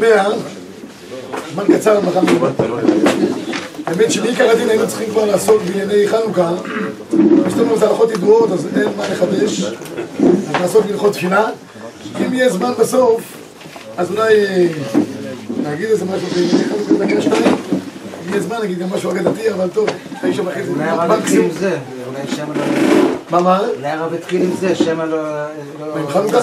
מאה, 0.00 0.28
זמן 1.54 1.64
קצר 1.76 2.00
מלבד. 2.24 2.50
האמת 3.86 4.12
שבעיקר 4.12 4.50
הדין 4.50 4.68
היינו 4.68 4.88
צריכים 4.88 5.10
כבר 5.10 5.24
לעסוק 5.24 5.62
בענייני 5.62 6.08
חנוכה. 6.08 6.50
יש 7.46 7.54
לנו 7.54 7.74
איזה 7.74 7.86
הלכות 7.88 8.10
ידועות, 8.10 8.52
אז 8.52 8.66
אין 8.76 8.88
מה 8.96 9.08
לחדש. 9.08 9.62
אז 9.62 9.72
נעסוק 10.60 10.86
בהלכות 10.86 11.12
תפילה. 11.12 11.46
אם 12.26 12.34
יהיה 12.34 12.48
זמן 12.48 12.72
בסוף, 12.78 13.20
אז 13.96 14.10
אולי 14.10 14.34
נגיד 15.62 15.86
איזה 15.90 16.04
משהו 16.04 16.28
בענייני 16.34 16.64
חנוכה 16.64 17.04
דקה 17.04 17.22
שתיים. 17.22 17.56
אם 18.26 18.30
יהיה 18.30 18.40
זמן 18.40 18.56
נגיד 18.62 18.78
גם 18.78 18.88
משהו 18.90 19.10
אגדתי, 19.10 19.50
אבל 19.52 19.68
טוב, 19.68 19.88
תשע 20.22 20.42
וחצי. 20.42 20.60
אולי 20.74 20.84
הרב 20.88 21.10
התחיל 21.10 21.40
עם 21.40 21.50
זה, 21.60 21.76
אולי 22.08 22.36
שמא 22.36 22.54
לא... 22.54 22.64
מה 23.30 23.40
מה? 23.40 23.60
אולי 23.76 23.88
הרב 23.88 24.14
התחיל 24.14 24.42
עם 24.42 24.50
זה, 24.60 24.74
שמא 24.74 25.02
לא... 25.02 25.22
לא- 25.80 25.96
עם 25.96 26.08
חנוכה? 26.08 26.38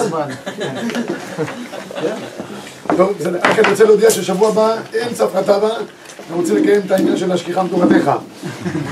טוב. 2.96 3.16
רק 3.42 3.58
אני 3.58 3.70
רוצה 3.70 3.84
להודיע 3.84 4.10
ששבוע 4.10 4.48
הבא 4.48 4.76
אין 4.94 5.14
צפרא 5.14 5.42
טבא, 5.42 5.76
אני 5.76 6.36
רוצה 6.36 6.54
לקיים 6.54 6.80
את 6.86 6.90
העניין 6.90 7.16
של 7.16 7.32
השכיחה 7.32 7.62
מתורתך. 7.62 8.10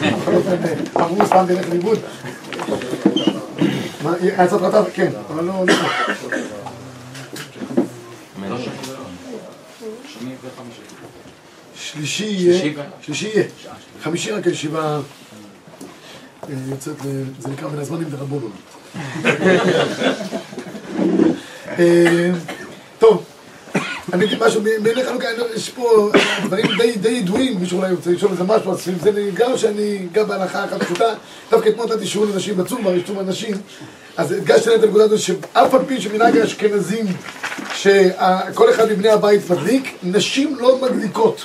בכל 0.00 0.34
אופן, 0.34 0.56
אמרו 0.96 1.26
סתם 1.26 1.44
תלך 1.48 1.68
לאיבוד. 1.68 1.98
מה, 4.02 4.12
היה 4.20 4.46
צפרא 4.46 4.70
טבא? 4.70 4.90
כן, 4.94 5.10
אבל 5.30 5.44
לא... 5.44 5.64
לא. 5.66 5.74
שלישי 11.74 12.24
יהיה, 12.24 12.74
שלישי 13.02 13.28
יהיה, 13.28 13.44
חמישי 14.02 14.30
רק 14.30 14.46
הישיבה 14.46 15.00
אה, 16.48 16.54
יוצאת, 16.70 16.96
זה 17.38 17.48
נקרא 17.48 17.68
בין 17.68 17.78
הזמנים 17.78 18.08
דרבנון. 18.10 18.50
אה, 21.78 22.30
טוב, 22.98 23.24
אני 24.12 24.24
אגיד 24.24 24.38
משהו, 24.42 24.62
בעיני 24.82 25.04
חנוכה 25.04 25.26
יש 25.54 25.70
פה 25.70 26.10
דברים 26.44 26.66
די, 27.00 27.08
ידועים, 27.08 27.60
מישהו 27.60 27.78
אולי 27.78 27.90
רוצה 27.90 28.10
לשאול 28.10 28.32
איזה 28.32 28.44
משהו, 28.44 28.72
אז 28.72 28.90
זה 29.02 29.30
גם 29.34 29.56
שאני 29.56 30.06
גם 30.12 30.28
בהנחה 30.28 30.64
אחת 30.64 30.82
פשוטה, 30.82 31.14
דווקא 31.50 31.68
אתמול 31.68 31.86
נתתי 31.86 32.06
שיעור 32.06 32.26
לנשים 32.26 32.56
בצומר, 32.56 32.94
יש 32.94 33.02
צומר 33.06 33.22
נשים, 33.22 33.56
אז 34.16 34.32
הדגשתי 34.32 34.70
להם 34.70 34.78
את 34.78 34.84
הנקודה 34.84 35.04
הזאת 35.04 35.18
שאף 35.18 35.74
על 35.74 35.80
פי 35.86 36.00
שמנהג 36.00 36.36
האשכנזים, 36.36 37.06
שכל 37.74 38.70
אחד 38.70 38.92
מבני 38.92 39.08
הבית 39.08 39.50
מדליק, 39.50 39.94
נשים 40.02 40.56
לא 40.60 40.78
מדליקות. 40.82 41.44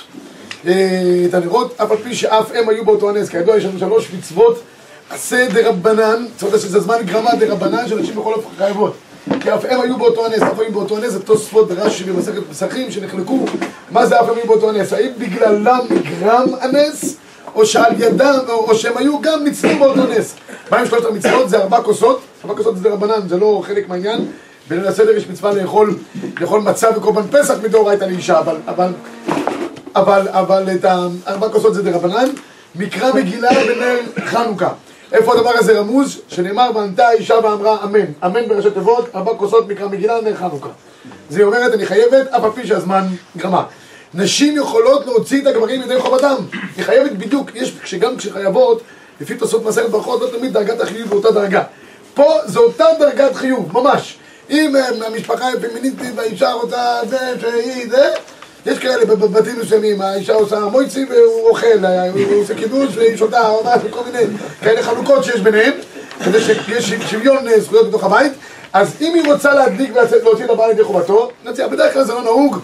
אה, 0.66 1.24
את 1.28 1.34
הנרות, 1.34 1.74
אף 1.80 1.90
על 1.90 1.96
פי 1.96 2.14
שאף 2.14 2.50
הם 2.54 2.68
היו 2.68 2.84
באותו 2.84 3.10
הנס, 3.10 3.28
כידוע 3.28 3.56
יש 3.56 3.64
לנו 3.64 3.78
שלוש 3.78 4.08
מצוות 4.18 4.62
עשה 5.10 5.46
דרבנן, 5.52 6.26
זאת 6.34 6.42
אומרת 6.42 6.60
שזה 6.60 6.80
זמן 6.80 6.96
גרמה 7.04 7.30
דרבנן 7.34 7.88
שנשים 7.88 8.16
בכל 8.16 8.34
אופן 8.34 8.48
חייבות. 8.58 8.94
כי 9.40 9.54
אף 9.54 9.64
הם 9.68 9.80
היו 9.80 9.98
באותו 9.98 10.26
הנס, 10.26 10.42
אף 10.42 10.58
היו 10.58 10.72
באותו 10.72 10.96
הנס, 10.96 11.12
זה 11.12 11.22
תוספות 11.22 11.70
רש"י 11.70 12.04
במסכת 12.04 12.42
פסחים 12.50 12.90
שנחלקו, 12.90 13.44
מה 13.90 14.06
זה 14.06 14.20
אף 14.20 14.28
הם 14.28 14.34
היו 14.36 14.46
באותו 14.46 14.70
הנס? 14.70 14.92
האם 14.92 15.10
בגללם 15.18 15.80
נגרם 15.90 16.48
הנס, 16.60 17.16
או 17.54 17.66
שעל 17.66 17.92
ידם, 17.98 18.38
או, 18.48 18.54
או 18.54 18.74
שהם 18.74 18.96
היו 18.96 19.20
גם 19.20 19.44
ניצלו 19.44 19.78
באותו 19.78 20.06
נס? 20.06 20.34
מה 20.70 20.78
עם 20.78 20.86
שלושת 20.86 21.04
המצוות? 21.04 21.50
זה 21.50 21.58
ארבע 21.58 21.82
כוסות, 21.82 22.20
ארבע 22.44 22.56
כוסות 22.56 22.76
זה 22.76 22.82
דרבנן, 22.82 23.28
זה 23.28 23.36
לא 23.36 23.62
חלק 23.66 23.88
מהעניין. 23.88 24.26
בליל 24.68 24.86
הסדר 24.86 25.10
יש 25.16 25.28
מצווה 25.28 25.52
לאכול, 25.52 25.98
לאכול 26.40 26.60
מצה 26.60 26.88
וקורבן 26.96 27.22
פסח 27.30 27.54
מדאורייתא 27.62 28.04
לאישה, 28.04 28.38
אבל, 28.38 28.56
אבל, 28.66 28.92
אבל, 29.96 30.28
אבל 30.28 30.68
את 30.74 30.84
הארבע 30.84 31.48
כוסות 31.48 31.74
זה 31.74 31.82
דרבנן, 31.82 32.28
מקרא 32.74 33.12
מגילה 33.14 33.48
בנר 33.50 33.98
חנוכה. 34.24 34.68
איפה 35.12 35.34
הדבר 35.34 35.50
הזה 35.54 35.78
רמוז? 35.80 36.20
שנאמר 36.28 36.70
וענתה 36.74 37.06
האישה 37.08 37.34
ואמרה 37.42 37.84
אמן. 37.84 38.04
אמן 38.24 38.48
בראשי 38.48 38.70
תיבות, 38.70 39.08
ארבע 39.14 39.34
כוסות 39.34 39.68
מקרא 39.68 39.88
מגילה 39.88 40.20
נר 40.20 40.36
חנוכה. 40.36 40.68
זה 41.30 41.42
אומרת 41.42 41.72
אני 41.72 41.86
חייבת, 41.86 42.26
אף 42.26 42.44
על 42.44 42.50
פי 42.54 42.66
שהזמן 42.66 43.06
גרמה. 43.36 43.64
נשים 44.14 44.56
יכולות 44.56 45.06
להוציא 45.06 45.42
את 45.42 45.46
הגברים 45.46 45.82
ידי 45.82 46.00
חובתם. 46.00 46.36
היא 46.76 46.84
חייבת 46.84 47.12
בדיוק, 47.12 47.50
יש, 47.54 47.76
שגם 47.84 48.16
כשחייבות, 48.16 48.82
לפי 49.20 49.34
תוספות 49.34 49.64
מסכת 49.64 49.88
ברכות, 49.88 50.20
לא 50.20 50.38
תמיד 50.38 50.52
דרגת 50.52 50.80
החיוב 50.80 51.08
באותה 51.08 51.30
דרגה. 51.30 51.62
פה 52.14 52.34
זו 52.46 52.60
אותה 52.60 52.84
דרגת 52.98 53.34
חיוב, 53.34 53.72
ממש. 53.72 54.18
אם 54.50 54.76
אה, 54.76 55.06
המשפחה 55.06 55.46
היא 55.46 55.56
פמיניסטית 55.68 56.12
והאישה 56.16 56.52
רוצה 56.52 57.00
זה, 57.08 57.18
שהיא 57.40 57.90
זה, 57.90 58.12
יש 58.66 58.78
כאלה 58.78 59.04
בבתים 59.04 59.60
מסוימים, 59.60 60.00
האישה 60.00 60.34
עושה 60.34 60.60
מויצי 60.60 61.04
והוא 61.04 61.48
אוכל, 61.48 61.84
אה, 61.84 62.10
הוא 62.10 62.42
עושה 62.42 62.54
קידוש 62.54 62.96
והיא 62.96 63.16
שותה, 63.16 63.48
או 63.48 63.62
משהו, 63.64 63.88
כל 63.90 64.00
מיני 64.12 64.24
כאלה 64.60 64.82
חלוקות 64.82 65.24
שיש 65.24 65.40
ביניהם, 65.40 65.72
כדי 66.24 66.40
שיש 66.40 66.92
שוויון 67.10 67.48
אה, 67.48 67.60
זכויות 67.60 67.88
בתוך 67.88 68.04
הבית. 68.04 68.32
אז 68.72 68.96
אם 69.00 69.14
היא 69.14 69.32
רוצה 69.32 69.54
להדליק 69.54 69.90
ולצאת 69.94 70.22
להוציא 70.22 70.44
את 70.44 70.50
הבעל 70.50 70.70
ידי 70.70 70.84
חובתו, 70.84 71.30
נציע, 71.44 71.68
בדרך 71.68 71.92
כלל 71.92 72.04
זה 72.04 72.12
לא 72.12 72.22
נהוג, 72.22 72.58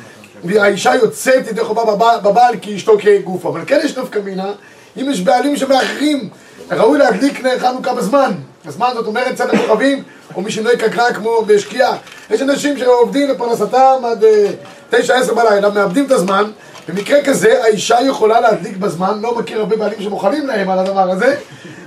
והאישה 0.45 0.95
יוצאת 0.95 1.49
ידי 1.49 1.65
חובה 1.65 1.83
בבעל, 2.21 2.55
כי 2.63 2.77
אשתו 2.77 2.97
כגוף, 2.99 3.47
אבל 3.47 3.61
כן 3.67 3.81
יש 3.85 3.99
נפקא 3.99 4.19
מינה, 4.19 4.53
אם 4.97 5.11
יש 5.11 5.21
בעלים 5.21 5.57
שמאחרים, 5.57 6.29
ראוי 6.71 6.99
להדליק 6.99 7.43
חנוכה 7.59 7.95
בזמן. 7.95 8.33
הזמן 8.67 8.91
זאת 8.95 9.07
אומרת 9.07 9.35
צד 9.35 9.55
הכוכבים, 9.55 10.03
או 10.35 10.41
מי 10.41 10.51
שנוהג 10.51 10.77
קגרה 10.77 11.15
כמו 11.15 11.43
בשקיעה. 11.47 11.97
יש 12.31 12.43
אנשים 12.43 12.79
שעובדים 12.79 13.29
לפרנסתם 13.29 14.03
עד 14.05 14.25
אה, 14.25 14.47
תשע 14.91 15.17
עשר 15.17 15.35
בלילה, 15.35 15.71
מאבדים 15.71 16.07
את 16.07 16.11
הזמן. 16.11 16.51
במקרה 16.89 17.25
כזה 17.25 17.63
האישה 17.65 17.97
יכולה 18.07 18.41
להדליק 18.41 18.77
בזמן, 18.77 19.21
לא 19.21 19.39
מכיר 19.39 19.61
הרבה 19.61 19.77
בעלים 19.77 20.03
שמוכנים 20.03 20.47
להם 20.47 20.71
על 20.71 20.79
הדבר 20.79 21.11
הזה, 21.11 21.37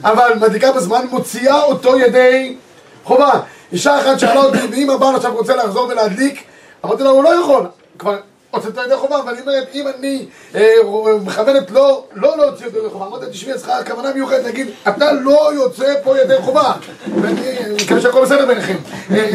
אבל 0.03 0.31
מדליקה 0.41 0.71
בזמן, 0.71 1.05
מוציאה 1.09 1.63
אותו 1.63 1.99
ידי 1.99 2.55
חובה. 3.03 3.31
אישה 3.71 3.99
אחת 3.99 4.19
שאלה 4.19 4.43
אותי, 4.43 4.57
ואם 4.71 4.89
הבעל 4.89 5.15
עכשיו 5.15 5.33
רוצה 5.33 5.55
לחזור 5.55 5.87
ולהדליק, 5.87 6.43
אמרתי 6.85 7.03
לה, 7.03 7.09
הוא 7.09 7.23
לא 7.23 7.41
יכול. 7.41 7.65
כבר 7.99 8.17
הוצאת 8.51 8.77
ידי 8.85 8.95
חובה, 8.95 9.19
אבל 9.19 9.33
היא 9.33 9.41
אומרת, 9.41 9.67
אם 9.73 9.85
אני 9.87 10.25
אה, 10.55 10.73
מכוונת 11.25 11.71
לא, 11.71 12.03
לא 12.13 12.37
להוציא 12.37 12.65
אותו 12.65 12.77
ידי 12.77 12.89
חובה, 12.89 13.05
אמרתי, 13.05 13.25
תשמעי, 13.31 13.53
אז 13.53 13.65
כוונה 13.87 14.13
מיוחדת 14.13 14.43
להגיד, 14.43 14.67
אתה 14.87 15.11
לא 15.11 15.51
יוצא 15.53 15.93
פה 16.03 16.19
ידי 16.19 16.37
חובה. 16.41 16.73
ואני 17.21 17.41
מקווה 17.83 18.01
שהכל 18.01 18.21
בסדר 18.21 18.45
ביניכם. 18.45 18.75
אה, 19.11 19.29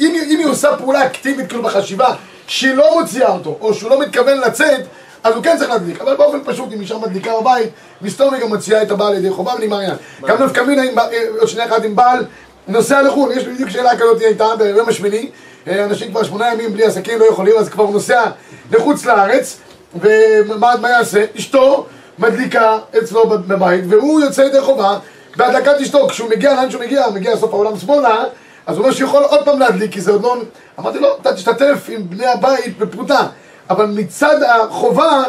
אם 0.00 0.14
אם 0.30 0.38
היא 0.38 0.46
עושה 0.46 0.76
פעולה 0.76 1.06
אקטיבית, 1.06 1.48
כאילו 1.48 1.62
בחשיבה, 1.62 2.14
שהיא 2.46 2.74
לא 2.74 3.00
מוציאה 3.00 3.32
אותו, 3.32 3.58
או 3.60 3.74
שהוא 3.74 3.90
לא 3.90 4.00
מתכוון 4.00 4.38
לצאת, 4.38 4.80
אז 5.24 5.34
הוא 5.34 5.42
כן 5.44 5.56
צריך 5.58 5.70
להדליק, 5.70 6.00
אבל 6.00 6.16
באופן 6.16 6.38
פשוט, 6.44 6.72
אם 6.72 6.80
אישה 6.80 6.98
מדליקה 6.98 7.30
בבית, 7.40 7.68
מסתום 8.02 8.34
היא 8.34 8.42
גם 8.42 8.48
מוציאה 8.48 8.82
את 8.82 8.90
הבעל 8.90 9.14
לידי 9.14 9.30
חובה 9.30 9.52
ונגמר 9.58 9.76
העניין. 9.76 9.96
גם 10.26 10.42
נפקא 10.42 10.60
מינה, 10.60 10.82
אה, 10.82 11.08
עוד 11.38 11.48
שנייה 11.48 11.66
אחת 11.66 11.84
עם 11.84 11.96
בעל 11.96 12.24
נוסע 12.68 13.02
לחו"ל, 13.02 13.32
יש 13.32 13.44
לי 13.44 13.54
בדיוק 13.54 13.70
שאלה 13.70 13.96
כזאת 13.96 14.20
הייתה 14.20 14.56
ביום 14.58 14.88
השמיני, 14.88 15.18
אה, 15.18 15.28
אנשים 15.66 16.10
כבר 16.10 16.22
שמונה 16.22 16.52
ימים 16.52 16.72
בלי 16.72 16.84
עסקים 16.84 17.18
לא 17.18 17.24
יכולים, 17.24 17.54
אז 17.58 17.68
כבר 17.68 17.84
הוא 17.84 17.92
נוסע 17.92 18.24
לחוץ 18.70 19.04
לארץ, 19.04 19.60
ומה 20.00 20.74
מה 20.80 20.90
יעשה? 20.90 21.24
אשתו 21.38 21.86
מדליקה 22.18 22.78
אצלו 22.98 23.28
בבית, 23.28 23.84
והוא 23.88 24.20
יוצא 24.20 24.42
ידי 24.42 24.60
חובה 24.60 24.98
בהדלקת 25.36 25.80
אשתו, 25.82 26.08
כשהוא 26.08 26.30
מגיע 26.30 26.54
לאן 26.54 26.70
שהוא 26.70 26.82
מגיע, 26.82 27.06
מגיע 27.14 27.34
לסוף 27.34 27.54
העולם 27.54 27.78
שמאלה, 27.78 28.24
אז 28.66 28.76
הוא 28.76 28.84
אומר 28.84 28.94
שיכול 28.94 29.22
עוד 29.22 29.44
פעם 29.44 29.58
להדליק, 29.58 29.92
כי 29.92 30.00
זה 30.00 30.12
עוד 30.12 30.22
לא... 30.22 30.36
אמרתי 30.78 30.98
לו, 30.98 31.08
אתה 31.20 31.34
תשתתף 31.34 31.88
עם 31.88 32.10
בני 32.10 32.26
הבית 32.26 32.78
בפרוטה, 32.78 33.26
אבל 33.70 33.86
מצד 33.86 34.42
החובה, 34.42 35.22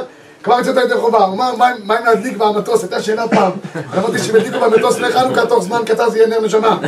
כבר 0.45 0.59
יצאת 0.59 0.75
ידי 0.85 0.95
חובה. 0.95 1.17
הוא 1.17 1.33
אמר, 1.35 1.55
מה 1.83 1.97
עם 1.97 2.05
להדליק 2.05 2.37
במטוס? 2.37 2.81
הייתה 2.83 3.01
שאלה 3.01 3.27
פעם. 3.27 3.51
אמרתי 3.97 4.19
שאם 4.19 4.35
ידליקו 4.35 4.59
במטוס 4.59 4.97
נר 4.99 5.11
חנוכה, 5.11 5.45
תוך 5.45 5.63
זמן 5.63 5.81
קצר 5.85 6.09
זה 6.09 6.17
יהיה 6.17 6.27
נר 6.27 6.41
נשמה. 6.41 6.77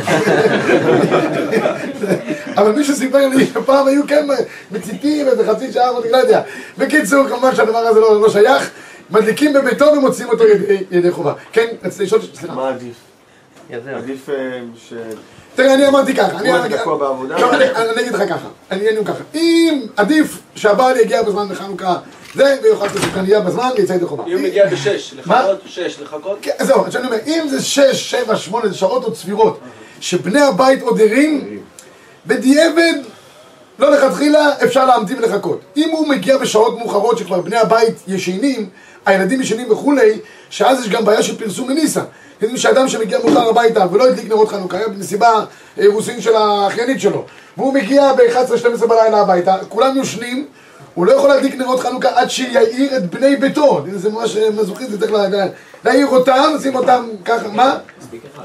אבל 2.58 2.72
מישהו 2.72 2.94
סיפר 2.96 3.28
לי 3.28 3.46
שפעם 3.46 3.86
היו 3.86 4.02
כן 4.06 4.26
מציתים 4.70 5.28
איזה 5.28 5.52
חצי 5.52 5.72
שעה, 5.72 5.90
אמרתי, 5.90 6.10
לא 6.10 6.16
יודע. 6.16 6.42
בקיצור, 6.78 7.28
כמובן 7.28 7.54
שהדבר 7.54 7.78
הזה 7.78 8.00
לא 8.00 8.20
לא 8.20 8.28
שייך. 8.28 8.70
מדליקים 9.10 9.52
בביתו 9.52 9.84
ומוציאים 9.96 10.28
אותו 10.30 10.46
ידי- 10.48 10.84
ידי 10.90 11.10
חובה. 11.10 11.32
כן, 11.52 11.66
רציתי 11.84 12.04
לשאול, 12.04 12.20
סליחה. 12.34 12.54
מה 12.54 12.68
עדיף? 12.68 12.94
עדיף 13.96 14.28
אה, 14.28 14.34
ש... 14.76 14.92
תראה, 15.58 15.74
אני 15.74 15.86
אמרתי 15.86 16.14
ככה, 16.14 16.38
אני? 16.38 16.48
לא, 16.48 16.64
אגיד 18.00 18.14
לך 18.14 18.28
ככה, 18.28 18.48
אני 18.70 18.90
אגיד 18.90 19.06
ככה, 19.06 19.18
אם 19.34 19.80
עדיף 19.96 20.38
שהבעל 20.54 20.96
יגיע 20.96 21.22
בזמן 21.22 21.48
בחנוכה 21.48 21.96
זה, 22.34 22.56
ויאכל 22.62 22.86
את 22.86 22.96
הסוכריה 22.96 23.40
בזמן, 23.40 23.68
ויצא 23.76 23.92
ידי 23.92 24.06
חובה. 24.06 24.24
אם 24.26 24.32
הוא 24.32 24.40
מגיע 24.40 24.66
בשש? 24.66 25.14
לחכות, 25.14 25.60
שש, 25.66 26.00
לחכות. 26.00 26.38
כן, 26.42 26.50
זהו, 26.60 26.86
אז 26.86 26.96
אני 26.96 27.06
אומר, 27.06 27.16
אם 27.26 27.48
זה 27.50 27.62
שש, 27.62 28.10
שבע, 28.10 28.36
שמונה, 28.36 28.68
זה 28.68 28.74
שעות 28.74 29.04
עוד 29.04 29.16
סבירות, 29.16 29.60
שבני 30.00 30.40
הבית 30.40 30.82
עוד 30.82 31.00
ערים, 31.00 31.60
בדיעבד, 32.26 32.94
לא 33.78 33.90
לכתחילה, 33.90 34.48
אפשר 34.64 34.86
להמתין 34.86 35.18
ולחכות. 35.18 35.60
אם 35.76 35.88
הוא 35.92 36.08
מגיע 36.08 36.38
בשעות 36.38 36.78
מאוחרות 36.78 37.18
שכבר 37.18 37.40
בני 37.40 37.56
הבית 37.56 37.94
ישנים, 38.08 38.68
הילדים 39.06 39.40
ישנים 39.40 39.70
וכולי, 39.70 40.18
שאז 40.50 40.80
יש 40.80 40.88
גם 40.88 41.04
בעיה 41.04 41.22
של 41.22 41.38
פרסום 41.38 41.68
מניסה. 41.68 42.00
יודעים 42.42 42.56
שאדם 42.58 42.88
שמגיע 42.88 43.18
מאוחר 43.18 43.48
הביתה 43.48 43.86
ולא 43.92 44.08
הדליק 44.08 44.28
נרות 44.28 44.48
חנוכה, 44.48 44.76
היה 44.76 44.88
במסיבה 44.88 45.44
אירוסין 45.78 46.20
של 46.20 46.34
האחיינית 46.36 47.00
שלו, 47.00 47.24
והוא 47.56 47.72
מגיע 47.74 48.12
ב-11-12 48.12 48.86
בלילה 48.86 49.20
הביתה, 49.20 49.56
כולם 49.68 49.96
יושנים, 49.96 50.46
הוא 50.94 51.06
לא 51.06 51.12
יכול 51.12 51.28
להדליק 51.30 51.54
נרות 51.54 51.80
חנוכה 51.80 52.08
עד 52.14 52.30
שיעיר 52.30 52.96
את 52.96 53.14
בני 53.14 53.36
ביתו. 53.36 53.84
זה 53.96 54.10
ממש 54.10 54.36
מזוכית, 54.36 54.90
זה 54.90 54.98
צריך 55.00 55.12
לה- 55.12 55.46
להעיר 55.84 56.06
אותם, 56.06 56.52
לשים 56.58 56.74
אותם 56.76 57.08
ככה, 57.24 57.48
מה? 57.48 57.78
אחד, 58.34 58.44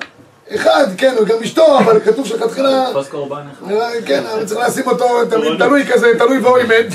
כן, 0.98 1.16
הוא 1.18 1.28
גם 1.28 1.38
אשתו, 1.44 1.80
אבל 1.80 2.00
כתוב 2.00 2.25
שלכתחילה... 2.25 2.86
תפוס 2.90 3.07
קורבן 3.07 3.42
אחד. 3.51 3.72
אה, 3.72 3.90
כן, 4.06 4.24
אבל 4.34 4.45
צריך 4.45 4.60
לשים 4.68 4.88
אותו 4.88 5.06
תלוי 5.57 5.86
כזה, 5.86 6.07
תלוי 6.18 6.38
ואוי 6.38 6.63
מת, 6.63 6.94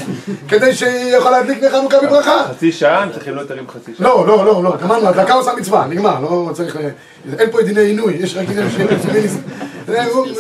כדי 0.48 0.74
שיוכל 0.74 1.30
להדליק 1.30 1.62
נר 1.62 1.70
חנוכה 1.70 2.00
בברכה. 2.00 2.44
חצי 2.48 2.72
שעה, 2.72 3.02
הם 3.02 3.12
צריכים 3.12 3.34
להיות 3.34 3.50
ערים 3.50 3.68
חצי 3.68 3.94
שעה. 3.94 4.06
לא, 4.06 4.26
לא, 4.26 4.44
לא, 4.44 4.64
לא, 4.64 4.76
גמרנו, 4.82 5.08
הדלקה 5.08 5.34
עושה 5.34 5.52
מצווה, 5.54 5.86
נגמר, 5.86 6.20
לא 6.20 6.50
צריך, 6.52 6.78
אין 7.38 7.50
פה 7.50 7.62
דיני 7.62 7.80
עינוי, 7.80 8.14
יש 8.14 8.36
רק 8.36 8.48
עניין 8.48 8.70
של. 8.70 8.86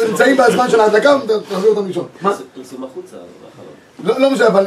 נמצאים 0.08 0.36
בזמן 0.36 0.70
של 0.70 0.80
ההדלקה, 0.80 1.18
תחזיר 1.48 1.70
אותם 1.70 1.86
לישון. 1.86 2.06
מה? 2.20 2.32
פרסום 2.54 2.84
החוצה. 2.84 3.16
לא, 4.04 4.20
לא 4.20 4.30
משנה, 4.30 4.46
אבל 4.46 4.66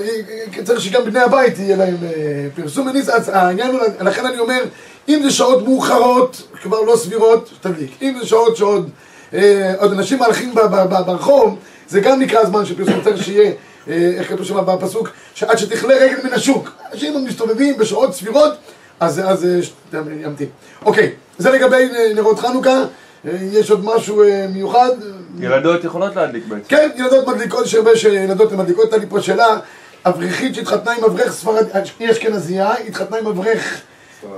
צריך 0.63 0.81
שגם 0.81 1.06
בני 1.06 1.19
הבית 1.19 1.60
יהיה 1.60 1.75
להם 1.78 1.98
אה, 2.04 2.48
פרסום 2.56 2.88
מניס, 2.88 3.10
אז 3.10 3.30
העניין 3.30 3.72
הוא, 3.72 3.80
לכן 4.01 4.25
אני 4.25 4.39
אומר, 4.39 4.63
אם 5.10 5.19
זה 5.24 5.31
שעות 5.31 5.63
מאוחרות, 5.63 6.42
כבר 6.62 6.81
לא 6.81 6.95
סבירות, 6.95 7.50
תדליק. 7.62 7.92
אם 8.01 8.18
זה 8.19 8.28
שעות 8.28 8.57
שעוד 8.57 8.89
אה, 9.33 9.74
עוד 9.78 9.92
אנשים 9.92 10.19
מהלכים 10.19 10.56
ברחוב, 11.06 11.57
זה 11.88 12.00
גם 12.00 12.19
נקרא 12.19 12.45
זמן 12.45 12.66
של 12.66 12.78
פרסום, 12.78 13.01
צריך 13.04 13.24
שיהיה, 13.24 13.51
אה, 13.88 14.12
איך 14.18 14.30
כתוב 14.30 14.45
שם 14.45 14.66
בפסוק, 14.66 15.10
שעד 15.34 15.57
שתכלה 15.57 15.95
רגל 15.95 16.18
מן 16.24 16.34
השוק. 16.34 16.72
אנשים 16.94 17.25
מסתובבים 17.25 17.77
בשעות 17.77 18.13
סבירות, 18.13 18.54
אז, 19.00 19.45
ימתין. 20.24 20.48
אוקיי, 20.86 21.12
זה 21.38 21.51
לגבי 21.51 21.89
נרות 22.16 22.39
חנוכה, 22.39 22.84
יש 23.26 23.72
עוד 23.72 23.86
משהו 23.86 24.24
אה, 24.24 24.46
מיוחד? 24.54 24.90
ילדות 25.40 25.84
יכולות 25.84 26.16
להדליק 26.16 26.46
בעצם. 26.48 26.64
כן, 26.68 26.90
ילדות 26.96 27.28
מדליקות, 27.28 27.66
יש 27.66 27.76
הרבה 27.76 27.96
שילדות 27.96 28.52
מדליקות, 28.52 28.84
הייתה 28.84 28.98
לי 28.98 29.06
פה 29.10 29.22
שאלה, 29.22 29.58
אברכית 30.06 30.56
שהתחתנה 30.56 30.92
עם 30.92 31.04
אברך 31.04 31.32
ספרדי, 31.32 31.70
היא 32.00 32.12
אשכנזייה, 32.12 32.74
התחתנה 32.88 33.18
עם 33.18 33.28
אברך, 33.28 33.82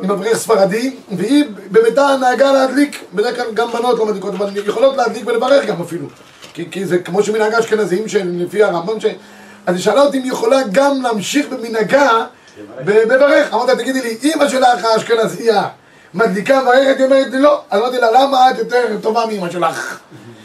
עם 0.03 0.11
אברך 0.11 0.37
ספרדי, 0.37 0.95
והיא 1.17 1.45
בביתה 1.71 2.15
נהגה 2.21 2.51
להדליק, 2.51 3.03
בדרך 3.13 3.35
כלל 3.35 3.53
גם 3.53 3.71
בנות 3.71 3.99
לא 3.99 4.05
מדליקות, 4.05 4.33
אבל 4.33 4.49
יכולות 4.67 4.97
להדליק 4.97 5.27
ולברך 5.27 5.65
גם 5.65 5.81
אפילו, 5.81 6.07
כי, 6.53 6.71
כי 6.71 6.85
זה 6.85 6.99
כמו 6.99 7.23
שמנהגה 7.23 7.59
אשכנזים, 7.59 8.07
שלפי 8.07 8.63
הרמב"ם, 8.63 8.99
ש... 8.99 9.05
אז 9.65 9.75
היא 9.75 9.83
שאלה 9.83 10.01
אותי 10.01 10.17
אם 10.17 10.23
היא 10.23 10.31
יכולה 10.31 10.57
גם 10.71 11.01
להמשיך 11.01 11.45
במנהגה 11.49 12.25
בברך, 12.85 13.53
אמרתי 13.53 13.71
לה, 13.71 13.77
תגידי 13.77 14.01
לי, 14.01 14.17
אימא 14.23 14.47
שלך 14.49 14.85
האשכנזייה 14.85 15.67
מדליקה 16.13 16.61
מברכת, 16.61 16.97
היא 16.97 17.05
אומרת 17.05 17.27
לי 17.31 17.39
לא, 17.39 17.61
אז 17.69 17.81
אמרתי 17.81 17.97
לה, 17.97 18.11
למה 18.11 18.51
את 18.51 18.57
יותר 18.57 18.97
טובה 19.01 19.25
מאימא 19.25 19.49
שלך? 19.49 19.99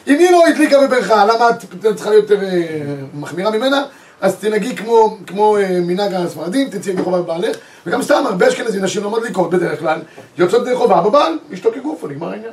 אם 0.06 0.18
היא 0.18 0.30
לא 0.30 0.46
הדליקה 0.46 0.80
בברכה, 0.80 1.24
למה 1.24 1.50
את 1.50 1.96
צריכה 1.96 2.10
להיות 2.10 2.30
יותר 2.30 2.44
אה, 2.44 2.94
מחמירה 3.14 3.50
ממנה? 3.50 3.84
אז 4.20 4.36
תנהגי 4.36 4.76
כמו, 4.76 5.18
כמו 5.26 5.56
אה, 5.56 5.80
מנהג 5.80 6.14
הספרדים, 6.14 6.70
תצאי 6.70 6.92
ידי 6.92 7.02
חובה 7.02 7.22
בבעלך, 7.22 7.56
וגם 7.86 8.02
סתם, 8.02 8.22
הרבה 8.26 8.48
אשכנזים 8.48 8.84
נשים 8.84 9.02
לא 9.02 9.10
מדליקות 9.10 9.50
בדרך 9.50 9.80
כלל, 9.80 10.00
יוצאות 10.38 10.66
ידי 10.66 10.76
חובה 10.76 11.00
בבעל, 11.00 11.38
אשתו 11.54 11.70
כגופו, 11.72 12.08
נגמר 12.08 12.30
העניין. 12.30 12.52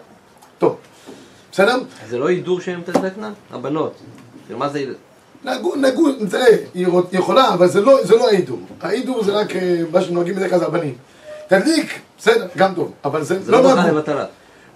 טוב, 0.58 0.76
בסדר? 1.52 1.78
זה 2.10 2.18
לא 2.18 2.28
הידור 2.28 2.62
שהן 2.62 2.82
תדלקנה? 2.86 3.32
הבנות. 3.52 3.94
כאילו, 4.46 4.60
מה 4.60 4.70
זה... 4.70 4.86
נהגו, 5.44 5.76
נהגו, 5.76 6.10
תראה, 6.30 6.46
היא 6.74 6.88
יכולה, 7.12 7.54
אבל 7.54 7.68
זה 7.68 7.82
לא, 7.82 8.04
זה 8.04 8.16
לא 8.16 8.28
ההידור. 8.28 8.60
ההידור 8.82 9.24
זה 9.24 9.32
רק 9.32 9.56
אה, 9.56 9.82
מה 9.92 10.02
שנוהגים 10.02 10.36
בדרך 10.36 10.50
כלל 10.50 10.60
זה 10.60 10.66
הבנים. 10.66 10.96
תדליק, 11.48 11.88
בסדר, 12.18 12.48
גם 12.58 12.74
טוב, 12.76 12.92
אבל 13.06 13.24
זה, 13.24 13.44
זה 13.44 13.52
לא 13.52 13.62
ברכה 13.62 13.76
נהגו. 13.82 13.98
לבטלה. 13.98 14.26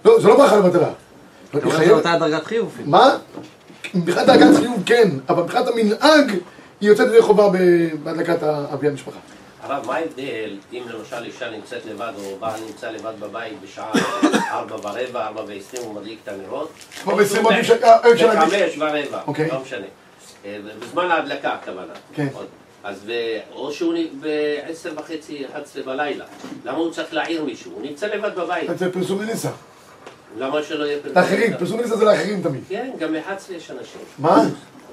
לא, 0.04 0.20
זה 0.20 0.28
לא 0.28 0.36
ברכה 0.36 0.56
לבטלה. 0.56 0.88
אתה 1.50 1.58
אומר 1.66 1.70
חייבת- 1.76 1.86
שאותה 1.94 2.16
דרגת 2.18 2.44
חיוב. 2.44 2.78
מה? 2.84 3.16
מבחינת 3.94 4.26
דרגת 4.26 4.56
חיוב 4.56 4.82
כן, 4.86 5.08
אבל 5.28 5.42
מבחינת 5.42 5.66
המנהג 5.68 6.30
היא 6.80 6.88
יוצאת 6.88 7.06
ידי 7.08 7.22
חובה 7.22 7.48
בהדלקת 8.02 8.42
אבי 8.42 8.88
המשפחה. 8.88 9.18
הרב, 9.62 9.86
מה 9.86 9.94
ההבדל 9.96 10.56
אם 10.72 10.82
למשל 10.88 11.24
אישה 11.24 11.50
נמצאת 11.50 11.86
לבד 11.86 12.12
או 12.24 12.36
בעל 12.40 12.60
נמצא 12.66 12.90
לבד 12.90 13.12
בבית 13.20 13.52
בשעה 13.62 13.90
ארבע 14.52 14.76
ורבע, 14.76 15.26
ארבע 15.26 15.40
ועשרים 15.46 15.82
הוא 15.84 15.94
מדליק 15.94 16.18
את 16.24 16.28
הנרות? 16.28 16.70
כמו 17.02 17.12
או 17.12 17.16
בעשרים 17.16 17.42
שהוא 17.42 17.52
עוד 17.52 17.58
אפשר- 17.58 17.74
אה, 17.82 18.12
אפשר 18.12 18.26
להדליק. 18.34 18.62
בחמש 18.62 18.78
ורבע, 18.78 19.20
אוקיי. 19.26 19.48
לא 19.48 19.60
משנה. 19.60 19.86
אה, 20.44 20.58
בזמן 20.80 21.10
ההדלקה 21.10 21.52
הכוונה. 21.52 21.92
כן. 22.14 22.28
אז 22.84 22.96
ב- 23.06 23.12
או 23.54 23.72
שהוא 23.72 23.94
בעשר 24.20 24.90
וחצי, 24.96 25.42
11 25.52 25.82
בלילה. 25.82 26.24
למה 26.64 26.78
הוא 26.78 26.90
צריך 26.92 27.14
להעיר 27.14 27.44
מישהו? 27.44 27.72
הוא 27.74 27.82
נמצא 27.82 28.06
לבד 28.06 28.30
בבית. 28.36 28.70
זה 28.78 28.92
פרסומי 28.92 29.24
ניסה. 29.26 29.48
למה 30.38 30.62
שלא 30.62 30.84
יהיה 30.84 30.98
פרסום? 31.02 31.22
לאחרים, 31.22 31.52
פרסומי 31.58 31.82
ניסה 31.82 31.96
זה 31.96 32.04
לאחרים 32.04 32.42
תמיד. 32.42 32.60
כן, 32.68 32.90
גם 32.98 33.12
ב-11 33.12 33.52
יש 33.52 33.70
אנשים. 33.70 34.00
מה? 34.18 34.44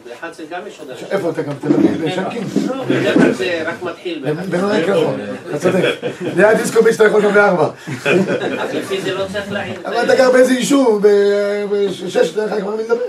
ב-11 0.05 0.23
גם 0.49 0.61
יש 0.67 0.79
עוד 0.79 0.89
אנשים. 0.89 1.07
איפה 1.11 1.29
אתה 1.29 1.41
גם 1.41 1.53
תל 1.61 1.73
אביב? 1.73 2.09
שרקים? 2.15 2.43
לא, 2.67 2.83
בדרך 2.83 3.13
כלל 3.17 3.31
זה 3.33 3.63
רק 3.65 3.83
מתחיל 3.83 4.23
ב-11. 4.25 4.49
בנוער 4.49 4.83
כחול, 4.87 5.15
אתה 5.49 5.59
צודק. 5.59 5.83
ליד 6.35 6.57
דיסקוביץ' 6.57 6.95
אתה 6.95 7.05
יכול 7.05 7.21
גם 7.21 7.33
בארבע. 7.33 7.69
אז 8.59 8.73
לפי 8.75 9.01
זה 9.01 9.13
לא 9.13 9.25
צריך 9.33 9.51
להעיר. 9.51 9.79
אבל. 9.85 10.05
אתה 10.05 10.15
גר 10.15 10.31
באיזה 10.31 10.53
יישוב, 10.53 11.03
בשש, 11.71 12.29
דרך 12.33 12.51
אגב, 12.51 12.75
מי 12.75 12.83
מדבר. 12.83 13.03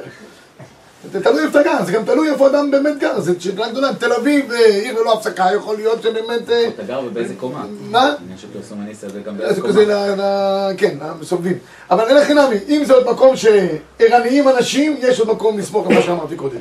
זה 1.12 1.22
תלוי 1.24 1.44
איפה 1.46 1.60
אתה 1.60 1.68
גר, 1.68 1.84
זה 1.84 1.92
גם 1.92 2.04
תלוי 2.04 2.30
איפה 2.30 2.46
אדם 2.46 2.70
באמת 2.70 2.98
גר, 2.98 3.20
זה 3.20 3.40
שאלה 3.40 3.68
גדולה, 3.68 3.94
תל 3.94 4.12
אביב, 4.12 4.52
אה, 4.52 4.66
עיר 4.66 5.00
ללא 5.00 5.12
הפסקה, 5.12 5.46
יכול 5.56 5.76
להיות 5.76 6.02
שבאמת... 6.02 6.50
אה, 6.50 6.68
אתה 6.68 6.82
גר 6.82 7.00
ובאיזה 7.06 7.34
קומה? 7.34 7.64
מה? 7.80 8.14
עניין 8.24 8.38
של 8.38 8.46
פרסום 8.52 8.80
הניסה 8.80 9.06
וגם 9.12 9.36
זה 9.36 9.42
באיזה 9.42 9.60
קומה. 9.60 10.70
כן, 10.76 10.98
מסובבים. 11.20 11.58
אבל 11.90 12.08
אין 12.08 12.16
לכי 12.16 12.34
נמי, 12.34 12.56
אם 12.68 12.84
זה 12.84 12.94
עוד 12.94 13.10
מקום 13.10 13.34
שערניים 13.36 14.48
אנשים, 14.48 14.96
יש 14.98 15.20
עוד 15.20 15.28
מקום 15.28 15.58
לסמוך 15.58 15.86
על 15.86 15.94
מה 15.94 16.02
שאמרתי 16.02 16.36
קודם. 16.36 16.60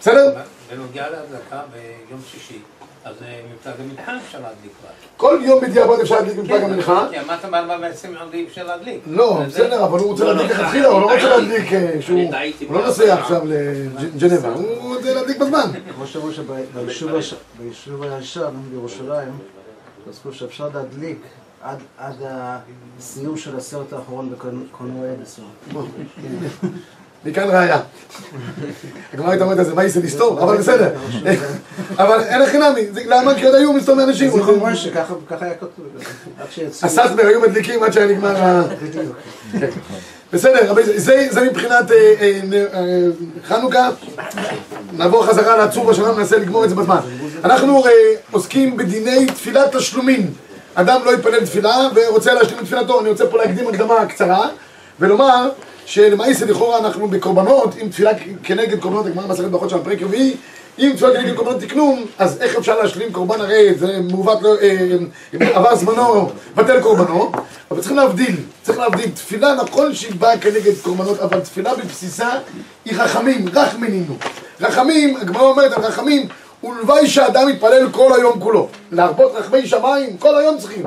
בסדר? 0.00 0.34
בנוגע 0.70 1.02
להדלקה 1.10 1.60
ביום 1.72 2.20
שישי, 2.32 2.58
אז 3.04 3.14
אה, 3.22 3.40
מפלג 3.54 3.74
המנחה 3.80 4.16
אפשר 4.26 4.38
להדליק. 4.40 4.72
כל 5.16 5.38
יום 5.44 5.60
בדיעבד 5.60 6.00
אפשר 6.00 6.14
להדליק 6.14 6.38
מפלג 6.38 6.62
המנחה. 6.62 7.06
כי 7.10 7.20
אמרת 7.20 7.44
בארבע 7.44 7.76
ועשרים 7.82 8.16
עמדי 8.16 8.44
אפשר 8.48 8.66
להדליק. 8.66 9.00
לא, 9.06 9.40
בסדר, 9.46 9.84
אבל 9.84 9.98
הוא 9.98 10.10
רוצה 10.10 10.24
לא, 10.24 10.34
להדליק 10.34 10.50
לא, 10.56 10.62
לכתחילה, 10.62 10.88
הוא 10.88 11.00
לא 11.00 11.14
רוצה. 11.14 11.36
להדליק 11.36 11.72
אה, 11.72 11.96
שהוא... 12.00 12.20
הוא 12.68 12.76
לא. 12.76 12.86
נוסע 12.86 13.14
עכשיו 13.14 13.42
לג'נבה, 14.14 14.48
הוא 14.48 14.94
רוצה 14.96 15.14
להדליק 15.14 15.38
בזמן. 15.38 15.70
כמו 15.94 16.06
שאמרו 16.06 16.28
שביישוב 16.32 18.02
הישן 18.02 18.50
בירושלים, 18.70 19.38
פסקו 20.10 20.32
שאפשר 20.32 20.68
להדליק 20.74 21.18
עד- 21.98 22.22
הסיום 22.98 23.36
של 23.36 23.56
הסרט 23.56 23.92
האחרון 23.92 24.30
בקולנוע 24.30 25.12
אדיסון. 25.12 25.50
מכאן 27.24 27.44
ראיה. 27.50 27.80
הגמרא 29.14 29.30
הייתה 29.30 29.44
אומרת 29.44 29.58
על 29.58 29.64
זה, 29.64 29.74
מה 29.74 29.82
יעשה 29.82 30.00
לסתור? 30.00 30.42
אבל 30.42 30.56
בסדר. 30.56 30.88
אבל 31.98 32.20
אין 32.20 32.42
לכי 32.42 32.58
נמי, 32.58 32.86
זה- 32.92 33.00
למה? 33.06 33.34
כי 33.34 33.46
עוד 33.46 33.54
היו 33.54 33.72
מסתובבים 33.72 34.08
אנשים. 34.08 34.30
זיכרון 34.30 34.58
מוישה, 34.58 34.90
ככה 34.90 35.14
ככה 35.30 35.44
היה 35.44 35.54
כתוב. 35.54 35.70
הססבר 36.82 37.26
היו 37.26 37.40
מדליקים 37.40 37.82
עד 37.82 37.92
שהיה 37.92 38.06
נגמר 38.06 38.36
ה... 38.44 38.62
בסדר, 40.32 40.74
זה- 40.84 40.98
זה 41.00 41.26
זה 41.30 41.40
מבחינת 41.40 41.90
אה, 41.90 42.14
אה, 42.20 42.40
אה, 42.74 42.80
חנוכה. 43.48 43.88
נעבור 44.92 45.26
חזרה 45.26 45.56
לעצור 45.56 45.84
בשנה, 45.90 46.12
ננסה 46.12 46.36
לגמור 46.38 46.64
את 46.64 46.68
זה 46.68 46.74
בזמן. 46.74 46.98
אנחנו 47.44 47.84
עוסקים 48.30 48.76
בדיני 48.76 49.26
תפילת 49.26 49.76
תשלומים. 49.76 50.30
אדם 50.74 51.00
לא 51.04 51.14
יתפלל 51.14 51.40
תפילה 51.46 51.76
ורוצה 51.94 52.34
להשלים 52.34 52.58
את 52.58 52.64
תפילתו. 52.64 53.00
אני 53.00 53.08
רוצה 53.08 53.26
פה 53.26 53.38
להקדים 53.38 53.68
הקדמה 53.68 54.06
קצרה 54.06 54.48
ולומר 55.00 55.48
שלמעשה 55.86 56.46
לכאורה 56.46 56.78
אנחנו 56.78 57.08
בקורבנות, 57.08 57.74
אם 57.82 57.88
תפילה 57.88 58.10
כנגד 58.42 58.80
קורבנות, 58.80 59.06
הגמרא 59.06 59.26
מסכת 59.26 59.44
ברכות 59.44 59.70
של 59.70 59.76
הפרק 59.76 60.02
רביעי, 60.02 60.36
אם 60.78 60.92
תפילה 60.96 61.12
כנגד 61.14 61.34
קורבנות 61.36 61.60
תקנום, 61.60 62.04
אז 62.18 62.38
איך 62.42 62.56
אפשר 62.56 62.78
להשלים 62.82 63.12
קורבן 63.12 63.40
הרי 63.40 63.74
זה 63.74 64.00
מעוות, 64.10 64.42
לא- 64.42 64.56
אה, 64.62 64.96
עבר 65.54 65.76
זמנו, 65.76 66.30
בטל 66.56 66.80
קורבנו, 66.80 67.32
אבל 67.70 67.80
צריכים 67.80 67.96
להבדיל, 67.96 68.36
צריך 68.62 68.78
להבדיל, 68.78 69.10
תפילה 69.10 69.54
נכון 69.54 69.94
שהיא 69.94 70.12
באה 70.18 70.38
כנגד 70.38 70.72
קורבנות, 70.82 71.18
אבל 71.20 71.40
תפילה 71.40 71.74
בבסיסה 71.74 72.28
היא 72.84 72.94
רחמים, 72.98 73.44
רחמנינו. 73.54 74.14
רחמים, 74.60 75.16
הגמרא 75.16 75.42
אומרת 75.42 75.72
על 75.72 75.84
רחמים, 75.84 76.28
ולוואי 76.64 77.06
שאדם 77.08 77.48
יתפלל 77.48 77.88
כל 77.90 78.12
היום 78.16 78.40
כולו. 78.40 78.68
להרבות 78.92 79.32
רחמי 79.34 79.66
שמיים, 79.66 80.16
כל 80.16 80.38
היום 80.38 80.58
צריכים. 80.58 80.82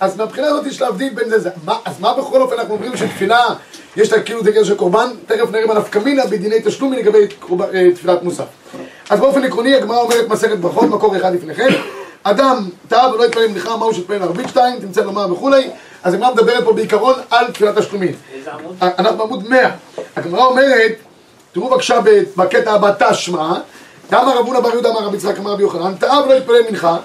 אז 0.00 0.16
מהבחינה 0.16 0.46
הזאת 0.46 0.66
יש 0.66 0.80
להבדיל 0.80 1.14
בין 1.14 1.38
זה, 1.38 1.50
מה, 1.64 1.76
אז 1.84 2.00
מה 2.00 2.14
בכל 2.14 2.42
אופן 2.42 2.58
אנחנו 2.58 2.74
אומרים 2.74 2.96
שתפילה, 2.96 3.46
יש 3.96 4.12
לה 4.12 4.22
כאילו 4.22 4.42
דגל 4.42 4.64
של 4.64 4.74
קורבן, 4.74 5.10
תכף 5.26 5.50
נראה 5.50 5.66
בנפקא 5.66 5.98
מינה 5.98 6.26
בדיני 6.26 6.56
תשלום 6.64 6.92
לגבי 6.92 7.26
אה, 7.74 7.88
תפילת 7.94 8.22
מוסף. 8.22 8.44
אז 9.10 9.20
באופן 9.20 9.44
עקרוני 9.44 9.74
הגמרא 9.74 9.98
אומרת 9.98 10.28
מסכת 10.28 10.58
ברכות, 10.58 10.88
מקור 10.88 11.16
אחד 11.16 11.34
לפניכם, 11.34 11.68
אדם 12.22 12.68
טעה 12.88 13.14
ולא 13.14 13.24
יתפלל 13.24 13.46
מנחה, 13.46 13.76
מהו 13.76 13.94
שתפלל 13.94 14.22
ערבית 14.22 14.48
שתיים, 14.48 14.80
תמצא 14.80 15.00
לומר 15.00 15.32
וכולי, 15.32 15.70
אז 16.02 16.14
הגמרא 16.14 16.32
מדברת 16.32 16.64
פה 16.64 16.72
בעיקרון 16.72 17.14
על 17.30 17.52
תפילת 17.52 17.78
תשלומים. 17.78 18.12
עמוד? 18.52 18.76
אנחנו 18.80 19.18
בעמוד 19.18 19.48
100. 19.48 19.70
הגמרא 20.16 20.44
אומרת, 20.44 20.92
תראו 21.52 21.70
בבקשה 21.70 22.00
בקטע 22.36 22.72
הבא 22.72 22.92
תשמע, 22.98 23.52
דאמר 24.10 24.38
רב 24.38 24.46
הונא 24.46 24.60
בר 24.60 24.68
יהודה 24.68 24.90
אמר 24.90 25.00
רבי 25.00 25.16
יצחק 25.16 25.38
אמר 25.38 25.50
רבי 25.50 25.62
יוחנן, 25.62 25.94
טעה 25.94 26.24
ולא 26.24 26.34
יתפלל 26.34 26.62
מנחה, 26.70 26.96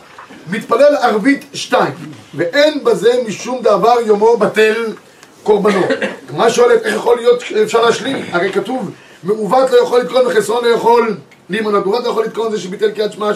מתפלל 0.51 0.95
ערבית 1.01 1.45
שתיים, 1.53 1.93
ואין 2.33 2.83
בזה 2.83 3.13
משום 3.27 3.61
דבר 3.61 3.95
יומו 4.05 4.37
בטל 4.37 4.93
קורבנו. 5.43 5.81
הגמרא 6.29 6.49
שואלת 6.49 6.83
איך 6.83 6.95
יכול 6.95 7.17
להיות 7.17 7.41
שאפשר 7.41 7.81
להשלים? 7.81 8.25
הרי 8.31 8.51
כתוב, 8.51 8.91
מעוות 9.23 9.71
לא 9.71 9.77
יכול 9.77 9.99
לתקון 9.99 10.27
וחסרון 10.27 10.65
לא 10.65 10.69
יכול 10.69 11.17
להימנות. 11.49 11.85
מעוות 11.85 12.03
לא 12.03 12.09
יכול 12.09 12.25
לתקון 12.25 12.51
זה 12.51 12.59
שביטל 12.59 12.91
קריאת 12.91 13.11
שמע 13.11 13.35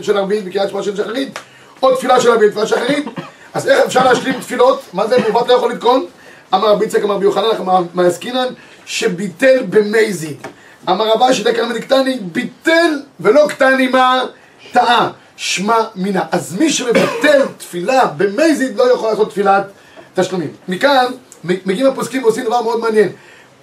של 0.00 0.16
ערבית 0.16 0.44
וקריאת 0.46 0.70
שמע 0.70 0.82
של 0.82 0.96
שחרית, 0.96 1.38
או 1.82 1.96
תפילה 1.96 2.20
של 2.20 2.30
ערבית 2.30 2.48
ותפילה 2.48 2.66
שחרית. 2.66 3.04
אז 3.54 3.68
איך 3.68 3.80
אפשר 3.86 4.04
להשלים 4.04 4.40
תפילות? 4.40 4.82
מה 4.92 5.06
זה 5.06 5.18
מעוות 5.18 5.48
לא 5.48 5.54
יכול 5.54 5.72
לתקון? 5.72 6.06
אמר 6.54 6.68
רבי 6.68 6.84
יצחק 6.84 7.02
אמר 7.02 7.14
רבי 7.14 7.24
יוחנן 7.24 7.44
אמר 7.60 7.82
מעסקינן 7.94 8.46
שביטל 8.86 9.62
במזיד. 9.70 10.36
אמר 10.88 11.08
רבא 11.08 11.32
שדקה 11.32 11.66
מדקתני 11.66 12.18
ביטל 12.22 13.00
ולא 13.20 13.46
קטני 13.48 13.88
מה 13.88 14.24
טעה. 14.72 15.10
שמע 15.42 15.80
מינה. 15.96 16.22
אז 16.32 16.56
מי 16.58 16.72
שמבטל 16.72 17.42
תפילה 17.58 18.04
במזיד 18.16 18.76
לא 18.76 18.92
יכול 18.92 19.10
לעשות 19.10 19.30
תפילת 19.30 19.64
תשלומים. 20.14 20.50
מכאן 20.68 21.04
מגיעים 21.44 21.86
הפוסקים 21.86 22.24
ועושים 22.24 22.44
דבר 22.44 22.62
מאוד 22.62 22.80
מעניין. 22.80 23.08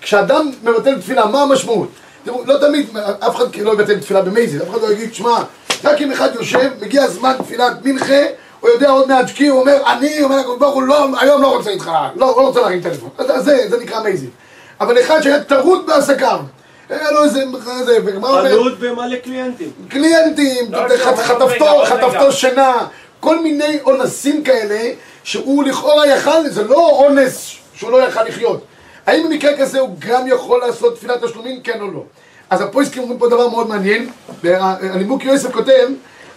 כשאדם 0.02 0.52
מבטל 0.64 1.02
תפילה, 1.02 1.26
מה 1.26 1.42
המשמעות? 1.42 1.90
תראו, 2.24 2.44
לא 2.46 2.58
תמיד, 2.58 2.98
אף 3.20 3.36
אחד 3.36 3.56
לא 3.56 3.74
יבטל 3.74 4.00
תפילה 4.00 4.22
במזיד, 4.22 4.62
אף 4.62 4.70
אחד 4.70 4.82
לא 4.82 4.92
יגיד, 4.92 5.14
שמע, 5.14 5.38
רק 5.84 6.02
אם 6.02 6.12
אחד 6.12 6.30
יושב, 6.36 6.72
מגיע 6.82 7.08
זמן 7.08 7.34
תפילת 7.44 7.86
מנחה, 7.86 8.24
הוא 8.60 8.70
יודע 8.70 8.90
עוד 8.90 9.08
מעט 9.08 9.28
שקי, 9.28 9.48
הוא 9.48 9.60
אומר, 9.60 9.78
אני, 9.88 10.24
אומר 10.24 10.38
לקדוש 10.38 10.58
ברוך 10.60 10.76
הוא, 10.76 10.84
לא, 10.84 11.08
היום 11.22 11.42
לא 11.42 11.56
רוצה 11.56 11.70
איתך, 11.70 11.92
לא, 12.16 12.28
לא 12.38 12.48
רוצה 12.48 12.62
להרים 12.62 12.82
טלפון. 12.82 13.10
זה, 13.40 13.70
זה 13.70 13.78
נקרא 13.82 14.04
מזיד. 14.04 14.30
אבל 14.82 15.00
אחד 15.00 15.22
שהיה 15.22 15.44
טרוד 15.44 15.86
בעסקיו, 15.88 16.40
היה 16.90 17.12
לו 17.12 17.24
איזה, 17.24 17.44
ומה 18.06 18.28
אומר? 18.30 18.50
חנות 18.50 18.74
ומלא 18.80 19.16
קליינטים. 19.16 19.72
קליינטים, 19.90 20.72
לא, 20.72 20.88
לא, 20.88 20.98
חטפתו, 20.98 21.84
חטפתו. 21.86 22.32
שינה, 22.32 22.88
כל 23.20 23.40
מיני 23.40 23.80
אונסים 23.86 24.44
כאלה, 24.44 24.92
שהוא 25.24 25.64
לכאורה 25.64 26.08
יכל, 26.08 26.50
זה 26.50 26.64
לא 26.64 26.90
אונס 26.90 27.52
שהוא 27.74 27.92
לא 27.92 28.08
יכל 28.08 28.24
לחיות. 28.24 28.64
האם 29.06 29.30
במקרה 29.30 29.58
כזה 29.58 29.80
הוא 29.80 29.96
גם 30.00 30.28
יכול 30.28 30.60
לעשות 30.60 30.96
תפילת 30.96 31.24
תשלומים, 31.24 31.62
כן 31.62 31.82
או 31.82 31.92
לא? 31.92 32.04
אז 32.50 32.62
הפויסקים 32.62 33.02
אומרים 33.02 33.20
פה 33.20 33.28
דבר 33.28 33.50
מאוד 33.50 33.70
מעניין, 33.70 34.10
והנימוק 34.44 35.24
יוסף 35.24 35.52
כותב, 35.52 35.88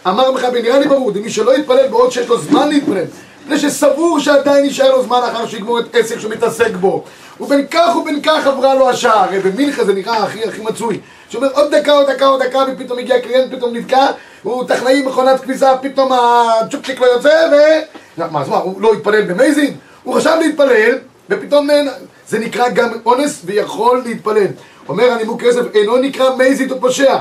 אמר 0.06 0.32
מכבי, 0.32 0.62
נראה 0.62 0.78
לי 0.78 0.88
ברור, 0.88 1.12
מי 1.22 1.30
שלא 1.30 1.56
יתפלל 1.56 1.88
בעוד 1.88 2.12
שיש 2.12 2.28
לו 2.28 2.40
זמן 2.40 2.68
להתפלל, 2.68 3.04
מפני 3.44 3.58
שסבור 3.58 4.20
שעדיין 4.20 4.64
יישאר 4.64 4.90
לו 4.90 5.02
זמן 5.02 5.20
אחר 5.32 5.46
שיגמור 5.46 5.78
את 5.78 5.94
עסק 5.94 6.18
שהוא 6.18 6.30
מתעסק 6.30 6.70
בו, 6.80 7.04
ובין 7.42 7.66
כך 7.70 7.96
ובין 7.96 8.22
כך 8.22 8.46
עברה 8.46 8.74
לו 8.74 8.90
השעה, 8.90 9.24
הרי 9.24 9.38
במנחה 9.38 9.84
זה 9.84 9.94
נראה 9.94 10.24
הכי 10.24 10.44
הכי 10.44 10.60
מצוי, 10.62 11.00
שאומר 11.28 11.48
עוד 11.52 11.74
דקה, 11.74 11.92
עוד 11.92 12.10
דקה, 12.10 12.26
עוד 12.26 12.42
דקה, 12.42 12.64
ופתאום 12.72 12.98
הגיע 12.98 13.20
קליינט, 13.20 13.54
פתאום 13.54 13.76
נתקע, 13.76 14.06
הוא 14.42 14.64
טכנאי 14.68 15.02
מכונת 15.02 15.40
כביסה, 15.40 15.76
פתאום 15.76 16.12
הצ'ופצ'יק 16.12 17.00
לא 17.00 17.06
יוצא, 17.06 17.48
ו... 17.52 17.54
מה, 18.30 18.40
אז 18.40 18.48
מה, 18.48 18.56
הוא 18.56 18.80
לא 18.80 18.92
התפלל 18.92 19.22
במייזין? 19.22 19.76
הוא 20.02 20.14
חשב 20.14 20.36
להתפלל, 20.40 20.98
ופתאום 21.30 21.66
נהנה. 21.66 21.90
זה 22.28 22.38
נקרא 22.38 22.68
גם 22.68 22.88
אונס 23.06 23.42
ויכול 23.44 24.02
להתפלל. 24.04 24.46
אומר 24.88 25.10
הנימוק 25.10 25.42
יוסף, 25.42 25.74
אינו 25.74 25.96
נקרא 25.96 26.36
מייזית 26.36 26.72
או 26.72 26.80
פושע, 26.80 27.16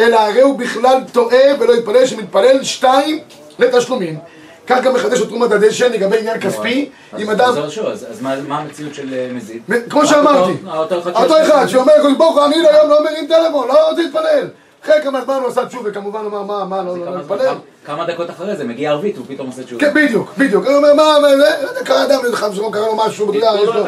אלא 0.00 0.20
הרי 0.20 0.40
הוא 0.40 0.58
בכלל 0.58 0.98
טועה 1.12 1.42
ולא 1.60 1.72
יתפלל, 1.72 2.06
שמתפלל 2.06 2.64
שתיים 2.64 3.18
לתשלומים. 3.58 4.18
כך 4.66 4.82
גם 4.84 4.94
מחדש 4.94 5.20
את 5.22 5.28
תרומת 5.28 5.52
הדשן 5.52 5.92
לגבי 5.92 6.18
עניין 6.18 6.40
כספי, 6.40 6.88
אם 7.18 7.30
אדם... 7.30 7.54
אז 8.10 8.22
מה 8.22 8.34
מה 8.48 8.58
המציאות 8.58 8.94
של 8.94 9.14
אה, 9.14 9.28
מזיד? 9.34 9.62
כמו 9.90 10.06
שאמרתי, 10.06 10.52
אותו 11.14 11.42
אחד 11.42 11.66
שאומר 11.66 11.92
ברוך 12.18 12.36
הוא, 12.36 12.44
אני 12.44 12.54
היום 12.56 12.90
לא 12.90 13.04
מרים 13.04 13.26
טלפון, 13.28 13.68
לא 13.68 13.88
רוצה 13.90 14.02
להתפלל. 14.02 14.48
אחרי 14.84 14.94
כמה 15.02 15.20
זמן 15.24 15.34
הוא 15.34 15.48
עשה 15.48 15.66
תשובה, 15.66 15.90
וכמובן 15.90 16.20
הוא 16.20 16.28
אמר, 16.28 16.42
מה, 16.42 16.64
מה, 16.64 16.82
לא 16.82 16.98
לא 16.98 17.16
להתפלל? 17.16 17.38
כמה- 17.38 17.58
כמה 17.86 18.04
דקות 18.06 18.30
אחרי 18.30 18.56
זה 18.56 18.64
מגיע 18.64 18.90
ערבית, 18.90 19.16
הוא 19.16 19.24
פתאום 19.28 19.46
עושה 19.46 19.62
תשובה. 19.62 19.80
כן, 19.80 19.94
בדיוק, 19.94 20.32
בדיוק. 20.38 20.66
הוא 20.66 20.76
אומר, 20.76 20.94
מה, 20.94 21.16
מה, 21.22 21.28
זה, 21.36 21.50
זה 21.78 21.84
קרה 21.84 22.04
אדם, 22.04 22.20
איזה 22.24 22.36
חם 22.36 22.54
שלום, 22.54 22.72
קרה 22.72 22.86
לו 22.86 22.96
משהו, 22.96 23.30
אתה 23.30 23.38
יודע, 23.38 23.50
יש 23.62 23.68
לו. 23.68 23.84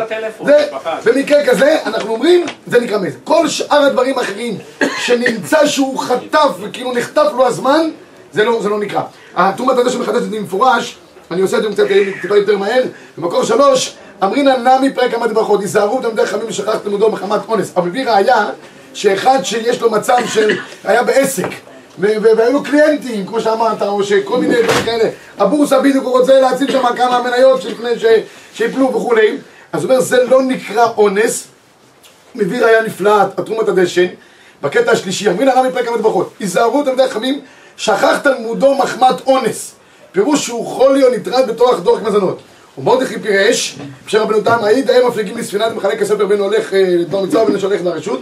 במקרה 1.04 1.47
כזה, 1.47 1.76
אנחנו 1.87 2.12
אומרים, 2.12 2.47
זה 2.66 2.80
נקרא 2.80 2.99
מזה. 2.99 3.18
כל 3.25 3.49
שאר 3.49 3.76
הדברים 3.83 4.18
האחרים, 4.18 4.59
שנמצא 4.99 5.66
שהוא 5.66 5.99
חטף, 5.99 6.49
וכאילו 6.61 6.92
נחטף 6.92 7.26
לו 7.37 7.47
הזמן, 7.47 7.90
זה 8.37 8.45
לא, 8.45 8.62
זה 8.62 8.69
לא 8.69 8.78
נקרא. 8.78 9.02
התרומת 9.37 9.78
הזה 9.78 9.90
שמחדשת 9.90 10.26
במפורש, 10.26 10.97
אני 11.31 11.43
עושה 11.43 11.59
את 11.59 11.62
זה 11.62 11.69
קצת 11.73 11.85
טיפה 12.23 12.37
יותר 12.37 12.59
מהר, 12.59 12.83
במקור 13.19 13.45
שלוש, 13.45 13.97
אמרינא 14.25 14.57
נמי 14.57 14.93
פרק 14.95 15.11
כמה 15.11 15.28
ברכות, 15.28 15.61
היזהרו 15.61 16.00
תלמידי 16.00 16.26
חכמים 16.26 16.47
ושכח 16.49 16.76
תלמודו 16.76 17.11
מחמת 17.11 17.40
אונס. 17.49 17.73
אבל 17.76 17.88
מביא 17.88 18.11
ראיה, 18.11 18.47
שאחד 18.95 19.38
שיש 19.43 19.81
לו 19.81 19.90
מצב 19.90 20.16
של, 20.35 20.59
היה 20.85 21.02
בעסק, 21.02 21.49
והיו 21.99 22.52
לו 22.52 22.62
קליינטים, 22.62 23.26
כמו 23.26 23.40
שאמרת, 23.40 23.83
או 23.83 24.05
שכל 24.05 24.38
מיני 24.38 24.62
דברים 24.62 24.85
כאלה. 24.85 25.11
הבורסה 25.38 25.81
בדיוק 25.81 26.05
הוא 26.05 26.19
רוצה 26.19 26.40
להציל 26.40 26.73
שם 26.73 26.85
כמה 26.97 27.23
מניות 27.23 27.62
שלפני 27.62 27.90
שיפלו 28.55 28.95
וכולי. 28.95 29.37
אז 29.73 29.85
הוא 29.85 29.90
אומר, 29.90 30.00
זה 30.00 30.25
לא 30.25 30.43
נקרא 30.43 30.87
אונס. 30.97 31.47
מביא 32.35 32.64
ראיה 32.64 32.83
נפלאה, 32.83 33.23
התרומת 33.23 33.69
הדשן, 33.69 34.07
בקטע 34.62 34.93
השלישי, 34.93 35.31
אמרין 35.31 35.49
הרב 35.49 35.66
מפרק 35.69 35.85
כמה 35.85 35.97
ברכות. 35.97 36.33
היזהרו 36.40 36.83
תלמידי 36.83 37.09
חכמים, 37.09 37.40
שכח 37.76 38.18
תלמודו 38.23 38.75
מחמת 38.75 39.26
אונס. 39.26 39.75
פירוש 40.12 40.47
שהוא 40.47 40.66
חולי 40.66 41.04
או 41.04 41.11
נטרד 41.11 41.50
בתוך 41.50 41.80
דורך 41.80 42.02
מזונות. 42.02 42.38
ומרדכי 42.78 43.18
פירש, 43.18 43.78
בשם 44.06 44.18
רבנו 44.18 44.40
תם, 44.40 44.59
העיד 44.64 44.90
ההם 44.90 45.09
מפליגים 45.09 45.38
לספינה 45.38 45.68
ומחלק 45.73 46.02
הספר 46.02 46.26
בין 46.26 46.40
הולך 46.40 46.75
אה, 46.75 46.83
לדבר 46.87 47.23
מצווה 47.23 47.42
ובין 47.42 47.59
שהולך 47.59 47.80
לרשות. 47.85 48.21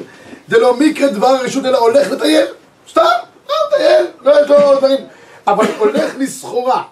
דלא 0.48 0.76
מקרה 0.76 1.08
דבר 1.08 1.26
הרשות 1.26 1.64
אלא 1.64 1.78
הולך 1.78 2.10
לטייל. 2.10 2.46
סתם, 2.90 3.02
לא 3.48 3.54
מטייל, 3.68 4.06
לא 4.22 4.32
יש 4.40 4.50
לו 4.50 4.78
דברים. 4.78 4.98
אבל 5.46 5.66
הולך 5.78 6.14
לסחורה. 6.18 6.82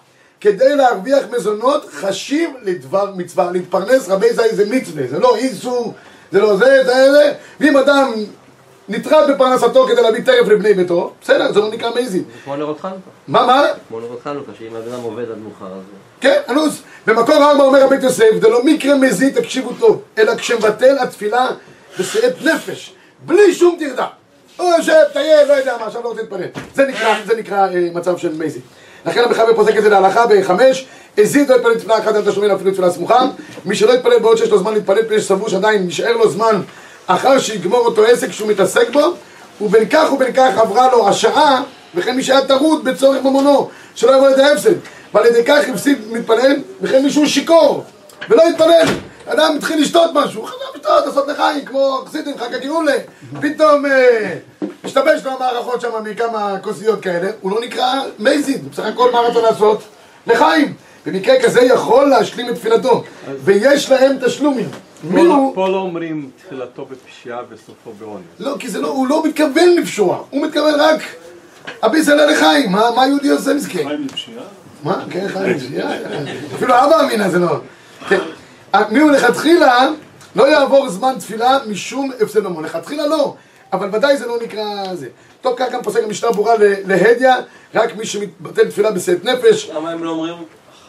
כדי 0.41 0.75
להרוויח 0.75 1.23
מזונות 1.31 1.89
חשיב 1.91 2.49
לדבר 2.63 3.11
מצווה, 3.15 3.51
להתפרנס 3.51 4.09
רבי 4.09 4.33
זי 4.33 4.55
זה 4.55 4.65
מצווה, 4.69 5.03
זה 5.09 5.19
לא 5.19 5.35
איסור, 5.35 5.93
זה 6.31 6.41
לא 6.41 6.57
זה, 6.57 6.83
זה 6.85 7.11
זה, 7.11 7.31
ואם 7.59 7.77
אדם 7.77 8.11
נטרד 8.89 9.31
בפרנסתו 9.31 9.87
כדי 9.87 10.01
להביא 10.01 10.23
טרף 10.25 10.47
לבני 10.47 10.73
ביתו, 10.73 11.13
בסדר, 11.21 11.51
זה 11.51 11.59
לא 11.59 11.71
נקרא 11.71 11.89
מזיד. 12.01 12.23
כמו 12.43 12.55
נרות 12.55 12.79
חנוכה. 12.79 12.97
מה, 13.27 13.45
מה? 13.45 13.63
כמו 13.87 13.99
נרות 13.99 14.21
חנוכה, 14.23 14.51
שאם 14.59 14.75
הבן 14.75 14.93
אדם 14.93 15.03
עובד 15.03 15.23
עד 15.31 15.37
מאוחר 15.37 15.65
אז... 15.65 15.83
כן, 16.21 16.39
אנוס. 16.49 16.81
במקור 17.07 17.35
ארבע 17.35 17.63
אומר 17.63 17.83
הבית 17.83 18.03
יוסף, 18.03 18.29
זה 18.41 18.49
לא 18.49 18.63
מקרה 18.65 18.95
מזיד, 18.95 19.41
תקשיבו 19.41 19.73
טוב, 19.79 20.01
אלא 20.17 20.35
כשמבטל 20.35 20.99
התפילה 20.99 21.47
בשאת 21.99 22.41
נפש, 22.41 22.93
בלי 23.25 23.53
שום 23.53 23.77
טרדה. 23.79 24.07
הוא 24.57 24.73
יושב, 24.77 25.03
טייל, 25.13 25.47
לא 25.47 25.53
יודע 25.53 25.77
מה, 25.79 25.85
עכשיו 25.85 26.03
לא 26.03 26.09
רוצה 26.09 26.21
להתפלל. 26.21 26.47
זה 26.75 26.85
נקרא, 26.85 27.15
זה 27.25 27.35
נקרא 27.35 27.67
אה, 27.67 27.89
מצב 27.93 28.17
של 28.17 28.33
מזיד. 28.37 28.61
לכן 29.05 29.23
המחבר 29.23 29.55
פוסק 29.55 29.77
את 29.77 29.83
זה 29.83 29.89
להלכה 29.89 30.25
בחמש, 30.27 30.85
הזיד 31.17 31.49
לא 31.49 31.55
יתפלל 31.55 31.75
תפילה 31.75 31.97
אחת 31.99 32.15
על 32.15 32.31
תשלומים 32.31 32.51
אפילו 32.51 32.71
תפילה 32.71 32.91
סמוכה. 32.91 33.21
מי 33.65 33.75
שלא 33.75 33.91
יתפלל 33.91 34.19
בעוד 34.19 34.37
שיש 34.37 34.49
לו 34.49 34.57
זמן 34.57 34.73
להתפלל, 34.73 35.05
מפני 35.07 35.19
שסבור 35.21 35.49
שעדיין 35.49 35.87
נשאר 35.87 36.17
לו 36.17 36.29
זמן 36.29 36.61
אחר 37.07 37.39
שיגמור 37.39 37.79
אותו 37.79 38.05
עסק 38.05 38.31
שהוא 38.31 38.49
מתעסק 38.49 38.89
בו, 38.89 39.13
ובין 39.61 39.89
כך 39.89 40.13
ובין 40.13 40.33
כך 40.33 40.57
עברה 40.57 40.91
לו 40.91 41.09
השעה, 41.09 41.63
וכן 41.95 42.15
מי 42.15 42.23
שהיה 42.23 42.47
טרוד 42.47 42.83
בצורך 42.83 43.23
ממונו, 43.23 43.69
שלא 43.95 44.15
יבוא 44.15 44.29
לידי 44.29 44.43
ההפסד. 44.43 44.73
ועל 45.13 45.25
ידי 45.25 45.43
כך 45.45 45.69
הפסיד 45.69 46.11
מתפלל, 46.11 46.55
וכן 46.81 47.03
מישהו 47.03 47.27
שיכור, 47.27 47.83
ולא 48.29 48.43
התפלל. 48.49 48.87
אדם 49.25 49.55
התחיל 49.57 49.81
לשתות 49.81 50.11
משהו, 50.13 50.43
חזר 50.43 50.55
לשתות, 50.75 51.05
לעשות 51.05 51.27
לחיים, 51.27 51.65
כמו 51.65 52.03
חסידים, 52.05 52.37
חג 52.37 52.53
הגאולה. 52.53 52.95
פתאום 53.41 53.85
אה, 53.85 54.35
השתבש 54.83 55.21
לו 55.25 55.31
המערכות 55.31 55.81
שם 55.81 55.89
מכמה 56.03 56.55
כוסיות 56.61 57.01
כאלה, 57.01 57.29
הוא 57.41 57.51
לא 57.51 57.61
נקרא 57.61 57.93
מייזיד, 58.19 58.71
בסך 58.71 58.85
הכל 58.85 59.11
מה 59.11 59.19
רצה 59.19 59.41
לעשות? 59.41 59.83
לחיים. 60.27 60.73
במקרה 61.05 61.35
כזה 61.43 61.61
יכול 61.61 62.05
להשלים 62.09 62.49
את 62.49 62.55
תפילתו, 62.55 63.03
ויש 63.43 63.91
להם 63.91 64.17
תשלומים. 64.25 64.69
מי 65.03 65.21
הוא? 65.21 65.55
פה 65.55 65.69
לא 65.69 65.77
אומרים 65.77 66.29
תחילתו 66.45 66.85
בפשיעה 66.85 67.39
וסופו 67.49 67.91
בעונש. 67.99 68.23
לא, 68.39 68.55
כי 68.59 68.69
זה 68.69 68.81
לא, 68.81 68.87
הוא 68.87 69.07
לא 69.07 69.23
מתכוון 69.25 69.75
לפשוע, 69.77 70.23
הוא 70.29 70.45
מתכוון 70.45 70.73
רק 70.79 71.01
אביסלע 71.85 72.31
לחיים, 72.31 72.71
מה, 72.71 72.89
מה 72.95 73.07
יהודי 73.07 73.29
עושה 73.29 73.53
מסכן? 73.53 73.87
חיים 73.87 74.07
לפשיעה? 74.11 74.43
מה? 74.83 75.03
כן, 75.09 75.27
חיים, 75.27 75.59
שנייה, 75.59 75.89
אפילו 76.55 76.73
אבא 76.75 77.01
אמינה 77.05 77.29
זה 77.29 77.39
לא. 77.39 77.55
כן. 78.09 78.19
מי 78.89 78.99
הוא 78.99 79.11
לכתחילה, 79.11 79.87
לא 80.35 80.47
יעבור 80.47 80.89
זמן 80.89 81.13
תפילה 81.19 81.57
משום 81.67 82.11
הפסד 82.21 82.39
ממון. 82.39 82.63
לכתחילה 82.63 83.07
לא, 83.07 83.35
אבל 83.73 83.89
ודאי 83.93 84.17
זה 84.17 84.27
לא 84.27 84.37
נקרא 84.43 84.63
זה. 84.95 85.07
טוב, 85.41 85.53
כך 85.57 85.65
גם 85.71 85.81
פוסק 85.83 86.03
המשנה 86.03 86.31
ברורה 86.31 86.55
ל- 86.57 86.73
להדיא, 86.85 87.29
רק 87.75 87.95
מי 87.97 88.05
שמתבטל 88.05 88.69
תפילה 88.69 88.91
בשאת 88.91 89.25
נפש. 89.25 89.69
למה 89.69 89.91
הם 89.91 90.03
לא 90.03 90.09
אומרים 90.09 90.33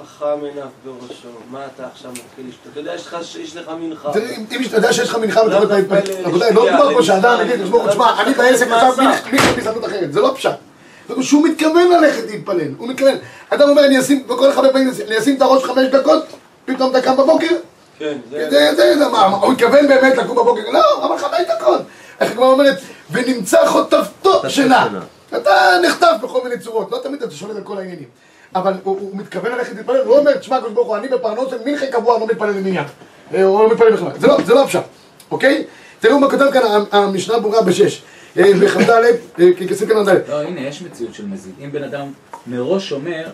חכם 0.06 0.44
עיניו 0.44 0.66
בראשו? 0.84 1.28
מה 1.50 1.60
אתה 1.74 1.86
עכשיו 1.86 2.10
מתחיל 2.10 2.44
לשתות? 2.48 2.72
אתה 2.72 2.80
יודע, 2.80 2.94
יש 2.94 3.06
לך- 3.06 3.16
יש 3.40 3.56
לך 3.56 3.68
מנחה. 3.80 4.12
אם 4.52 4.62
אתה 4.66 4.76
יודע 4.76 4.92
שיש 4.92 5.08
לך 5.08 5.16
מנחה 5.16 5.40
אלה 5.42 5.58
רבותיי, 5.58 5.82
לא 6.30 6.50
מדובר 6.50 6.94
פה 6.94 7.02
שאדם 7.02 7.38
למשחה, 7.40 7.54
יגיד, 7.54 7.64
תשמעו, 7.64 7.88
תשמע, 7.88 8.22
אני 8.22 8.34
בעסק 8.34 8.68
מה 8.68 8.88
עכשיו? 8.88 9.04
מי 9.32 9.38
גזענות 9.56 9.84
אחרת, 9.84 10.12
זה 10.12 10.20
לא 10.20 10.32
פשט. 10.36 10.50
שהוא 11.20 11.48
מתכוון 11.48 11.90
ללכת 11.90 12.22
להתפלל, 12.30 12.68
הוא 12.78 12.88
מתכוון. 12.88 13.14
אדם 13.50 13.68
אומר, 13.68 13.84
אני 13.84 14.00
אשים, 14.00 14.24
וכל 14.28 14.50
אחד 14.50 14.62
פעמים, 14.72 14.90
אני 15.08 15.18
אשים 15.18 15.36
את 15.36 15.42
הראש 15.42 15.64
חמש 15.64 15.86
דקות, 15.86 16.24
פתאום 16.64 16.90
אתה 16.90 17.00
קם 17.02 17.16
בבוקר, 17.16 17.50
כן, 17.98 18.18
זה... 18.30 18.74
זה, 18.76 19.08
מה, 19.12 19.26
הוא 19.26 19.52
התכוון 19.52 19.88
באמת 19.88 20.16
לקום 20.16 20.36
בבוקר? 20.36 20.70
לא, 20.70 21.06
אבל 21.06 21.18
חמש 21.18 21.40
דקות. 21.56 21.80
איך 22.20 22.30
הגמרא 22.32 22.46
אומרת, 22.46 22.78
ונמצא 23.10 23.66
חוטפתו 23.66 24.50
שינה. 24.50 24.88
אתה 25.36 25.50
נחטף 25.82 26.12
בכל 26.22 26.40
מיני 26.44 26.58
צורות, 26.60 26.92
לא 26.92 26.98
תמיד 27.02 27.22
אתה 27.22 27.34
שולט 27.34 27.56
על 27.56 27.62
כל 27.62 27.78
העניינים. 27.78 28.08
אבל 28.54 28.72
הוא, 28.82 28.98
הוא 29.00 29.16
מתכוון 29.16 29.52
ללכת 29.52 29.76
להתפלל, 29.76 29.96
הוא 29.96 30.08
לא 30.08 30.18
אומר, 30.18 30.36
תשמע, 30.36 30.56
הקדוש 30.56 30.72
ברוך 30.72 30.88
הוא, 30.88 30.96
אני 30.96 31.08
בפרנוס 31.08 31.50
של 31.50 31.56
מנחה 31.64 31.86
קבוע, 31.86 32.18
לא 32.18 32.26
מתפלל 32.26 32.50
למניין. 32.50 32.84
אה, 33.34 33.44
או 33.44 33.62
לא 33.62 33.70
מתפלל 33.72 33.92
בכלל. 33.92 34.10
זה 34.18 34.26
לא, 34.26 34.36
זה 34.46 34.54
לא 34.54 34.64
הפשט, 34.64 34.82
אוקיי? 35.30 35.64
תראו 36.00 36.18
מה 36.20 36.30
כותב 36.30 36.44
כאן 36.52 36.62
המשנה 36.92 37.38
ברורה 37.38 37.62
בשש. 37.62 38.02
אה, 38.38 38.42
בכ"ד, 38.62 38.90
אה, 38.90 39.06
כסף 39.68 39.88
כאן 39.88 40.04
ד'. 40.04 40.30
לא, 40.30 40.42
הנה, 40.42 40.60
יש 40.60 40.82
מציאות 40.82 41.14
של 41.14 41.26
מזיד. 41.26 41.52
אם 41.64 41.72
בן 41.72 41.82
אדם 41.84 42.06
מראש 42.46 42.92
אומר, 42.92 43.26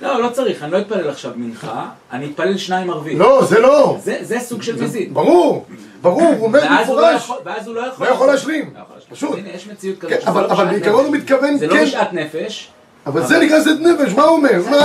לא, 0.00 0.22
לא 0.22 0.28
צריך, 0.28 0.62
אני 0.62 0.72
לא 0.72 0.78
אתפלל 0.78 1.08
עכשיו 1.08 1.32
מנחה, 1.36 1.88
אני 2.12 2.26
אתפלל 2.26 2.56
שניים 2.56 2.90
ערבית. 2.90 3.18
לא, 3.18 3.44
זה 3.44 3.60
לא. 3.60 3.96
זה 4.02 4.18
זה 4.20 4.40
סוג 4.40 4.62
של 4.62 4.82
מזיד. 4.82 5.14
ברור, 5.14 5.64
ברור, 6.02 6.22
הוא 6.22 6.46
אומר 6.46 6.62
הוא 6.62 6.70
לא 6.70 6.78
במפורש. 6.78 7.24
יכול- 7.24 7.36
ואז 7.44 7.66
הוא 7.66 7.74
לא 7.74 7.80
יכול... 7.80 8.06
לא 8.06 8.12
יכול 8.12 8.26
להשלים. 8.26 8.70
לא 8.74 8.80
יכול 8.80 8.94
להשלים. 8.96 9.10
פשוט. 9.16 9.38
הנה, 9.38 9.48
יש 9.54 9.66
מציאות 9.66 9.98
כן, 10.00 10.06
כזאת. 10.08 10.20
שזה 10.20 10.30
אבל 10.30 10.42
לא 10.48 10.64
בעיקרון. 10.64 11.04
הוא 11.04 11.14
מתכוון, 11.14 11.56
זה 11.58 11.66
לא 11.66 11.74
כן. 11.74 11.82
בשאט 11.84 12.12
נפש. 12.12 12.68
אבל 13.06 13.26
זה 13.26 13.38
נקרא 13.38 13.60
זד 13.60 13.80
נפש, 13.80 14.12
מה 14.12 14.22
הוא 14.22 14.36
אומר? 14.36 14.50
לא. 14.70 14.78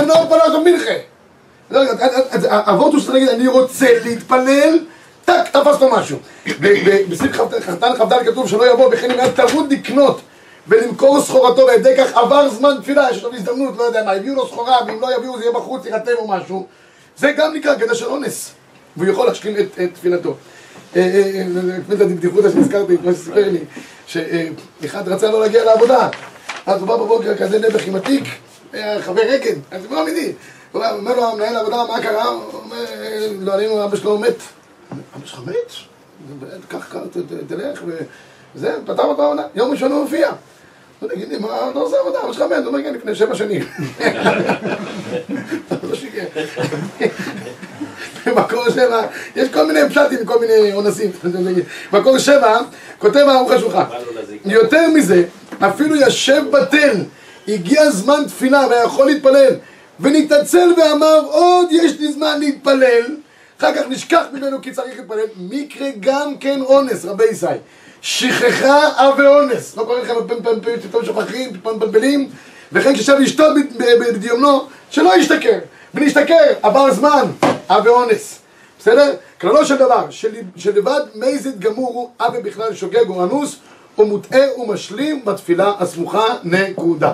לא, 1.70 1.82
אז- 1.82 1.98
אז- 2.00 2.24
אז 2.30 2.46
האבות 2.50 2.92
הוא 2.92 3.00
להגיד, 3.14 3.28
אני 3.28 3.46
רוצה 3.48 3.86
להתפלל, 4.04 4.78
טאק, 5.24 5.48
תפס 5.48 5.80
לו 5.80 5.90
משהו. 5.90 6.18
בסעיף 7.10 7.32
כ"ט- 7.32 7.60
חתן 7.60 7.92
כ"ד 7.98 8.12
כתוב 8.26 8.48
שלא 8.48 8.72
יבוא 8.72 8.90
בכן 8.90 9.10
אם 9.10 9.18
היה 9.20 9.32
טרוד 9.32 9.72
לקנות 9.72 10.20
ולמכור 10.68 11.20
סחורתו 11.20 11.66
ועל 11.66 11.76
ידי 11.80 11.94
כך 11.98 12.16
עבר 12.16 12.48
זמן 12.48 12.70
תפילה, 12.82 13.08
יש 13.10 13.22
לו 13.22 13.34
הזדמנות, 13.34 13.74
לא 13.78 13.82
יודע 13.82 14.04
מה, 14.04 14.12
הביאו 14.12 14.34
לו 14.34 14.46
סחורה, 14.46 14.76
ואם 14.86 15.00
לא 15.00 15.16
יביאו 15.16 15.38
זה 15.38 15.44
יהיה 15.44 15.52
בחוץ, 15.52 15.82
או 16.18 16.28
משהו. 16.28 16.66
זה 17.16 17.32
גם 17.32 17.54
נקרא 17.54 17.74
קטע 17.74 17.94
של 17.94 18.06
אונס, 18.06 18.50
והוא 18.96 19.08
יכול 19.12 19.26
להשלים 19.26 19.56
את 19.56 19.90
תפילתו. 19.94 20.34
אה, 20.96 21.00
אה, 21.02 21.08
אה, 21.40 21.44
באמת 21.88 22.00
הבדיחותא 22.00 22.50
שנזכרתי, 22.50 22.98
כמו 22.98 23.12
שסיפר 23.12 23.48
לי, 23.50 23.58
שאחד 24.06 25.08
רצה 25.08 25.30
לא 25.30 25.40
להגיע 25.40 25.64
לעבודה, 25.64 26.08
אז 26.68 26.80
הוא 26.80 26.88
בא 26.88 26.96
בבוקר 26.96 27.36
כזה 27.36 27.58
נעבך 27.58 27.86
עם 27.86 27.96
התיק, 27.96 28.24
היה 28.72 29.02
חבר 29.02 29.22
רגל, 29.22 29.54
אז 29.70 29.82
זה 29.82 29.88
לא 29.90 30.02
אמיתי. 30.02 30.32
הוא 30.72 30.84
אומר 30.84 31.16
לו 31.16 31.30
המנהל 31.30 31.56
העבודה, 31.56 31.84
מה 31.88 32.02
קרה? 32.02 32.24
הוא 32.24 32.42
אומר, 32.52 32.84
לא 33.40 33.54
עלינו, 33.54 33.84
אבא 33.84 33.96
שלו 33.96 34.18
מת. 34.18 34.36
אבא 35.16 35.26
שלך 35.26 35.40
מת? 35.46 35.72
קח, 36.68 36.92
קח, 36.92 36.98
תלך, 37.48 37.82
וזה, 38.54 38.76
פתר 38.86 39.02
אותו 39.02 39.22
העבודה. 39.22 39.42
יום 39.54 39.70
ראשון 39.70 39.92
הוא 39.92 40.00
הופיע. 40.00 40.28
הוא 40.28 40.36
אומר, 41.02 41.14
תגיד 41.14 41.28
לי, 41.28 41.38
מה 41.38 41.70
אתה 41.70 41.78
עושה 41.78 41.96
עבודה? 42.00 42.18
אבא 42.24 42.32
שלך 42.32 42.42
מת? 42.42 42.58
הוא 42.58 42.66
אומר, 42.66 42.82
כן, 42.82 42.94
לפני 42.94 43.14
שבע 43.14 43.34
שנים. 43.34 43.62
לא 45.82 45.94
שיקר. 45.94 46.24
במקור 48.26 48.70
שבע, 48.70 49.02
יש 49.36 49.48
כל 49.48 49.66
מיני 49.66 49.80
פשטים, 49.88 50.24
כל 50.24 50.40
מיני 50.40 50.72
אונסים. 50.72 51.10
מקור 51.92 52.18
שבע, 52.18 52.58
כותב 52.98 53.24
הערוך 53.28 53.50
השולחן. 53.50 53.84
יותר 54.44 54.88
מזה, 54.94 55.24
אפילו 55.60 55.96
ישב 55.96 56.42
בתל, 56.50 56.94
הגיע 57.48 57.90
זמן 57.90 58.22
תפילה 58.26 58.66
ויכול 58.70 59.06
להתפלל, 59.06 59.54
ונתעצל 60.00 60.72
ואמר, 60.76 61.20
עוד 61.30 61.68
יש 61.72 61.92
לי 62.00 62.12
זמן 62.12 62.40
להתפלל, 62.40 63.16
אחר 63.58 63.74
כך 63.74 63.82
נשכח 63.88 64.22
ממנו 64.32 64.62
כי 64.62 64.72
צריך 64.72 64.98
להתפלל, 64.98 65.24
מקרה 65.38 65.88
גם 66.00 66.36
כן 66.40 66.60
אונס, 66.60 67.04
רבי 67.04 67.24
ישי. 67.24 67.46
שכחה 68.02 68.88
אב 68.96 69.14
ואונס. 69.18 69.76
לא 69.76 69.82
קורה 69.82 70.02
לכם 70.02 70.14
פתאום 70.88 71.04
שוכחים, 71.04 71.52
פתאום 71.60 71.76
מבלבלים, 71.76 72.28
וכן 72.72 72.94
כששב 72.94 73.16
אשתו 73.24 73.44
בדיומנו, 74.00 74.66
שלא 74.90 75.16
ישתכר. 75.16 75.58
ונשתכר, 75.94 76.34
עבר 76.62 76.92
זמן, 76.94 77.24
אב 77.68 77.86
ואונס. 77.86 78.38
בסדר? 78.80 79.14
כללו 79.40 79.66
של 79.66 79.76
דבר, 79.76 80.06
של- 80.10 80.34
שלבד 80.56 81.00
מזיד 81.14 81.60
גמור 81.60 81.94
הוא 81.94 82.26
אבי 82.26 82.38
בכלל 82.42 82.74
שוגג 82.74 83.08
או 83.08 83.24
אנוס, 83.24 83.56
הוא 83.98 84.06
מוטעה 84.06 84.60
ומשלים 84.60 85.24
בתפילה 85.24 85.72
הסמוכה, 85.78 86.24
נקודה. 86.44 87.12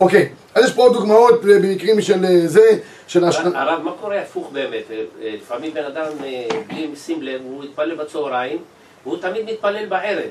אוקיי, 0.00 0.28
אז 0.54 0.64
יש 0.64 0.72
פה 0.72 0.82
עוד 0.82 0.92
דוגמאות 0.92 1.34
אה, 1.34 1.58
במקרים 1.62 2.00
של 2.00 2.24
אה, 2.24 2.46
זה, 2.46 2.78
של 3.06 3.24
השנה... 3.24 3.62
הרב, 3.62 3.82
מה 3.82 3.92
קורה 4.00 4.20
הפוך 4.20 4.50
באמת? 4.52 4.90
אה, 4.90 5.04
לפעמים 5.22 5.74
בן 5.74 5.84
אדם 5.84 6.06
בלי 6.68 6.90
שים 6.96 7.22
לב, 7.22 7.40
הוא 7.44 7.64
התפלל 7.64 7.94
בצהריים, 7.94 8.58
והוא 9.04 9.16
תמיד 9.16 9.50
מתפלל 9.50 9.86
בערב. 9.86 10.28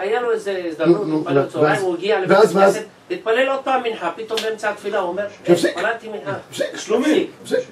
היה 0.00 0.20
לו 0.20 0.30
איזה 0.32 0.60
הזדמנות 0.68 1.00
נו, 1.00 1.04
נו, 1.06 1.16
להתפלל 1.16 1.42
בצהריים, 1.42 1.72
ואז- 1.72 1.82
הוא 1.82 1.94
הגיע 1.94 2.20
לבית 2.20 2.38
הכנסת, 2.38 2.82
התפלל 3.10 3.48
עוד 3.48 3.60
פעם 3.64 3.82
מנחה, 3.82 4.10
פתאום 4.16 4.38
באמצע 4.42 4.70
התפילה 4.70 4.98
הוא 4.98 5.08
אומר. 5.08 5.22
התפללתי 5.48 6.08
מנחה. 6.08 6.36
הפסיק, 6.50 6.66
שלומי. 6.76 7.26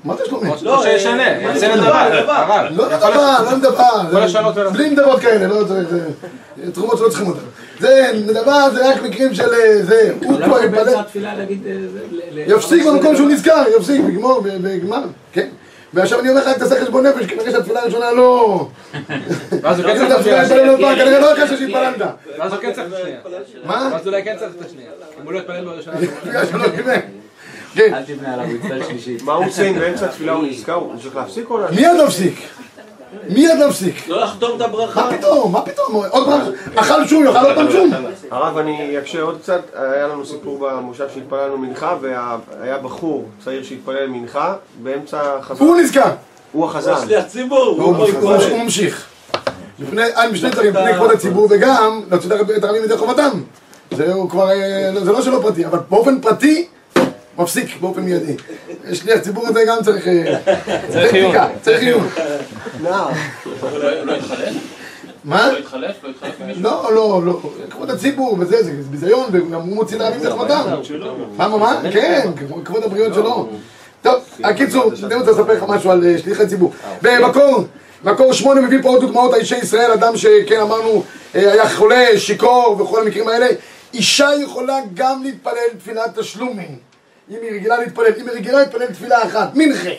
מה 0.04 0.16
זה 0.16 0.24
שלומי? 0.26 0.50
לא, 0.62 0.82
שישנה, 0.82 1.22
יעשה 1.28 1.66
אה. 1.74 1.74
הרב. 1.74 2.76
לא 2.76 3.56
נדבה, 3.56 3.88
לא. 4.12 4.20
לשנות 4.24 4.56
ולעשות. 4.56 4.72
בלי 4.76 4.90
נדבות 4.90 5.20
כאלה, 5.20 5.46
לא 5.46 5.64
צריך... 5.68 5.88
תרומות 6.74 6.98
שלא 6.98 7.08
צריכים 7.08 7.26
אותן. 7.26 7.40
זה, 7.80 8.10
נדבה 8.26 8.70
זה 8.74 8.90
רק 8.92 9.02
מקרים 9.02 9.34
של 9.34 9.54
אה, 9.54 9.82
זה. 9.82 10.12
הוא 10.24 10.40
לא 10.40 10.46
כבר 10.46 10.58
להגיד... 11.14 11.66
אה, 11.66 11.72
זה- 12.34 12.40
יפסיק 12.46 12.86
במקום 12.86 13.16
שהוא 13.16 13.28
נזכר, 13.30 13.64
יפסיק, 13.76 14.00
יגמור 14.08 14.40
בגמר, 14.44 15.02
כן. 15.32 15.48
ועכשיו 15.94 16.20
אני 16.20 16.28
אומר 16.28 16.40
לך, 16.40 16.58
תעשה 16.58 16.80
חשבון 16.82 17.06
נפש, 17.06 17.26
כנראה 17.26 17.50
שהתפילה 17.50 17.80
הראשונה 17.80 18.12
לא... 18.12 18.68
ואז 19.62 19.80
הוא 19.80 19.86
כן 19.86 19.98
צריך 19.98 20.12
את 20.12 20.20
השנייה. 20.20 20.70
עוד 20.70 20.98
כנראה 20.98 21.20
לא 21.20 21.30
הרגשת 21.30 21.58
שהתפללת. 21.58 22.00
ואז 22.38 22.52
הוא 22.52 22.60
כן 22.60 22.72
צריך 22.72 22.86
את 22.88 22.92
השנייה. 22.92 23.20
מה? 23.64 23.88
ואז 23.92 24.06
אולי 24.06 24.24
כן 24.24 24.36
צריך 24.38 24.52
את 24.60 24.66
השנייה. 24.66 24.90
אם 25.20 25.24
הוא 25.24 25.32
לא 25.32 25.38
יתפלל 25.38 25.64
בראשונה. 25.64 25.96
בגלל 26.26 26.46
שלא 26.46 26.68
קיבל. 26.76 26.96
כן. 27.74 27.94
אל 27.94 28.02
תבנה 28.02 28.34
עליו, 28.34 28.46
הוא 28.46 28.54
יצטרך 28.54 28.88
שלישית. 28.88 29.22
מה 29.22 29.32
הוא 29.32 29.46
עושה 29.46 29.68
אם 29.68 29.78
באמצע 29.78 30.06
התפילה 30.06 30.32
הוא 30.32 30.46
נזכר? 30.46 30.74
הוא 30.74 30.98
צריך 31.02 31.16
להפסיק 31.16 31.50
או 31.50 31.58
להפסיק? 31.58 31.80
מיד 31.80 32.04
מפסיק. 32.04 32.48
מיד 33.28 33.66
מפסיק. 33.68 34.08
לא 34.08 34.20
לחתום 34.20 34.56
את 34.56 34.60
הברכה. 34.60 35.10
מה 35.10 35.18
פתאום? 35.18 35.52
מה 35.52 35.60
פתאום? 35.60 36.04
עוד 36.10 36.26
פעם, 36.26 36.40
אכל 36.74 37.06
שום, 37.06 37.24
יאכל 37.24 37.38
עוד 37.38 37.54
פעם 37.54 37.72
שום. 37.72 37.90
הרב, 38.30 38.58
אני 38.58 38.98
אקשה 38.98 39.22
עוד 39.22 39.38
קצת. 39.42 39.60
היה 39.74 40.08
לנו 40.08 40.26
סיפור 40.26 40.58
במושב 40.58 41.06
שהתפללנו 41.14 41.58
מנחה, 41.58 41.96
והיה 42.00 42.78
בחור 42.82 43.24
צעיר 43.44 43.62
שהתפלל 43.62 44.06
מנחה 44.06 44.54
באמצע 44.82 45.20
חזון. 45.42 45.68
הוא 45.68 45.76
נזכר. 45.76 46.00
הוא 46.02 46.12
הוא 46.52 46.66
החזן. 46.66 46.94
שליח 47.04 47.24
ציבור, 47.24 47.76
הוא 47.78 47.96
פה 47.96 48.08
יתפלל. 48.08 48.50
הוא 48.50 48.58
ממשיך. 48.62 49.06
לפני, 49.78 50.02
אה, 50.02 50.30
בשני 50.30 50.50
דברים, 50.50 50.74
לפני 50.74 50.94
כבוד 50.94 51.10
הציבור 51.10 51.48
וגם 51.50 52.00
להוציא 52.10 52.30
את 52.56 52.64
הרבים 52.64 52.84
ידי 52.84 52.96
חובתם. 52.96 53.30
אה, 53.92 53.96
זה 55.04 55.12
לא 55.12 55.22
שלא 55.22 55.38
פרטי, 55.42 55.66
אבל 55.66 55.78
באופן 55.88 56.20
פרטי, 56.20 56.66
מפסיק 57.38 57.80
באופן 57.80 58.02
מיידי. 58.02 58.36
שליח 58.92 59.20
ציבור 59.20 59.46
הזה 59.46 59.64
גם 59.66 59.76
צריך... 59.84 60.08
אה, 60.08 60.36
צריך 60.88 61.14
עיון. 61.14 61.36
צריך 61.62 61.82
עיון. 61.82 62.08
נער. 62.82 63.08
לא 64.04 64.14
התחלף? 64.14 64.54
מה? 65.24 65.52
לא 65.52 65.58
התחלף? 65.58 65.96
לא 66.04 66.10
התחלף? 66.10 66.34
לא, 66.56 66.94
לא, 66.94 67.22
לא. 67.24 67.40
כבוד 67.70 67.90
הציבור 67.90 68.36
וזה, 68.40 68.62
זה 68.62 68.72
ביזיון, 68.90 69.26
וגם 69.32 69.60
הוא 69.60 69.74
מוציא 69.74 69.98
לרבים 69.98 70.20
ידי 70.20 70.30
חובתם. 70.30 70.62
מה, 71.36 71.48
מה, 71.48 71.56
מה? 71.56 71.80
כן, 71.92 72.30
כבוד 72.64 72.84
הבריות 72.84 73.14
שלו. 73.14 73.48
טוב, 74.02 74.22
הקיצור, 74.44 74.92
אני 75.04 75.14
רוצה 75.14 75.30
לספר 75.30 75.52
לך 75.52 75.62
משהו 75.68 75.90
על 75.90 76.04
אה, 76.04 76.18
שליחי 76.18 76.46
ציבור. 76.46 76.72
במקור, 77.02 77.64
מקור 78.04 78.32
שמונה 78.32 78.60
מביא 78.60 78.82
פה 78.82 78.88
עוד 78.88 79.00
דוגמאות 79.00 79.34
על 79.34 79.40
אישי 79.40 79.56
ישראל, 79.56 79.90
אדם 79.90 80.16
שכן 80.16 80.60
אמרנו, 80.60 81.02
אה, 81.34 81.52
היה 81.52 81.68
חולה, 81.68 82.06
שיכור 82.16 82.76
וכל 82.80 83.02
המקרים 83.02 83.28
האלה. 83.28 83.46
אישה 83.94 84.28
יכולה 84.42 84.78
גם 84.94 85.22
להתפלל 85.22 85.68
תפילת 85.78 86.18
תשלומים. 86.18 86.91
אם 87.30 87.36
היא 87.42 87.52
רגילה 87.52 87.78
להתפלל, 87.78 88.06
אם 88.20 88.28
היא 88.28 88.36
רגילה 88.36 88.58
להתפלל 88.60 88.86
תפילה 88.86 89.22
אחת, 89.22 89.50
מנחה. 89.54 89.90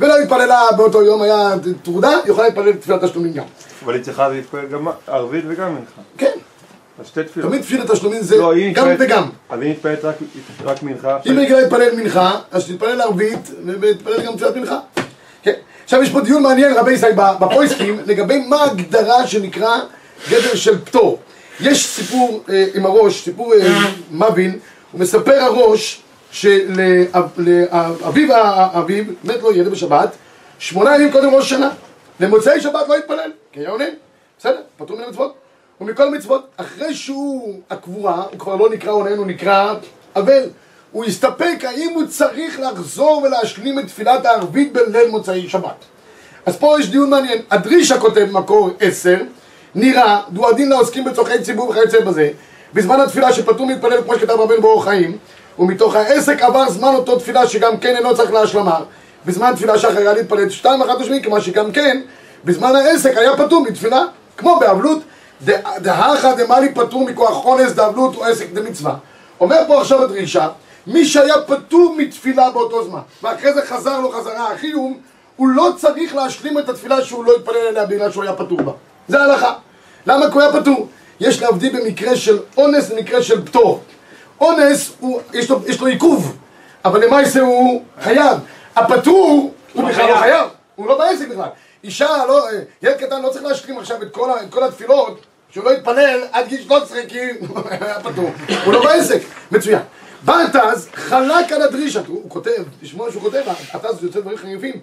ולא 0.00 0.18
התפללה 0.18 0.60
באותו 0.76 1.02
יום, 1.02 1.22
היה 1.22 1.50
טרודה, 1.82 2.08
היא 2.08 2.18
יכולה 2.32 2.46
להתפלל 2.48 2.72
תפילת 2.72 3.04
תשלומים 3.04 3.32
גם. 3.32 3.44
אבל 3.84 3.94
היא 3.94 4.02
צריכה 4.02 4.28
להתפלל 4.28 4.66
גם 4.66 4.86
ערבית 5.06 5.44
וגם 5.48 5.74
מנחה. 5.74 6.00
כן, 6.18 6.30
אז 7.00 7.06
שתי 7.06 7.24
תפילות. 7.24 7.50
תמיד 7.50 7.62
תפילת 7.62 7.90
תשלומים 7.90 8.22
זה 8.22 8.36
לא, 8.36 8.52
גם 8.74 8.88
וגם. 8.98 9.28
אבל 9.50 9.62
היא 9.62 9.70
מתפללת 9.70 10.04
רק- 10.04 10.16
רק 10.64 10.82
מנחה. 10.82 11.18
אם 11.26 11.38
היא 11.38 11.44
רגילה 11.44 11.60
להתפלל 11.60 11.94
מנחה, 11.96 12.38
אז 12.50 12.62
שתתפלל 12.62 13.00
ערבית 13.00 13.50
ותתפלל 13.80 14.22
גם 14.26 14.36
תפילת 14.36 14.56
מנחה. 14.56 14.78
כן. 15.42 15.52
עכשיו 15.84 16.02
יש 16.02 16.10
פה 16.10 16.20
דיון 16.20 16.42
מעניין, 16.42 16.74
רבי 16.76 16.92
ישראל, 16.92 17.12
בפויסקים, 17.40 18.00
לגבי 18.06 18.38
מה 18.48 18.56
ההגדרה 18.56 19.26
שנקרא 19.26 19.78
גדר 20.30 20.54
של 20.54 20.78
פטור. 20.84 21.18
יש 21.60 21.86
סיפור 21.86 22.44
אה, 22.50 22.64
עם 22.74 22.86
הראש, 22.86 23.24
סיפור 23.24 23.54
אה, 23.54 23.78
מבין, 24.10 24.58
הוא 24.92 25.00
מספר 25.00 25.34
הראש 25.34 26.01
שלאביו 26.32 28.34
האביב, 28.34 29.14
מת 29.24 29.42
לו 29.42 29.52
ילד 29.52 29.68
בשבת, 29.68 30.16
שמונה 30.58 30.94
ימים 30.94 31.12
קודם 31.12 31.34
ראש 31.34 31.44
השנה. 31.44 31.70
למוצאי 32.20 32.60
שבת 32.60 32.88
לא 32.88 32.96
התפלל, 32.96 33.30
כי 33.52 33.60
היה 33.60 33.70
עונן. 33.70 33.84
בסדר, 34.38 34.60
פטור 34.76 34.96
מן 34.96 35.04
המצוות. 35.04 35.34
ומכל 35.80 36.02
המצוות, 36.02 36.46
אחרי 36.56 36.94
שהוא 36.94 37.60
הקבורה, 37.70 38.22
הוא 38.30 38.38
כבר 38.38 38.56
לא 38.56 38.70
נקרא 38.70 38.92
עונן, 38.92 39.16
הוא 39.16 39.26
נקרא 39.26 39.74
אבל. 40.16 40.42
הוא 40.92 41.04
הסתפק 41.04 41.64
האם 41.64 41.92
הוא 41.94 42.06
צריך 42.06 42.60
לחזור 42.60 43.22
ולהשלים 43.26 43.78
את 43.78 43.86
תפילת 43.86 44.26
הערבית 44.26 44.72
בליל 44.72 45.10
מוצאי 45.10 45.48
שבת. 45.48 45.84
אז 46.46 46.56
פה 46.56 46.76
יש 46.80 46.90
דיון 46.90 47.10
מעניין. 47.10 47.42
הדרישה 47.50 48.00
כותב 48.00 48.26
מקור 48.32 48.70
10, 48.80 49.16
נראה, 49.74 50.20
דואדין 50.30 50.68
לעוסקים 50.68 51.04
בצורכי 51.04 51.42
ציבור 51.42 51.68
וכיוצא 51.68 52.00
בזה, 52.00 52.30
בזמן 52.74 53.00
התפילה 53.00 53.32
שפטור 53.32 53.66
להתפלל 53.66 54.02
כמו 54.02 54.14
שכתב 54.14 54.30
רבנו 54.30 54.62
באורח 54.62 54.84
חיים, 54.84 55.18
ומתוך 55.58 55.94
העסק 55.94 56.42
עבר 56.42 56.70
זמן 56.70 56.94
אותו 56.94 57.18
תפילה 57.18 57.46
שגם 57.46 57.76
כן 57.76 57.96
אינו 57.96 58.16
צריך 58.16 58.32
להשלמה, 58.32 58.80
בזמן 59.26 59.52
תפילה 59.54 59.78
שחר 59.78 59.98
היה 59.98 60.12
להתפלל 60.12 60.50
שתיים 60.50 60.82
אחת 60.82 61.00
ושמי, 61.00 61.22
כמו 61.22 61.40
שגם 61.40 61.72
כן, 61.72 62.00
בזמן 62.44 62.76
העסק 62.76 63.16
היה 63.16 63.36
פטור 63.36 63.62
מתפילה, 63.62 64.04
כמו 64.36 64.58
באבלות, 64.60 64.98
דהכה 65.78 66.34
דמלי 66.34 66.74
פטור 66.74 67.04
מכוח 67.04 67.44
אונס 67.44 67.72
דאבלות 67.72 68.16
או 68.16 68.24
עסק 68.24 68.46
דמצווה. 68.52 68.94
אומר 69.40 69.56
פה 69.66 69.80
עכשיו 69.80 70.02
הדרישה, 70.02 70.48
מי 70.86 71.04
שהיה 71.04 71.34
פטור 71.46 71.94
מתפילה 71.98 72.50
באותו 72.50 72.84
זמן, 72.84 73.00
ואחרי 73.22 73.52
זה 73.52 73.62
חזר 73.66 74.00
לו 74.00 74.10
חזרה 74.10 74.52
החיום, 74.52 74.98
הוא 75.36 75.48
לא 75.48 75.72
צריך 75.76 76.14
להשלים 76.14 76.58
את 76.58 76.68
התפילה 76.68 77.04
שהוא 77.04 77.24
לא 77.24 77.32
התפלל 77.36 77.56
אליה 77.68 77.86
בגלל 77.86 78.12
שהוא 78.12 78.22
היה 78.22 78.32
פטור 78.32 78.62
בה. 78.62 78.72
זה 79.08 79.20
ההלכה. 79.20 79.52
למה? 80.06 80.26
כי 80.26 80.32
הוא 80.32 80.42
היה 80.42 80.52
פטור. 80.52 80.88
יש 81.20 81.42
להבדיל 81.42 81.80
במקרה 81.80 82.16
של 82.16 82.38
אונס 82.56 82.90
ומקרה 82.90 83.22
של 83.22 83.46
פטור. 83.46 83.80
אונס, 84.42 84.92
הוא, 85.00 85.20
יש, 85.32 85.50
לו, 85.50 85.60
יש 85.66 85.80
לו 85.80 85.86
עיכוב. 85.86 86.36
אבל 86.84 87.04
למעשה 87.04 87.40
הוא 87.40 87.82
חייב. 88.02 88.38
הפטור 88.76 89.54
הוא 89.72 89.88
בכלל 89.88 90.10
לא 90.10 90.16
חייב, 90.16 90.48
הוא 90.74 90.86
לא 90.86 90.98
בעסק 90.98 91.28
בכלל. 91.28 91.48
אישה, 91.84 92.08
לא, 92.28 92.48
אה, 92.48 92.58
ילד 92.82 92.96
קטן 92.96 93.22
לא 93.22 93.28
צריך 93.28 93.44
להשלים 93.44 93.78
עכשיו 93.78 94.02
את 94.02 94.12
כל, 94.12 94.30
את 94.30 94.50
כל 94.50 94.64
התפילות, 94.64 95.20
שהוא 95.50 95.64
לא 95.64 95.70
יתפלל 95.70 96.20
עד 96.32 96.48
גיל 96.48 96.62
13 96.62 96.98
כי 97.08 97.18
הוא 97.48 97.60
היה 97.70 98.00
פטור. 98.00 98.30
הוא 98.64 98.72
לא 98.72 98.84
בעסק. 98.84 99.20
מצוין. 99.52 99.80
התז, 100.28 100.88
חלק 100.94 101.52
על 101.52 101.62
הדרישה, 101.62 102.00
הוא, 102.06 102.20
הוא 102.22 102.30
כותב, 102.30 102.62
תשמעו 102.82 103.12
שהוא 103.12 103.22
כותב, 103.22 103.42
התז 103.72 104.04
יוצא 104.04 104.20
דברים 104.20 104.38
חריפים. 104.38 104.74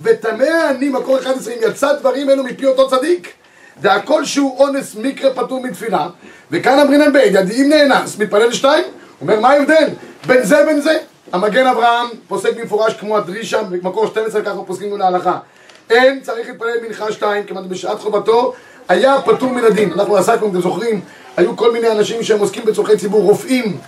ותמה 0.00 0.70
אני, 0.70 0.88
מקור 0.88 1.18
11, 1.18 1.54
אם 1.54 1.58
יצא 1.62 1.92
דברים 1.92 2.30
אלו 2.30 2.44
מפי 2.44 2.66
אותו 2.66 2.88
צדיק, 2.90 3.32
והכל 3.80 4.24
שהוא 4.24 4.58
אונס 4.58 4.94
מקרה 4.94 5.34
פטור 5.34 5.62
מתפילה, 5.62 6.08
וכאן 6.50 6.78
אמרינן 6.78 7.12
בידע, 7.12 7.40
אם 7.40 7.66
נאנס, 7.68 8.18
מתפלל 8.18 8.52
שתיים, 8.52 8.84
אומר 9.22 9.40
מה 9.40 9.50
ההבדל? 9.50 9.88
בין 10.26 10.42
זה 10.42 10.64
בין 10.66 10.80
זה? 10.80 10.98
המגן 11.32 11.66
אברהם 11.66 12.06
פוסק 12.28 12.56
במפורש 12.56 12.94
כמו 12.94 13.16
הדרישה, 13.16 13.62
במקור 13.62 14.06
12 14.06 14.42
ככה 14.42 14.62
פוסקים 14.66 14.90
גם 14.90 14.98
להלכה. 14.98 15.38
אין 15.90 16.20
צריך 16.20 16.48
להתפלל 16.48 16.70
מנחה 16.86 17.12
שתיים, 17.12 17.44
כמעט 17.44 17.64
בשעת 17.64 18.00
חובתו 18.00 18.52
היה 18.88 19.16
פטור 19.24 19.50
מן 19.50 19.64
הדין. 19.64 19.92
אנחנו 19.92 20.16
עסקנו, 20.16 20.48
אתם 20.48 20.60
זוכרים, 20.60 21.00
היו 21.36 21.56
כל 21.56 21.72
מיני 21.72 21.90
אנשים 21.90 22.22
שהם 22.22 22.38
עוסקים 22.38 22.64
בצורכי 22.64 22.96
ציבור, 22.96 23.22
רופאים, 23.22 23.78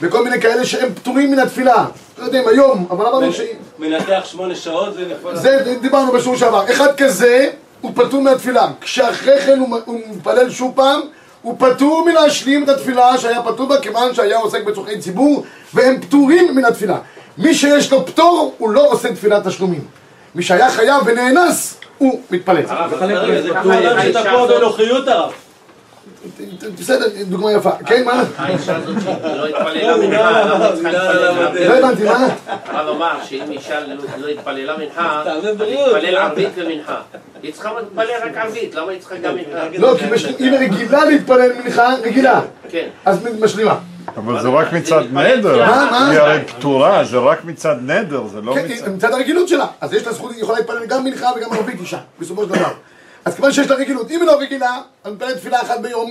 וכל 0.00 0.24
מיני 0.24 0.40
כאלה 0.40 0.64
שהם 0.64 0.94
פטורים 0.94 1.30
מן 1.30 1.38
התפילה. 1.38 1.84
לא 2.18 2.24
יודע 2.24 2.42
אם 2.42 2.48
היום, 2.48 2.86
אבל 2.90 3.06
אמרנו 3.06 3.32
ש... 3.32 3.40
מנתח 3.78 4.22
שמונה 4.24 4.54
שעות 4.54 4.94
זה 4.94 5.00
נפל. 5.00 5.36
זה 5.36 5.76
דיברנו 5.80 6.12
בשיעור 6.12 6.36
שעבר. 6.36 6.64
אחד 6.70 6.96
כזה, 6.96 7.50
הוא 7.80 7.92
פטור 7.94 8.22
מהתפילה. 8.22 8.68
כשאחרי 8.80 9.40
כן 9.40 9.58
הוא 9.84 10.00
מתפלל 10.10 10.50
שוב 10.50 10.72
פעם, 10.74 11.00
הוא 11.42 11.56
פטור 11.58 12.04
מלהשלים 12.04 12.64
את 12.64 12.68
התפילה 12.68 13.18
שהיה 13.18 13.42
פטור 13.42 13.68
בה, 13.68 13.80
כיוון 13.80 14.14
שהיה 14.14 14.38
עוסק 14.38 14.64
בצורכי 14.64 14.98
ציבור, 14.98 15.44
והם 15.74 16.00
פטורים 16.00 16.56
מן 16.56 16.64
התפילה. 16.64 16.98
מי 17.38 17.54
שיש 17.54 17.92
לו 17.92 18.06
פטור, 18.06 18.54
הוא 18.58 18.70
לא 18.70 18.92
עושה 18.92 19.14
תפילת 19.14 19.46
תשלומים. 19.46 19.84
מי 20.34 20.42
שהיה 20.42 20.70
חייב 20.70 21.02
ונאנס, 21.06 21.80
הוא 21.98 22.20
מתפלל. 22.30 22.64
רגע, 23.00 23.42
זה 23.42 23.54
פטור 23.54 23.72
אדם 23.74 23.98
שתקוע 24.02 24.46
באנוכיות 24.46 25.08
הרב. 25.08 25.32
בסדר, 26.80 27.06
דוגמה 27.28 27.52
יפה. 27.52 27.70
כן, 27.86 28.04
מה? 28.04 28.24
האישה 28.38 28.76
הזאת 28.76 28.96
שלא 29.04 29.46
התפללה 29.46 29.96
מנחה, 29.96 30.42
למה 30.44 30.64
היא 30.66 30.74
צריכה 30.74 30.90
להתפלל 30.90 31.68
לא 31.68 31.74
הבנתי, 31.74 32.04
מה? 32.04 32.28
הרב 32.66 32.96
אמר 32.96 33.12
שאם 33.24 33.50
אישה 33.50 33.80
לא- 33.80 33.94
לא 34.18 34.28
התפללה 34.28 34.76
מנחה, 34.78 35.22
בריאות. 35.58 35.92
להתפלל 35.92 36.16
ערבית 36.16 36.48
ומנחה. 36.56 36.96
היא 37.42 37.52
צריכה 37.52 37.70
להתפלל 37.78 38.06
רק 38.24 38.36
ערבית, 38.36 38.74
למה 38.74 38.90
היא 38.92 39.00
צריכה 39.00 39.16
גם 39.16 39.34
מנחה? 39.36 39.68
לא, 39.78 39.94
כי 39.98 40.04
אם 40.40 40.52
היא 40.52 40.58
רגילה 40.58 41.04
להתפלל 41.04 41.50
מנחה, 41.64 41.94
רגילה. 42.02 42.40
כן. 42.70 42.88
אז 43.04 43.18
משלימה. 43.40 43.78
אבל 44.16 44.42
זה 44.42 44.48
רק 44.48 44.72
מצד 44.72 45.02
נדר. 45.12 45.62
היא 45.64 46.18
הרי 46.18 46.38
פטורה, 46.44 47.04
זה 47.04 47.18
רק 47.18 47.44
מצד 47.44 47.76
נדר, 47.86 48.26
זה 48.26 48.40
לא 48.40 48.54
כן, 48.54 48.64
מצד... 48.64 48.86
היא- 48.86 48.94
מצד 48.96 49.12
הרגילות 49.12 49.48
שלה. 49.48 49.66
אז 49.80 49.92
יש 49.92 50.06
לה 50.06 50.12
זכות, 50.12 50.32
היא 50.32 50.42
יכולה 50.42 50.58
להתפלל 50.58 50.86
גם 50.86 51.04
מנחה 51.04 51.26
וגם 51.36 51.52
ערבית 51.52 51.80
אישה, 51.80 51.98
בסופו 52.20 52.42
של 52.42 52.48
דבר. 52.48 52.68
אז 53.24 53.34
כיוון 53.34 53.52
שיש 53.52 53.66
לה 53.70 53.76
רגילות, 53.76 54.10
אם 54.10 54.20
היא 54.20 54.26
לא 54.26 54.40
רגילה, 54.40 54.80
אז 55.04 55.12
מתפלל 55.12 55.34
תפילה 55.34 55.62
אחת 55.62 55.80
ביום, 55.80 56.10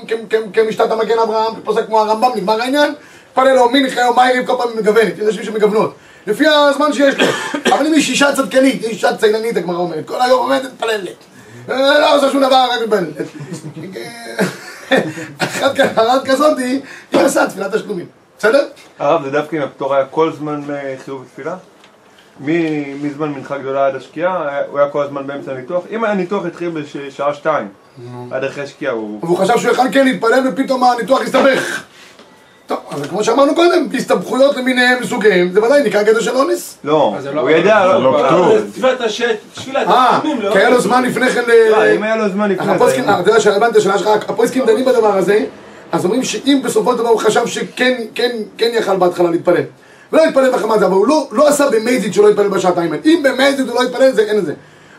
כמשתת 0.54 0.91
המגן 0.91 1.19
אברהם, 1.19 1.54
פוסק 1.63 1.86
כמו 1.86 2.00
הרמב"ם, 2.00 2.32
נגמר 2.36 2.62
העניין, 2.62 2.93
מתפלל 3.32 3.54
לו 3.54 3.69
מנחה 3.69 4.08
או 4.08 4.13
מאירים, 4.13 4.45
כל 4.45 4.54
פעם 4.58 4.78
מגוונת, 4.78 5.17
יש 5.17 5.28
אנשים 5.28 5.43
שמגוונות. 5.43 5.95
לפי 6.28 6.47
הזמן 6.47 6.93
שיש 6.93 7.15
לו. 7.15 7.26
אבל 7.74 7.88
אם 7.88 7.93
היא 7.93 8.02
אישה 8.10 8.36
צדקנית, 8.36 8.82
היא 8.84 8.89
אישה 8.89 9.17
צייננית, 9.17 9.58
הגמרא 9.58 9.78
אומרת, 9.78 10.08
כל 10.08 10.21
היום 10.21 10.39
עומדת, 10.39 10.71
מתפללת. 10.74 11.15
אה, 11.69 12.00
לא 12.00 12.15
עושה 12.15 12.32
שום 12.32 12.41
דבר, 12.41 12.67
רק 12.71 12.82
מתפללת. 12.82 13.28
אחת 15.38 16.26
כזאת, 16.26 16.58
היא 16.58 16.82
עושה 17.13 17.47
תפילת 17.47 17.76
תשלומים. 17.76 18.06
בסדר? 18.38 18.67
הרב, 19.00 19.24
זה 19.24 19.32
דווקא 19.32 19.56
אם 19.56 19.62
הפטור 19.62 19.95
היה 19.95 20.06
כל 20.06 20.34
זמן 20.34 20.62
אה, 20.69 20.95
חיוב 21.06 21.21
ותפילה? 21.21 21.56
מזמן 22.39 23.32
מנחה 23.32 23.58
גדולה 23.58 23.88
עד 23.88 23.96
השקיעה, 23.96 24.50
הוא 24.72 24.80
היה 24.80 24.89
כל 24.89 25.04
הזמן 25.04 25.28
באמצע 25.28 25.52
הניתוח. 25.52 25.84
אם 25.91 26.04
היה 26.04 26.13
ניתוח 26.13 26.46
התחיל 26.46 26.70
בשעה 26.70 27.34
שתיים, 27.34 27.67
עד 28.32 28.44
אחרי 28.44 28.63
השקיעה, 28.63 28.94
הוא... 28.94 29.20
והוא 29.24 29.38
חשב 29.38 29.58
שהוא 29.58 29.72
יכל 29.72 29.84
כן 29.91 30.06
להתפלל 30.06 30.48
ופתאום 30.48 30.84
הניתוח 30.84 31.22
הסתבך. 31.22 31.84
טוב, 32.67 32.80
אז 32.91 33.02
כמו 33.10 33.24
שאמרנו 33.24 33.56
קודם, 33.56 33.88
הסתבכויות 33.94 34.58
למיניהם 34.58 35.02
מסוגיהם, 35.02 35.52
זה 35.52 35.63
ודאי 35.63 35.84
נקרא 35.84 36.04
גדר 36.04 36.22
של 36.22 36.36
אונס. 36.36 36.78
לא, 36.84 37.15
לא- 37.34 37.41
הוא 37.41 37.50
ידע, 37.50 37.88
זה 37.94 38.00
לא 38.00 38.26
פטור. 38.28 38.58
תפילת 38.72 39.02
השט, 39.02 39.36
תפילת 39.54 39.88
אה, 39.88 40.17
התשלומים, 40.17 40.41
לא? 40.41 40.52
כי 40.52 40.60
היה 40.60 40.70
לו 40.70 40.82
זמן 40.82 41.04
לפני 41.04 41.30
כן 41.30 41.41
לא, 41.48 41.84
ל... 41.84 41.96
אם 41.96 42.04
היה 42.04 42.15
לו 42.15 42.30
זמן 42.30 42.50
לפני. 42.52 42.67
אה, 42.70 43.20
אתה 43.20 43.30
יודע 43.30 43.39
שהבנתי 43.39 43.72
את 43.72 43.76
השאלה 43.76 43.98
שלך, 43.98 44.08
הפוסקים 44.30 44.65
דנים 44.65 44.86
בדבר 44.86 45.17
הזה, 45.17 45.46
אז 45.91 46.06
אומרים 46.06 46.24
שאם 46.24 46.62
בסופו 46.63 46.91
של 46.91 46.98
דבר 46.98 47.10
הוא 47.10 47.20
חשב 47.20 47.48
שכן 47.48 48.02
כן, 48.15 48.32
כן 48.58 48.70
יכל 48.74 48.96
בהתחלה 48.96 49.30
להתפלל. 49.30 49.63
ולא 50.13 50.24
התפלל 50.24 50.52
בחמאס, 50.52 50.82
אבל 50.82 50.93
הוא 50.93 51.08
לא, 51.08 51.28
לא 51.32 51.47
עשה 51.47 51.69
במזיד 51.69 52.13
שלא 52.13 52.30
התפלל 52.30 52.47
בשעתיים 52.47 52.91
האלה. 52.91 53.04
אם 53.06 53.24
במזיד 53.24 53.69
הוא 53.69 53.76
לא 53.76 53.84
התפלל, 53.84 54.12
זה 54.12 54.21
אין 54.21 54.38
את 54.38 54.45
זה. 54.45 54.54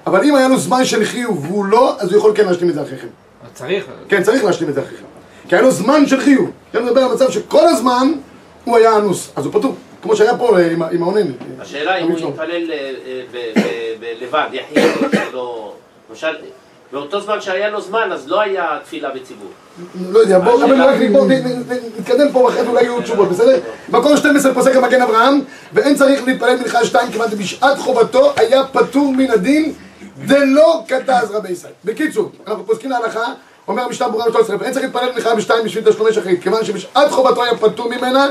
אבל 0.06 0.24
אם 0.24 0.34
היה 0.34 0.48
לו 0.48 0.58
זמן 0.58 0.84
של 0.84 1.04
חיוב 1.04 1.44
והוא 1.50 1.64
לא, 1.64 1.96
אז 1.98 2.08
הוא 2.10 2.18
יכול 2.18 2.32
כן 2.36 2.44
להשלים 2.46 2.68
את 2.70 2.74
זה 2.74 2.82
אחרי 2.82 2.98
כן. 2.98 3.06
צריך. 3.54 3.84
כן, 4.08 4.22
צריך 4.22 4.44
להשלים 4.44 4.68
את 4.70 4.74
זה 4.74 4.80
אחרי 4.80 4.96
כן. 4.96 5.04
כי 5.48 5.54
היה 5.54 5.62
לו 5.62 5.70
זמן 5.70 6.06
של 6.06 6.20
חיוב. 6.20 6.50
אני 6.74 6.82
מדבר 6.82 7.00
על 7.00 7.12
מצב 7.12 7.30
שכל 7.30 7.68
הזמן 7.68 8.12
הוא 8.64 8.76
היה 8.76 8.96
אנוס, 8.96 9.30
אז 9.36 9.44
הוא 9.44 9.52
פטור. 9.52 9.74
כמו 10.02 10.16
שהיה 10.16 10.36
פה 10.36 10.58
אה, 10.58 10.70
עם 10.72 10.82
ה- 10.82 10.88
עם 10.92 11.02
העונן. 11.02 11.26
השאלה 11.60 11.96
אם 11.98 12.08
הוא 12.08 12.18
יתפלל 12.18 12.70
אה, 12.72 12.90
אה, 13.56 13.94
לבד, 14.22 14.46
יחיד. 14.52 14.78
למשל, 16.10 16.26
באותו 16.92 17.20
זמן 17.20 17.40
שהיה 17.40 17.70
לו 17.70 17.80
זמן, 17.80 18.12
אז 18.12 18.28
לא 18.28 18.40
היה 18.40 18.66
תפילה 18.84 19.10
בציבור. 19.10 19.48
לא 20.10 20.18
יודע, 20.18 20.38
בואו 20.38 20.58
רק 20.58 20.96
נגמור, 21.00 21.26
נ- 21.26 21.62
נתקדם 21.98 22.32
פה, 22.32 22.48
אחרי 22.48 22.62
זה 22.62 22.68
אולי 22.68 22.82
יהיו 22.82 23.02
תשובות, 23.02 23.28
בסדר? 23.28 23.58
מקור 23.88 24.16
12 24.16 24.54
פוסק 24.54 24.76
המגן 24.76 25.02
אברהם, 25.02 25.40
ואין 25.72 25.94
צריך 25.94 26.24
להתפלל 26.26 26.56
מנחה 26.56 26.84
שתיים, 26.84 27.12
כיוון 27.12 27.30
שבשעת 27.30 27.78
חובתו 27.78 28.32
היה 28.36 28.64
פטור 28.64 29.12
מן 29.12 29.30
הדין, 29.30 29.72
דלא 30.26 30.82
כתז 30.88 31.30
רבי 31.30 31.52
ישראל. 31.52 31.72
בקיצור, 31.84 32.30
אנחנו 32.46 32.66
פוסקים 32.66 32.90
להלכה, 32.90 33.24
אומר 33.68 33.82
המשנה 33.82 34.08
ברורה 34.08 34.24
13, 34.24 34.56
ואין 34.60 34.72
צריך 34.72 34.84
להתפלל 34.84 35.08
מנחה 35.14 35.34
בשתיים 35.34 35.64
בשביל 35.64 35.84
תשלומי 35.92 36.12
שחרית, 36.12 36.42
כיוון 36.42 36.64
שבשעת 36.64 37.10
חובתו 37.10 37.42
היה 37.44 37.56
פטור 37.56 37.88
ממנה, 37.90 38.28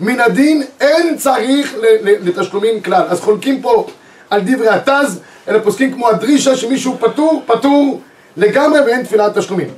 מן 0.00 0.20
הדין 0.20 0.62
אין 0.80 1.16
צריך 1.16 1.74
לתשלומים 2.02 2.80
כלל. 2.82 3.02
אז 3.08 3.20
חולקים 3.20 3.62
פה 3.62 3.86
על 4.30 4.40
דברי 4.44 4.68
התז, 4.68 5.20
אלא 5.48 5.58
פוסקים 5.58 5.92
כמו 5.92 6.08
הדרישה 6.08 6.56
שמישהו 6.56 6.96
פטור, 7.00 7.42
פטור 7.46 8.00
לגמרי 8.36 8.80
ואין 8.80 9.04
תפילת 9.04 9.38
תשלומים. 9.38 9.68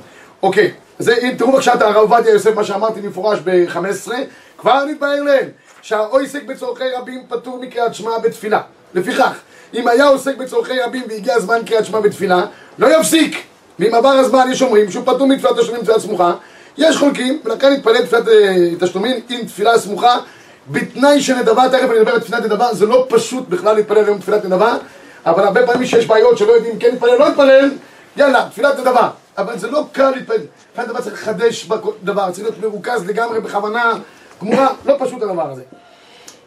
אוקיי, 0.43 0.71
אם 1.01 1.31
תראו 1.37 1.51
בבקשה 1.51 1.73
את 1.73 1.81
הרב 1.81 1.95
עובדיה 1.95 2.33
יוסף, 2.33 2.55
מה 2.55 2.63
שאמרתי 2.63 3.01
במפורש 3.01 3.39
ב-15, 3.43 4.11
כבר 4.57 4.85
נתבהר 4.85 5.23
להם 5.23 5.47
שהעוסק 5.81 6.43
בצורכי 6.43 6.83
רבים 6.97 7.21
פטור 7.29 7.59
מקריאת 7.61 7.95
שמע 7.95 8.17
בתפילה. 8.17 8.61
לפיכך, 8.93 9.39
אם 9.73 9.87
היה 9.87 10.05
עוסק 10.05 10.37
בצורכי 10.37 10.79
רבים 10.79 11.03
והגיע 11.09 11.33
הזמן 11.33 11.57
קריאת 11.65 11.85
שמע 11.85 11.99
בתפילה, 11.99 12.45
לא 12.79 12.99
יפסיק. 12.99 13.43
ואם 13.79 13.95
עבר 13.95 14.09
הזמן, 14.09 14.47
יש 14.51 14.61
אומרים 14.61 14.91
שהוא 14.91 15.05
פטור 15.05 15.27
מתפילת 15.27 15.59
תשלומים 15.59 15.83
תפילת 15.83 15.99
סמוכה, 15.99 16.33
יש 16.77 16.97
חולקים, 16.97 17.39
ולכן 17.45 17.73
נתפלל 17.73 18.05
תפילת 18.05 18.27
אה, 18.27 18.55
תשלומים 18.79 19.15
עם 19.29 19.45
תפילה 19.45 19.79
סמוכה, 19.79 20.17
בתנאי 20.67 21.21
שנדבה, 21.21 21.69
תכף 21.69 21.89
אני 21.89 21.99
אדבר 21.99 22.11
על 22.11 22.19
תפילת 22.19 22.43
נדבה, 22.43 22.73
זה 22.73 22.85
לא 22.85 23.05
פשוט 23.09 23.49
בכלל 23.49 23.75
להתפלל 23.75 24.05
היום 24.05 24.19
תפילת 24.19 24.45
נדבה, 24.45 24.77
אבל 25.25 25.43
הרבה 25.43 25.65
פעמים 25.65 25.87
שיש 25.87 26.05
בעיות 26.07 26.37
שלא 26.37 26.51
יודעים 26.51 26.79
כן 26.79 26.91
להתפלל, 26.91 27.17
לא 27.19 27.27
להתפלל, 27.27 27.71
יאללה, 28.17 28.47
תפילת 28.51 28.79
נדבה. 28.79 29.09
אבל 29.37 29.57
זה 29.57 29.67
לא 29.67 29.85
קל 29.91 30.09
להתפלל, 30.09 30.37
תפילת 30.73 30.87
נדבה 30.87 31.01
צריך 31.01 31.13
לחדש 31.13 31.69
דבר, 32.03 32.31
צריך 32.31 32.47
להיות 32.47 32.59
מרוכז 32.59 33.05
לגמרי 33.05 33.39
בכוונה 33.39 33.93
גמורה, 34.41 34.67
לא 34.85 34.95
פשוט 34.99 35.21
הדבר 35.21 35.51
הזה. 35.51 35.61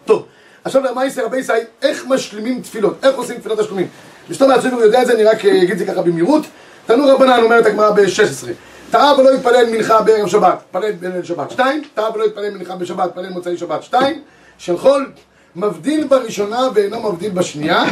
טוב, 0.04 0.26
עכשיו 0.64 0.82
מה 0.94 1.04
יעשה 1.04 1.24
רבי 1.24 1.38
ישראל, 1.38 1.64
איך 1.82 2.06
משלימים 2.06 2.62
תפילות, 2.62 3.04
איך 3.04 3.16
עושים 3.16 3.38
תפילת 3.38 3.60
תשלומים. 3.60 3.86
משתום 4.30 4.48
מהציבור 4.48 4.80
יודע 4.80 5.02
את 5.02 5.06
זה, 5.06 5.12
אני 5.12 5.24
רק 5.24 5.44
אה, 5.44 5.62
אגיד 5.62 5.70
את 5.70 5.78
זה 5.78 5.86
ככה 5.86 6.02
במהירות. 6.02 6.42
תנו 6.86 7.06
רבנן, 7.06 7.40
אומרת 7.42 7.66
הגמרא 7.66 7.90
ב-16, 7.90 8.48
טעה 8.90 9.20
ולא 9.20 9.34
יתפלל 9.34 9.70
מנחה 9.70 10.02
בערב 10.02 10.28
שבת, 10.28 10.62
פלל 10.70 10.92
בליל 10.92 11.22
שבת. 11.22 11.50
שתיים, 11.50 11.82
טעה 11.94 12.14
ולא 12.14 12.24
יתפלל 12.24 12.50
מנחה 12.50 12.76
בשבת, 12.76 13.10
פלל 13.14 13.28
מוצאי 13.28 13.56
שבת. 13.56 13.82
שתיים, 13.82 14.22
של 14.58 14.78
חול, 14.78 15.10
מבדיל 15.58 16.06
בראשונה 16.06 16.68
ואינו 16.74 17.12
מבדיל 17.12 17.30
בשנייה. 17.30 17.84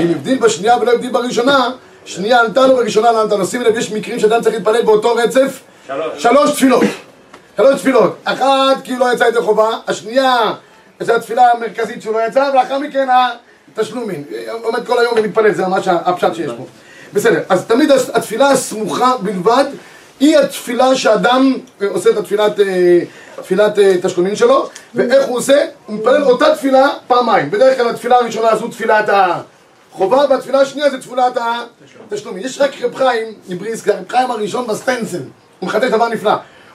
אם 0.00 0.10
הבדיל 0.10 0.38
בשנייה 0.38 0.76
ולא 0.76 0.92
הבדיל 0.92 1.10
בראשונה, 1.10 1.70
שנייה 2.04 2.40
ענתה 2.40 2.66
לו 2.66 2.76
וראשונה 2.76 3.12
לא 3.12 3.22
ענתה 3.22 3.36
לו. 3.36 3.46
שימי 3.46 3.64
לב, 3.64 3.76
יש 3.76 3.92
מקרים 3.92 4.18
שאדם 4.18 4.42
צריך 4.42 4.54
להתפלל 4.54 4.82
באותו 4.82 5.14
רצף 5.14 5.60
שלוש. 5.86 6.22
שלוש 6.22 6.50
תפילות. 6.50 6.84
שלוש 7.56 7.80
תפילות. 7.80 8.16
אחת 8.24 8.76
כי 8.84 8.96
לא 8.96 9.12
יצא 9.12 9.24
ידי 9.24 9.40
חובה, 9.40 9.70
השנייה 9.88 10.52
זו 11.00 11.14
התפילה 11.14 11.50
המרכזית 11.52 12.02
שהוא 12.02 12.14
לא 12.14 12.26
יצא, 12.28 12.50
ולאחר 12.52 12.78
מכן 12.78 13.08
התשלומים. 13.76 14.24
עומד 14.62 14.86
כל 14.86 14.98
היום 14.98 15.14
ומתפלל, 15.16 15.54
זה 15.54 15.66
ממש 15.66 15.88
הפשט 15.88 16.34
שיש 16.34 16.50
פה. 16.56 16.66
בסדר, 17.12 17.40
אז 17.48 17.64
תמיד 17.64 17.90
התפילה 18.14 18.50
הסמוכה 18.50 19.16
בלבד 19.22 19.64
היא 20.20 20.38
התפילה 20.38 20.94
שאדם 20.94 21.54
עושה 21.88 22.10
את 22.10 22.16
התפילת, 22.16 22.60
אה, 22.60 23.00
תפילת 23.42 23.78
אה, 23.78 23.94
תשלומים 24.02 24.36
שלו, 24.36 24.68
ואיך 24.94 25.26
הוא 25.26 25.36
עושה? 25.36 25.64
הוא 25.86 25.96
מתפלל 25.96 26.22
אותה 26.24 26.54
תפילה 26.54 26.88
פעמיים. 27.06 27.50
בדרך 27.50 27.76
כלל 27.76 27.88
התפילה 27.88 28.16
הראשונה 28.16 28.56
זו 28.56 28.68
תפילת 28.68 29.10
החובה, 29.92 30.24
והתפילה 30.30 30.60
השנייה 30.60 30.90
זה 30.90 31.00
תפילת 31.00 31.38
התשלומים. 32.06 32.42
יש 32.46 32.60
רק 32.60 32.70
רב 32.82 32.94
חיים 32.94 33.34
מבריסקה, 33.48 33.92
רב 33.92 34.08
חיים 34.08 34.30
הראשון 34.30 34.66
בסטנסן, 34.66 35.22
הוא 35.58 35.68
מחדש 35.68 35.90
דבר 35.90 36.08
נפלא. 36.08 36.34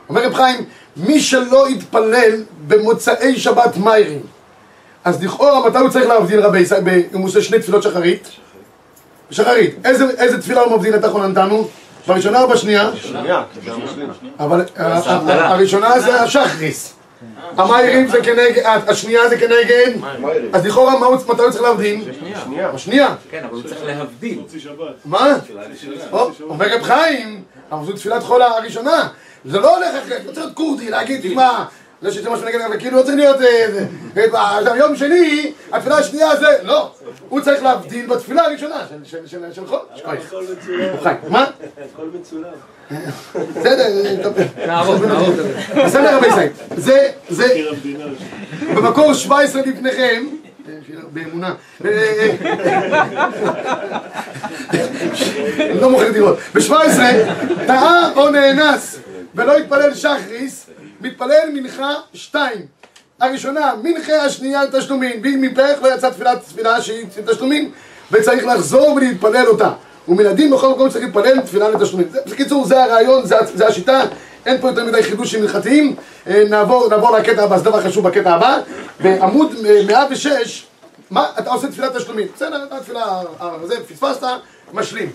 אומר 0.10 0.26
רב 0.26 0.34
חיים, 0.34 0.66
מי 0.98 1.20
שלא 1.20 1.70
יתפלל 1.70 2.44
במוצאי 2.68 3.40
שבת 3.40 3.78
מיירים, 3.78 4.22
אז 5.04 5.24
לכאורה 5.24 5.70
מתי 5.70 5.78
הוא 5.78 5.90
צריך 5.90 6.08
להבדיל 6.08 6.40
רבי 6.40 6.60
ישראל, 6.60 6.82
אם 6.88 7.20
הוא 7.20 7.28
עושה 7.28 7.42
שני 7.42 7.60
תפילות 7.60 7.84
שחרית? 7.84 8.28
שחרית. 9.32 9.76
איזה, 9.86 10.06
איזה 10.18 10.42
תפילה 10.42 10.62
הוא 10.62 10.78
מבדיל 10.78 10.96
את 10.96 11.06
אחרונה 11.06 11.28
נתנו? 11.28 11.68
בראשונה 12.08 12.42
או 12.42 12.48
בשנייה? 12.48 12.90
אבל 14.40 14.62
ה- 14.76 14.84
ה- 14.84 15.48
הראשונה 15.54 16.00
זה 16.00 16.22
השחריס. 16.22 16.94
המאירים 17.58 18.08
זה 18.08 18.22
כנגד, 18.22 18.62
השנייה 18.66 19.30
זה 19.30 19.38
כנגד, 19.38 19.92
אז 20.54 20.66
לכאורה 20.66 21.00
מה 21.00 21.06
הוא- 21.06 21.16
מתי 21.16 21.42
הוא 21.42 21.52
צריך 21.52 21.64
להבדיל? 21.64 22.04
שנייה. 22.46 22.72
בשנייה. 22.72 23.16
כן, 23.32 23.44
אבל 23.44 23.54
הוא 23.54 23.64
צריך 23.64 23.82
להבדיל. 23.86 24.40
מה? 25.06 25.28
או, 26.12 26.30
אומר 26.42 26.66
רב 26.76 26.84
חיים, 26.84 27.42
אבל 27.72 27.86
זו 27.86 27.92
תפילת 27.94 28.24
חול 28.24 28.42
הראשונה. 28.42 29.08
זה 29.46 29.60
לא 29.60 29.76
הולך 29.78 29.96
אחרי, 30.04 30.18
לא 30.26 30.32
צריך 30.32 30.38
להיות 30.38 30.54
כורדי, 30.54 30.90
להגיד, 30.90 31.22
תשמע, 31.22 31.66
זה 32.04 32.12
שזה 32.12 32.30
משהו 32.30 32.46
נגד, 32.46 32.62
אבל 32.62 32.80
כאילו 32.80 32.98
לא 32.98 33.04
צריך 33.04 33.16
להיות... 33.18 33.42
אה, 33.42 33.66
זה. 33.72 33.86
עכשיו, 34.34 34.76
יום 34.76 34.96
שני, 34.96 35.52
התפילה 35.72 35.98
השנייה 35.98 36.36
זה... 36.36 36.46
לא. 36.64 36.92
הוא 37.30 37.42
צריך 37.42 37.64
להבדיל 37.64 38.06
בתפילה 38.08 38.44
הראשונה 38.46 38.76
של- 39.04 39.68
חול. 39.68 39.80
מה? 41.30 41.46
הכל 41.94 42.06
מצולם. 42.20 42.50
בסדר, 43.56 43.88
אה. 44.66 45.86
בסדר 45.86 46.18
רבי 46.18 46.28
ישראל. 46.28 46.50
זה, 46.78 47.10
זה, 47.30 47.48
במקור 48.76 49.14
17 49.14 49.62
לפניכם, 49.62 50.24
אה, 50.70 50.74
באמונה, 51.14 51.54
אה, 51.86 52.30
אני 55.60 55.82
לא 55.82 55.90
מוכר 55.90 56.12
דירות, 56.12 56.38
ב-17 56.56 56.74
טעה 57.68 58.12
או 58.16 58.30
נאנס 58.30 59.00
ולא 59.36 59.58
התפלל 59.58 59.94
שחריס, 59.94 60.63
מתפלל 61.04 61.50
מנחה 61.54 61.94
שתיים. 62.14 62.66
הראשונה, 63.20 63.74
מנחה, 63.84 64.16
השנייה 64.16 64.62
תשלומין, 64.72 65.20
ואם 65.24 65.42
מפך 65.42 65.78
לא 65.82 65.94
יצא 65.94 66.10
תפילת 66.10 66.42
תפילה 66.42 66.82
שהיא 66.82 67.06
תשלומין, 67.26 67.72
וצריך 68.12 68.46
לחזור 68.46 68.94
ולהתפלל 68.94 69.48
אותה. 69.48 69.72
ומן 70.08 70.52
בכל 70.54 70.70
מקום 70.70 70.90
צריך 70.90 71.06
להתפלל 71.06 71.42
תפילה 71.42 71.70
לתשלומים. 71.70 72.08
בקיצור, 72.32 72.66
זה 72.66 72.84
הרעיון, 72.84 73.26
זה, 73.26 73.36
זה 73.54 73.68
השיטה, 73.68 74.02
אין 74.46 74.62
פה 74.62 74.70
יותר 74.70 74.86
מדי 74.86 75.04
חידושים 75.04 75.42
הלכתיים. 75.42 75.96
אה, 76.28 76.44
נעבור, 76.50 76.90
נעבור 76.90 77.18
לקטע 77.18 77.44
הבא, 77.44 77.58
זה 77.58 77.64
דבר 77.64 77.82
חשוב 77.82 78.08
בקטע 78.08 78.34
הבא. 78.34 78.60
בעמוד 79.00 79.56
אה, 79.66 79.82
106, 79.88 80.66
מה, 81.12 81.28
אתה 81.40 81.50
עושה 81.50 81.68
תפילת 81.68 81.96
תשלומים. 81.96 82.28
בסדר, 82.36 82.64
אתה 82.64 82.80
תפילה, 82.80 83.22
אה, 83.42 83.58
זה, 83.64 83.76
פספסת, 83.84 84.28
משלים. 84.74 85.12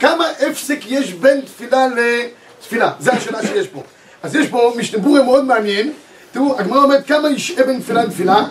כמה 0.00 0.24
הפסק 0.40 0.78
יש 0.86 1.12
בין 1.12 1.40
תפילה 1.40 1.86
לתפילה? 1.88 2.92
זו 3.00 3.10
השאלה 3.10 3.42
שיש 3.42 3.66
פה. 3.66 3.82
אז 4.22 4.34
יש 4.34 4.48
פה 4.48 4.72
משתבוריה 4.76 5.22
מאוד 5.22 5.44
מעניין. 5.44 5.92
תראו, 6.32 6.58
הגמרא 6.58 6.82
אומרת 6.82 7.06
כמה 7.06 7.30
ישעה 7.30 7.66
בין 7.66 7.80
תפילה 7.80 8.04
לתפילה. 8.04 8.44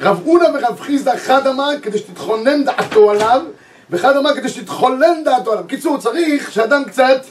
רב 0.00 0.22
אונה 0.26 0.44
ורב 0.54 0.80
חיסדא 0.80 1.16
חד 1.16 1.46
אמר 1.46 1.70
כדי 1.82 1.98
שתתכונן 1.98 2.64
דעתו 2.64 3.10
עליו, 3.10 3.42
וחד 3.90 4.16
אמר 4.16 4.34
כדי 4.34 4.48
שתתחולל 4.48 5.14
דעתו 5.24 5.52
עליו. 5.52 5.64
קיצור, 5.68 5.98
צריך 5.98 6.52
שאדם 6.52 6.84
קצת, 6.84 7.24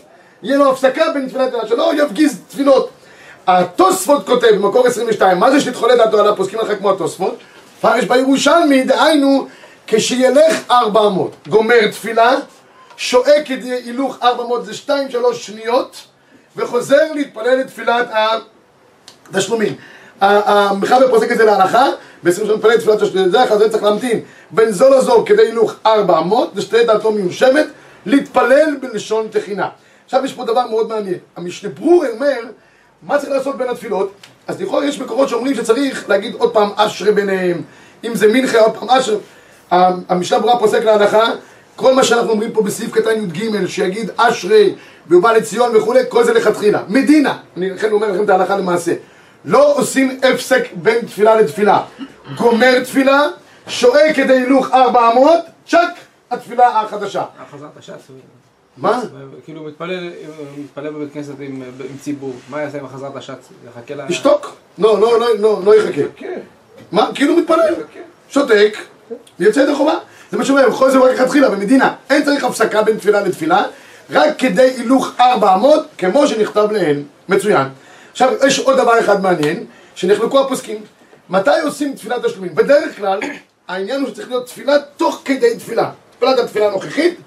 יהיה 0.43 0.57
לו 0.57 0.71
הפסקה 0.71 1.09
בין 1.13 1.27
תפילה 1.27 1.45
לתפילה, 1.45 1.67
שלא 1.67 1.91
יפגיז 2.03 2.39
תפילות. 2.47 2.89
התוספות 3.47 4.25
כותב 4.25 4.47
במקור 4.55 4.87
22, 4.87 5.39
מה 5.39 5.51
זה 5.51 5.59
שתתחולל 5.59 5.97
דעתו 5.97 6.19
עליו? 6.19 6.35
פוסקים 6.35 6.59
לך 6.59 6.77
כמו 6.77 6.91
התוספות. 6.91 7.37
פרש 7.81 8.03
בירושלמי, 8.03 8.83
דהיינו, 8.83 9.47
כשילך 9.87 10.71
400, 10.71 11.31
גומר 11.47 11.87
תפילה, 11.91 12.35
שואק 12.97 13.51
את 13.53 13.63
הילוך 13.63 14.17
400 14.23 14.65
זה 14.65 14.71
2-3 14.71 14.91
שניות, 15.33 15.97
וחוזר 16.55 17.13
להתפלל 17.15 17.61
את 17.61 17.67
תפילת 17.67 18.07
התשלומים. 19.29 19.75
המחבר 20.21 21.11
פוסק 21.11 21.31
את 21.31 21.37
זה 21.37 21.45
להלכה, 21.45 21.85
ב-20 22.23 22.31
שנה 22.33 22.55
מתפלל 22.55 22.77
תפילת 22.77 23.03
תשלומים, 23.03 23.31
זה 23.31 23.43
אחר 23.43 23.57
זה 23.57 23.69
צריך 23.69 23.83
להמתין 23.83 24.19
בין 24.51 24.71
זו 24.71 24.89
לזו 24.89 25.23
כדי 25.25 25.41
הילוך 25.41 25.75
400, 25.85 26.51
ושתהיה 26.55 26.85
דעתו 26.85 27.11
מיושבת, 27.11 27.65
להתפלל 28.05 28.75
בלשון 28.81 29.27
תחינה. 29.31 29.69
עכשיו 30.05 30.25
יש 30.25 30.33
פה 30.33 30.45
דבר 30.45 30.67
מאוד 30.67 30.89
מעניין, 30.89 31.17
המשנה 31.35 31.69
ברור 31.69 32.05
אומר, 32.13 32.39
מה 33.01 33.17
צריך 33.17 33.31
לעשות 33.31 33.57
בין 33.57 33.69
התפילות? 33.69 34.13
אז 34.47 34.61
לכאורה 34.61 34.85
יש 34.85 34.99
מקורות 34.99 35.29
שאומרים 35.29 35.55
שצריך 35.55 36.09
להגיד 36.09 36.35
עוד 36.35 36.53
פעם 36.53 36.69
אשרי 36.75 37.11
ביניהם, 37.11 37.61
אם 38.03 38.15
זה 38.15 38.27
מנחה 38.27 38.59
עוד 38.59 38.75
פעם 38.75 38.89
אשרי, 38.89 39.17
המשנה 40.09 40.39
ברורה 40.39 40.59
פוסק 40.59 40.83
להלכה, 40.83 41.29
כל 41.75 41.93
מה 41.93 42.03
שאנחנו 42.03 42.29
אומרים 42.29 42.51
פה 42.51 42.61
בסעיף 42.61 42.91
קטן 42.91 43.23
י"ג, 43.23 43.65
שיגיד 43.67 44.11
אשרי 44.17 44.75
ובא 45.09 45.31
לציון 45.31 45.75
וכולי, 45.75 45.99
כל 46.09 46.23
זה 46.23 46.33
לכתחילה. 46.33 46.81
מדינה, 46.87 47.37
אני 47.57 47.69
לכן 47.69 47.91
אומר 47.91 48.11
לכם 48.11 48.23
את 48.23 48.29
ההלכה 48.29 48.57
למעשה. 48.57 48.93
לא 49.45 49.73
עושים 49.77 50.19
הפסק 50.23 50.63
בין 50.73 51.05
תפילה 51.05 51.35
לתפילה. 51.35 51.81
גומר 52.37 52.83
תפילה, 52.83 53.21
שואק 53.67 54.15
כדי 54.15 54.33
הילוך 54.33 54.71
400, 54.73 55.33
צ'אק, 55.67 55.89
התפילה 56.31 56.81
החדשה. 56.81 57.23
חזרת 57.53 57.69
הש"ס. 57.79 57.89
הוא- 58.09 58.17
מה? 58.77 59.01
כאילו 59.45 59.59
הוא 59.61 59.67
מתפלל, 59.67 60.09
מתפלל 60.57 60.89
בבית 60.89 61.13
כנסת 61.13 61.33
עם 61.39 61.63
עם 61.89 61.97
ציבור, 62.01 62.33
מה 62.49 62.61
יעשה 62.61 62.79
עם 62.79 62.87
חזרת 62.87 63.15
הש"ס? 63.15 63.31
יחכה 63.69 63.95
ל... 63.95 64.01
ישתוק. 64.09 64.55
לא, 64.77 64.99
לא, 65.01 65.19
לא, 65.19 65.27
לא, 65.39 65.61
לא 65.65 65.75
יחכה. 65.75 66.01
מה? 66.91 67.09
כאילו 67.15 67.35
מתפלל. 67.35 67.73
שותק, 68.29 68.77
ויוצא 69.39 69.59
ידי 69.59 69.75
חובה. 69.75 69.93
זה 70.31 70.37
מה 70.37 70.45
שאומר, 70.45 70.69
בכל 70.69 70.91
זה 70.91 70.97
רק 70.97 71.11
לכתחילה, 71.19 71.49
במדינה. 71.49 71.93
אין 72.09 72.23
צריך 72.25 72.43
הפסקה 72.43 72.81
בין 72.83 72.97
תפילה 72.97 73.21
לתפילה, 73.21 73.65
רק 74.09 74.37
כדי 74.37 74.61
הילוך 74.77 75.11
400, 75.19 75.85
כמו 75.97 76.27
שנכתב 76.27 76.67
להן. 76.71 77.03
מצוין. 77.29 77.67
עכשיו, 78.11 78.29
יש 78.47 78.59
עוד 78.59 78.77
דבר 78.77 78.99
אחד 78.99 79.21
מעניין, 79.21 79.65
שנחלקו 79.95 80.41
הפוסקים. 80.41 80.77
מתי 81.29 81.59
עושים 81.63 81.93
תפילת 81.95 82.25
תשלומים? 82.25 82.55
בדרך 82.55 82.97
כלל, 82.97 83.19
העניין 83.67 84.01
הוא 84.01 84.09
שצריך 84.09 84.27
להיות 84.27 84.45
תפילה 84.45 84.73
תוך 84.97 85.21
כדי 85.25 85.57
תפילה. 85.57 85.89
תפילת 86.17 86.39
התפילה 86.39 86.67
הנוכחית, 86.67 87.17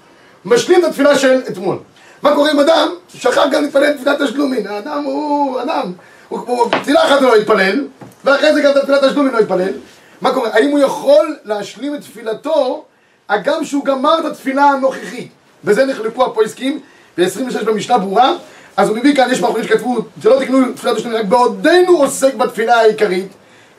משלים 0.45 0.79
את 0.79 0.89
התפילה 0.89 1.17
של 1.17 1.41
אתמול. 1.49 1.77
מה 2.21 2.35
קורה 2.35 2.51
עם 2.51 2.59
אדם 2.59 2.89
ששכח 3.09 3.43
גם 3.51 3.63
להתפלל 3.63 3.93
תפילת 3.93 4.21
תשלומים? 4.21 4.67
האדם 4.67 5.03
הוא 5.03 5.61
אדם, 5.61 5.93
הוא, 6.29 6.39
הוא 6.39 6.71
תפילה 6.81 7.05
אחת 7.05 7.21
לא 7.21 7.37
יתפלל, 7.37 7.87
ואחרי 8.23 8.53
זה 8.53 8.61
גם 8.61 8.71
את 8.77 8.81
תפילת 8.83 9.03
תשלומים 9.03 9.33
לא 9.33 9.39
יתפלל. 9.39 9.73
מה 10.21 10.33
קורה? 10.33 10.49
האם 10.53 10.69
הוא 10.69 10.79
יכול 10.79 11.35
להשלים 11.43 11.95
את 11.95 12.01
תפילתו, 12.01 12.85
הגם 13.29 13.65
שהוא 13.65 13.85
גמר 13.85 14.19
את 14.19 14.25
התפילה 14.25 14.63
הנוכחית? 14.63 15.31
בזה 15.63 15.85
נחלקו 15.85 16.25
הפועסקים, 16.25 16.79
ב-26 17.17 17.65
במשנה 17.65 17.97
ברורה. 17.97 18.33
אז 18.77 18.89
הוא 18.89 18.97
מביא 18.97 19.15
כאן, 19.15 19.27
יש 19.31 19.41
מאחורים 19.41 19.63
שכתבו, 19.63 19.97
שלא 20.23 20.39
תקנו 20.39 20.73
תפילת 20.75 20.97
תשלומים, 20.97 21.19
רק 21.19 21.25
בעודנו 21.25 21.97
עוסק 21.97 22.33
בתפילה 22.33 22.75
העיקרית, 22.75 23.27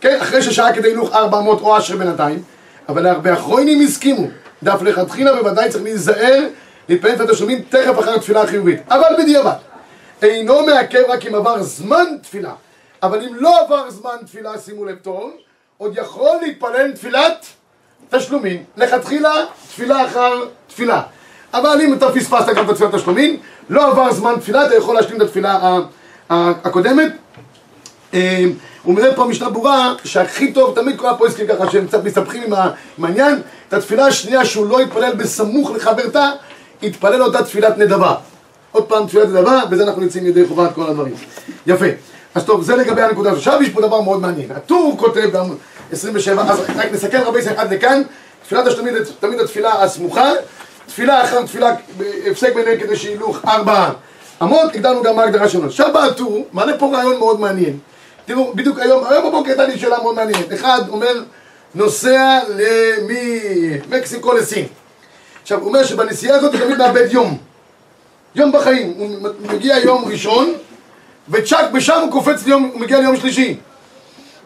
כן, 0.00 0.18
אחרי 0.22 0.42
ששעה 0.42 0.72
כדי 0.72 0.88
הילוך 0.88 1.14
400 1.14 1.60
או 1.60 1.78
אשרי 1.78 1.96
בינתיים, 1.96 2.42
אבל 2.88 3.06
הרבה 3.06 3.34
אחרונים 3.34 3.80
הסכימו, 3.80 4.26
דף 4.62 4.82
לכתחילה 4.82 5.36
בוודאי 5.36 5.70
צריך 5.70 5.84
להיזהר 5.84 6.48
להתפלל 6.88 7.14
את 7.14 7.20
התשלומים 7.20 7.62
תכף 7.68 7.98
אחר 7.98 8.14
התפילה 8.14 8.42
החיובית, 8.42 8.80
אבל 8.90 9.08
בדיעבד, 9.18 9.52
אינו 10.22 10.66
מעכב 10.66 11.02
רק 11.08 11.26
אם 11.26 11.34
עבר 11.34 11.62
זמן 11.62 12.04
תפילה, 12.22 12.52
אבל 13.02 13.24
אם 13.24 13.34
לא 13.34 13.60
עבר 13.60 13.90
זמן 13.90 14.16
תפילה, 14.26 14.58
שימו 14.58 14.84
לב 14.84 14.96
טוב, 15.02 15.32
עוד 15.78 15.92
יכול 15.96 16.36
להתפלל 16.42 16.92
תפילת 16.92 17.46
תשלומים, 18.10 18.64
לכתחילה 18.76 19.44
תפילה 19.68 20.06
אחר 20.06 20.44
תפילה. 20.66 21.02
אבל 21.54 21.80
אם 21.80 21.94
אתה 21.94 22.12
פספסת 22.12 22.48
גם 22.56 22.64
את 22.64 22.70
התפילת 22.70 22.94
תשלומים, 22.94 23.36
לא 23.70 23.90
עבר 23.90 24.12
זמן 24.12 24.34
תפילה, 24.40 24.66
אתה 24.66 24.74
יכול 24.74 24.94
להשלים 24.94 25.16
את 25.16 25.22
התפילה 25.22 25.78
הקודמת. 26.30 27.12
אה, 28.14 28.44
הוא 28.82 28.94
מדבר 28.94 29.16
פה 29.16 29.24
משנה 29.24 29.50
ברורה, 29.50 29.94
שהכי 30.04 30.52
טוב, 30.52 30.74
תמיד 30.74 30.98
כל 30.98 31.08
הפועסקים 31.08 31.46
ככה, 31.46 31.70
שהם 31.70 31.86
קצת 31.86 32.04
מסתבכים 32.04 32.42
עם 32.98 33.04
העניין, 33.04 33.40
את 33.68 33.72
התפילה 33.72 34.06
השנייה 34.06 34.44
שהוא 34.44 34.66
לא 34.66 34.82
יתפלל 34.82 35.12
בסמוך 35.14 35.70
לחברתה, 35.70 36.30
יתפלל 36.82 37.22
אותה 37.22 37.44
תפילת 37.44 37.78
נדבה. 37.78 38.14
עוד 38.72 38.84
פעם 38.84 39.06
תפילת 39.06 39.28
נדבה, 39.28 39.60
בזה 39.70 39.84
אנחנו 39.84 40.02
יוצאים 40.02 40.26
ידי 40.26 40.46
חובת 40.48 40.74
כל 40.74 40.82
הדברים. 40.90 41.14
יפה. 41.66 41.86
אז 42.34 42.44
טוב, 42.44 42.62
זה 42.62 42.76
לגבי 42.76 43.02
הנקודה 43.02 43.30
הזאת. 43.30 43.38
עכשיו 43.38 43.62
יש 43.62 43.68
פה 43.68 43.80
דבר 43.80 44.00
מאוד 44.00 44.20
מעניין. 44.20 44.52
הטור 44.52 44.96
כותב 44.98 45.28
בעמוד 45.32 45.56
27, 45.92 46.42
אז 46.50 46.60
רק 46.76 46.92
נסכם 46.92 47.20
רבי 47.26 47.38
ישראל 47.38 47.56
עד 47.56 47.72
לכאן, 47.72 48.02
תפילת 48.42 48.66
השתמיד, 48.66 48.94
תמיד 49.20 49.40
התפילה 49.40 49.82
הסמוכה, 49.82 50.30
תפילה 50.88 51.24
אחר 51.24 51.42
תפילה, 51.42 51.74
הפסק 52.30 52.54
ביניהם 52.54 52.78
כדי 52.78 52.96
שיהילוך 52.96 53.38
ארבע 53.44 53.90
אמות, 54.42 54.74
הגדרנו 54.74 55.02
גם 55.02 55.16
מה 55.16 55.22
ההגדרה 55.22 55.48
שלנו. 55.48 55.66
עכשיו 55.66 55.92
בא 55.92 56.06
מעלה 56.52 56.78
פה 56.78 56.90
רעיון 56.92 57.18
מאוד 57.18 57.40
מעניין. 57.40 57.78
תראו, 58.26 58.52
בדיוק 58.54 58.78
היום, 58.78 59.04
היום 59.06 59.28
בבוקר 59.28 59.48
הייתה 59.48 59.64
לי 59.64 59.78
שאלה 59.78 59.98
מאוד 60.02 60.14
מעניינת. 60.14 60.52
אחד 60.52 60.80
אומר, 60.88 61.22
נוסע 61.74 62.40
ממקסיקו 63.88 64.32
לסין. 64.32 64.66
עכשיו, 65.42 65.60
הוא 65.60 65.68
אומר 65.68 65.84
שבנסיעה 65.84 66.36
הזאת 66.36 66.54
הוא 66.54 66.60
תמיד 66.60 66.78
מאבד 66.78 67.06
יום. 67.10 67.38
יום 68.34 68.52
בחיים. 68.52 68.94
הוא 68.96 69.28
מגיע 69.40 69.78
יום 69.78 70.04
ראשון, 70.04 70.52
וצ'אק, 71.28 71.70
בשם 71.70 72.00
הוא 72.02 72.12
קופץ 72.12 72.46
ליום, 72.46 72.70
הוא 72.72 72.80
מגיע 72.80 73.00
ליום 73.00 73.16
שלישי. 73.16 73.56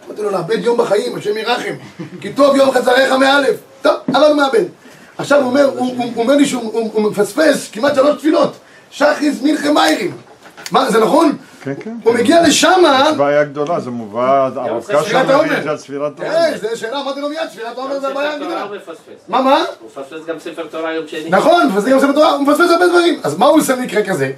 אמרתי 0.06 0.22
לו, 0.22 0.30
לאבד 0.30 0.64
יום 0.64 0.78
בחיים, 0.78 1.16
השם 1.16 1.36
ירחם. 1.36 1.74
כי 2.20 2.32
טוב 2.32 2.56
יום 2.56 2.70
חזריך 2.70 3.12
מאלף. 3.12 3.56
טוב, 3.82 3.94
אבל 4.08 4.24
הוא 4.24 4.36
מאבד. 4.36 4.64
עכשיו 5.18 5.38
הוא 5.38 5.46
אומר, 5.46 5.64
הוא, 5.64 6.12
אומר 6.16 6.36
לי 6.36 6.46
שהוא 6.46 6.62
הוא, 6.72 6.90
הוא 6.92 7.02
מפספס 7.02 7.70
כמעט 7.72 7.94
שלוש 7.94 8.18
תפילות. 8.18 8.56
שחיס 8.90 9.42
מנחה 9.42 9.72
מיירים. 9.72 10.16
מה, 10.70 10.90
זה 10.90 11.00
נכון? 11.00 11.36
כן, 11.62 11.72
כן. 11.80 11.94
הוא 12.04 12.14
מגיע 12.14 12.42
לשם, 12.42 12.82
יש 13.10 13.16
בעיה 13.16 13.44
גדולה, 13.44 13.80
זה 13.80 13.90
מובא 13.90 14.48
ארוכה 14.56 15.04
שם. 15.04 15.08
יש 15.08 15.66
על 15.66 15.76
ספירת 15.78 16.20
העומר. 16.20 16.34
כן, 16.34 16.54
זו 16.60 16.80
שאלה, 16.80 17.00
אמרתי 17.00 17.20
לו 17.20 17.28
מיד, 17.28 17.38
ספירת 17.52 17.78
העומר 17.78 18.00
זה 18.00 18.08
הבעיה 18.08 18.34
הגדולה. 18.34 18.66
מה, 19.28 19.42
מה? 19.42 19.64
הוא 19.80 19.88
מפספס 19.88 20.26
גם 20.26 20.38
ספר 20.38 20.66
תורה 20.66 20.94
יום 20.94 21.08
שני. 21.08 21.30
נכון, 21.30 21.66
מפספס 21.66 21.84
גם 21.84 22.00
ספר 22.00 22.12
תורה, 22.12 22.30
הוא 22.32 22.42
מפספס 22.42 22.70
הרבה 22.70 22.86
דברים. 22.86 23.20
אז 23.22 23.38
מה 23.38 23.46
הוא 23.46 23.58
עושה 23.58 23.76
במקרה 23.76 24.02
כזה? 24.02 24.32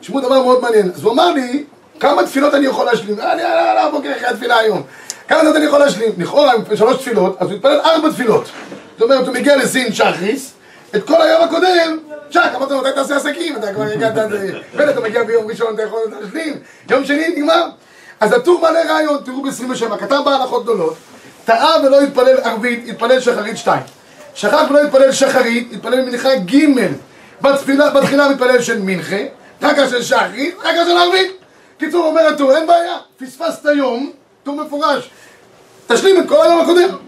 תשמעו 0.00 0.20
דבר 0.20 0.42
מאוד 0.42 0.62
מעניין. 0.62 0.90
אז 0.94 1.02
הוא 1.02 1.12
אמר 1.12 1.30
לי, 1.30 1.64
כמה 2.00 2.26
תפילות 2.26 2.54
אני 2.54 2.66
יכול 2.66 2.86
להשלים? 2.86 3.20
אני 3.20 3.42
על 3.42 3.78
הבוקר 3.78 4.12
אחרי 4.16 4.28
התפילה 4.28 4.58
היום. 4.58 4.82
כמה 5.28 5.38
תפילות 5.38 5.56
אני 5.56 5.64
יכול 5.64 5.78
להשלים? 5.78 6.12
לכאורה, 6.18 6.52
שלוש 6.74 6.96
תפילות, 6.96 7.36
אז 7.40 7.48
הוא 7.48 7.56
התפלל 7.56 7.80
ארבע 7.80 8.10
תפילות. 8.10 8.44
זאת 8.98 9.10
אומרת, 9.10 9.26
הוא 9.26 9.34
מגיע 9.34 9.56
לסין 9.56 9.92
שחריס, 9.92 10.52
את 10.96 11.06
כל 11.06 11.22
היום 11.22 11.42
הקודם, 11.42 11.98
צ'אק, 12.32 12.54
אמרת 12.54 12.70
לו, 12.70 12.78
מתי 12.78 12.92
תעשה 12.94 13.16
עסקים? 13.16 13.56
אתה 13.56 13.74
כבר 13.74 13.82
הגעת, 13.82 14.12
בטח 14.76 14.90
אתה 14.90 15.00
מגיע 15.00 15.24
ביום 15.24 15.46
ראשון, 15.46 15.74
אתה 15.74 15.82
יכול 15.82 16.00
להשלים, 16.20 16.54
יום 16.90 17.04
שני 17.04 17.28
נגמר. 17.28 17.66
אז 18.20 18.32
הטור 18.32 18.60
מעלה 18.60 18.92
רעיון, 18.92 19.18
תראו 19.24 19.42
ב-27, 19.42 19.96
כתב 19.96 20.20
בהלכות 20.24 20.62
גדולות, 20.62 20.96
טעה 21.44 21.74
ולא 21.84 22.00
התפלל 22.00 22.40
ערבית, 22.42 22.88
התפלל 22.88 23.20
שחרית 23.20 23.56
שתיים. 23.56 23.82
שכח 24.34 24.62
ולא 24.70 24.82
התפלל 24.82 25.12
שחרית, 25.12 25.72
התפלל 25.72 26.00
מנחה 26.00 26.36
ג' 26.36 26.64
בתפילה, 27.40 27.90
בתחילה 27.90 28.28
מתפלל 28.28 28.62
של 28.62 28.78
מנחה, 28.82 29.16
אחר 29.60 29.88
של 29.88 30.02
שחרית, 30.02 30.54
כך 30.62 30.86
של 30.86 30.96
ערבית. 30.96 31.32
קיצור, 31.78 32.06
אומר 32.06 32.26
הטור, 32.26 32.56
אין 32.56 32.66
בעיה, 32.66 32.96
פספסת 33.16 33.64
יום, 33.74 34.12
טור 34.42 34.54
מפורש, 34.54 35.10
תשלים 35.86 36.22
את 36.22 36.28
כל 36.28 36.42
היום 36.42 36.60
הקודם. 36.60 37.07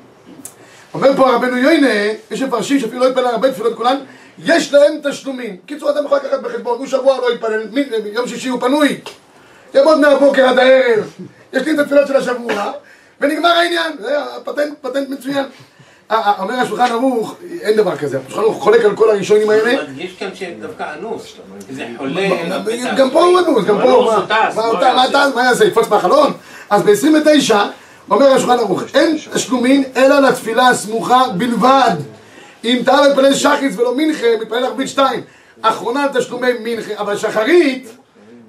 אומר 0.94 1.16
פה 1.16 1.30
הרבנו 1.30 1.56
יוינה, 1.56 1.88
יש 2.30 2.42
מפרשים 2.42 2.78
שאפילו 2.80 3.00
לא 3.00 3.08
התפלל 3.08 3.26
הרבה 3.26 3.52
תפילות 3.52 3.74
כולן, 3.76 3.96
יש 4.44 4.72
להם 4.72 4.92
תשלומים. 5.10 5.56
קיצור, 5.66 5.90
אדם 5.90 6.04
יכול 6.04 6.18
לקחת 6.18 6.40
בחשבון, 6.40 6.78
הוא 6.78 6.86
שבוע 6.86 7.16
לא 7.18 7.30
התפלל, 7.30 7.62
מ- 7.72 8.06
יום 8.12 8.28
שישי 8.28 8.48
הוא 8.48 8.60
פנוי, 8.60 9.00
יעמוד 9.74 9.98
מהבוקר 9.98 10.46
עד 10.48 10.58
הערב, 10.58 11.04
יש 11.52 11.62
לי 11.62 11.74
את 11.74 11.78
התפילות 11.78 12.06
של 12.06 12.16
השבוע, 12.16 12.72
ונגמר 13.20 13.48
העניין, 13.48 13.92
זה 14.00 14.18
הפטנט, 14.36 14.74
פטנט 14.80 15.08
מצוין. 15.08 15.44
אה, 16.10 16.16
אה, 16.16 16.32
אומר 16.42 16.54
השולחן 16.54 16.92
ערוך, 16.92 17.34
אין 17.60 17.76
דבר 17.76 17.96
כזה, 17.96 18.18
השולחן 18.26 18.40
ערוך 18.42 18.62
חולק 18.62 18.84
על 18.84 18.96
כל 18.96 19.10
הראשונים 19.10 19.50
האלה, 19.50 19.72
הוא 19.72 19.88
מדגיש 19.88 20.16
כאן 20.18 20.28
שדווקא 20.34 20.84
אנוס, 20.98 21.34
זה 21.70 21.86
חולה, 21.98 22.28
גם 22.96 23.10
פה 23.10 23.24
הוא 23.24 23.38
אנוס, 23.40 23.64
גם 23.64 23.78
פה, 23.82 24.12
מה-? 24.28 25.06
טס, 25.12 25.34
מה 25.34 25.44
יעשה, 25.44 25.64
יקפוץ 25.64 25.88
מהחלון? 25.88 26.32
אז 26.70 26.82
ב-29 26.82 27.54
אומר 28.10 28.26
השולחן 28.26 28.58
ערוך, 28.58 28.82
אין 28.94 29.16
תשלומים 29.32 29.84
אלא 29.96 30.20
לתפילה 30.20 30.68
הסמוכה 30.68 31.24
בלבד. 31.36 31.96
אם 32.64 32.82
טעה 32.84 33.08
להתפלל 33.08 33.34
שחריץ 33.34 33.76
ולא 33.76 33.94
מנחה, 33.96 34.26
מתפלל 34.40 34.64
ערבית 34.64 34.88
שתיים. 34.88 35.20
אחרונה 35.62 36.06
לתשלומי 36.06 36.48
מנחה, 36.62 36.92
אבל 36.98 37.16
שחרית, 37.16 37.88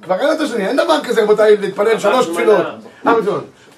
כבר 0.02 0.20
אין 0.20 0.28
לה 0.28 0.36
תשלומים, 0.46 0.68
אין 0.68 0.76
דבר 0.76 1.04
כזה 1.04 1.24
רבותיי, 1.24 1.58
להתפלל 1.58 2.00
שלוש 2.00 2.26
תפילות. 2.26 2.66
אה. 3.08 3.14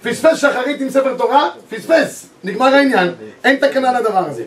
פספס 0.03 0.37
שחרית 0.37 0.81
עם 0.81 0.89
ספר 0.89 1.15
תורה, 1.17 1.49
פספס, 1.69 2.25
נגמר 2.43 2.65
העניין, 2.65 3.11
אין 3.43 3.55
תקנה 3.55 3.99
לדבר 3.99 4.25
הזה. 4.29 4.43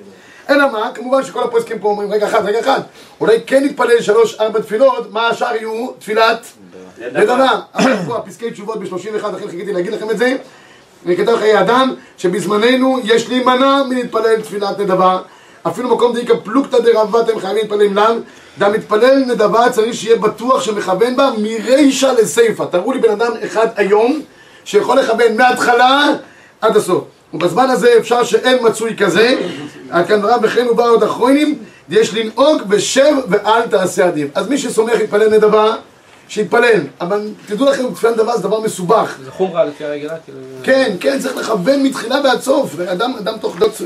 אלא 0.51 0.73
מה, 0.73 0.91
כמובן 0.95 1.25
שכל 1.25 1.43
הפוסקים 1.43 1.79
פה 1.79 1.89
אומרים, 1.89 2.13
רגע 2.13 2.27
אחד, 2.27 2.45
רגע 2.45 2.61
אחד, 2.61 2.81
אולי 3.21 3.39
כן 3.47 3.65
נתפלל 3.65 4.01
שלוש, 4.01 4.41
ארבע 4.41 4.61
תפילות, 4.61 5.13
מה 5.13 5.29
השאר 5.29 5.57
יהיו? 5.57 5.91
תפילת 5.99 6.47
נדבה. 7.13 7.61
אבל 7.75 7.97
פה 8.07 8.17
הפסקי 8.17 8.51
תשובות 8.51 8.81
ב-31, 8.81 9.29
לכן 9.29 9.49
חיכיתי 9.49 9.73
להגיד 9.73 9.93
לכם 9.93 10.11
את 10.11 10.19
זה. 10.19 10.37
וכתב 11.07 11.37
חיי 11.39 11.61
אדם, 11.61 11.95
שבזמננו 12.19 12.99
יש 13.05 13.29
להימנע 13.29 13.83
מלהתפלל 13.89 14.41
תפילת 14.41 14.79
נדבה. 14.79 15.19
אפילו 15.67 15.97
מקום 15.97 16.13
דאיקה 16.13 16.37
פלוגתא 16.37 16.79
דרבת 16.79 17.29
הם 17.29 17.41
חייבים 17.41 17.63
להתפלל 17.63 17.83
עם 17.83 17.95
לאו. 17.95 18.15
והמתפלל 18.59 19.25
נדבה 19.27 19.71
צריך 19.71 19.95
שיהיה 19.95 20.17
בטוח 20.17 20.63
שמכוון 20.63 21.17
בה 21.17 21.31
מרישא 21.39 22.13
לסיפא. 22.19 22.65
תראו 22.71 22.93
לי 22.93 22.99
בן 22.99 23.11
אדם 23.11 23.33
אחד 23.45 23.67
היום 23.77 24.21
שיכול 24.65 24.99
לכוון 24.99 25.37
מההתחלה 25.37 26.09
עד 26.61 26.77
הסוף. 26.77 27.05
ובזמן 27.35 27.71
הזה 27.71 27.95
אפשר 27.99 28.25
שאין 28.25 28.59
מצוי 28.67 28.97
כזה, 28.97 29.35
דבריו 29.91 30.39
וכן 30.43 30.67
ובאו 30.71 30.87
עוד 30.87 31.03
אחרונים, 31.03 31.59
יש 31.89 32.15
לנהוג 32.15 32.63
בשב 32.63 33.15
ואל 33.29 33.63
תעשה 33.63 34.07
הדין. 34.07 34.29
אז 34.35 34.49
מי 34.49 34.59
שסומך 34.59 35.01
יתפלל 35.01 35.29
נדבה, 35.29 35.75
שיתפלל. 36.29 36.81
אבל 37.01 37.31
תדעו 37.47 37.67
לכם, 37.67 37.95
תפילת 37.95 38.15
נדבה 38.15 38.37
זה 38.37 38.43
דבר 38.43 38.61
מסובך. 38.61 39.17
זה 39.25 39.31
חומרה 39.31 39.65
לפי 39.65 39.85
הרגילה, 39.85 40.19
כאילו... 40.25 40.39
כן, 40.63 40.97
כן, 41.01 41.19
צריך 41.19 41.37
לכוון 41.37 41.83
מתחילה 41.83 42.21
ועד 42.25 42.41
סוף. 42.41 42.81
אדם, 42.81 43.15
אדם 43.19 43.39
תוך 43.39 43.59
דעות 43.59 43.81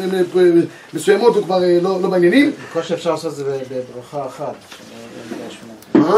מסוימות 0.95 1.37
הוא 1.37 1.45
כבר 1.45 1.63
אה, 1.65 1.79
לא, 1.83 2.03
לא 2.03 2.09
בעניינים. 2.09 2.53
בקושי 2.71 2.95
אפשר 2.95 3.11
לעשות 3.11 3.33
את 3.33 3.37
זה 3.37 3.61
בברכה 3.71 4.27
אחת. 4.27 4.55
מה? 5.95 6.17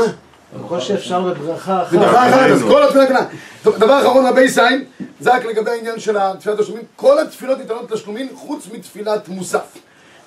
בקושי 0.60 0.94
אפשר 0.94 1.20
בברכה 1.20 1.82
אחת. 1.82 1.90
זה 1.90 1.98
ברכה 1.98 2.28
אחת, 2.28 2.50
אז 2.50 2.62
כל 2.62 2.82
התפילה 2.82 3.06
קטנה. 3.06 3.26
טוב, 3.62 3.78
דבר 3.78 4.00
אחרון 4.00 4.26
הבייסיים, 4.26 4.84
זה 5.20 5.34
רק 5.34 5.44
לגבי 5.44 5.70
העניין 5.70 6.00
של 6.00 6.16
תפילת 6.38 6.60
תשלומים. 6.60 6.84
כל 6.96 7.18
התפילות 7.18 7.58
ניתנות 7.58 7.90
לתשלומים 7.90 8.28
חוץ 8.34 8.68
מתפילת 8.72 9.28
מוסף. 9.28 9.76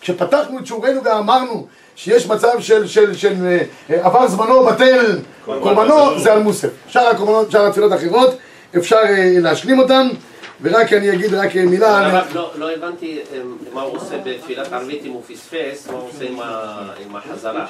כשפתחנו 0.01 0.59
את 0.59 0.65
שיעורנו 0.65 1.03
ואמרנו 1.03 1.67
שיש 1.95 2.27
מצב 2.27 2.59
של, 2.59 2.87
של, 2.87 3.13
של 3.13 3.33
אה, 3.45 3.57
אה, 3.89 4.05
עבר 4.05 4.27
זמנו 4.27 4.65
בטל 4.65 5.19
קורבנו, 5.45 6.19
זה 6.19 6.33
על 6.33 6.43
מוסף. 6.43 6.69
שאר 6.87 7.07
הקורבנות, 7.07 7.51
שאר 7.51 7.65
התפילות 7.65 7.91
האחרות, 7.91 8.29
אפשר 8.77 8.95
אה, 9.03 9.31
להשלים 9.41 9.79
אותן, 9.79 10.07
ורק 10.61 10.93
אני 10.93 11.13
אגיד 11.13 11.33
רק 11.33 11.55
מילה. 11.55 12.21
לא- 12.33 12.51
לא 12.55 12.71
הבנתי 12.71 13.19
מה 13.73 13.81
הוא 13.81 13.97
עושה 13.97 14.15
בתפילת 14.23 14.73
ערבית 14.73 15.01
אם 15.05 15.11
הוא 15.11 15.21
פספס, 15.27 15.87
מה 15.87 15.97
הוא 15.97 16.09
עושה 16.09 16.25
עם 17.05 17.15
החזרה. 17.15 17.65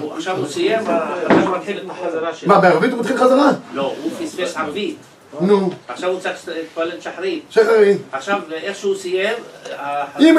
הוא- 0.00 0.14
עכשיו 0.16 0.36
הוא 0.36 0.46
סיים, 0.48 0.78
עכשיו 0.80 1.48
הוא 1.48 1.56
מתחיל 1.56 1.78
את 1.78 1.90
החזרה 1.90 2.34
שלו. 2.34 2.48
מה, 2.48 2.60
בערבית 2.60 2.92
הוא 2.92 3.00
מתחיל 3.00 3.16
חזרה? 3.16 3.50
לא, 3.74 3.94
הוא 4.02 4.12
פספס 4.20 4.56
ערבית. 4.56 4.96
נו, 5.40 5.70
עכשיו 5.88 6.10
הוא 6.10 6.20
צריך 6.20 6.36
להתפלל 6.48 6.90
שחרית. 7.00 7.42
שחרית. 7.50 7.96
עכשיו, 8.12 8.38
איך 8.52 8.76
שהוא 8.76 8.96
סיים, 8.96 9.34
ה- 9.78 10.18
אם, 10.20 10.36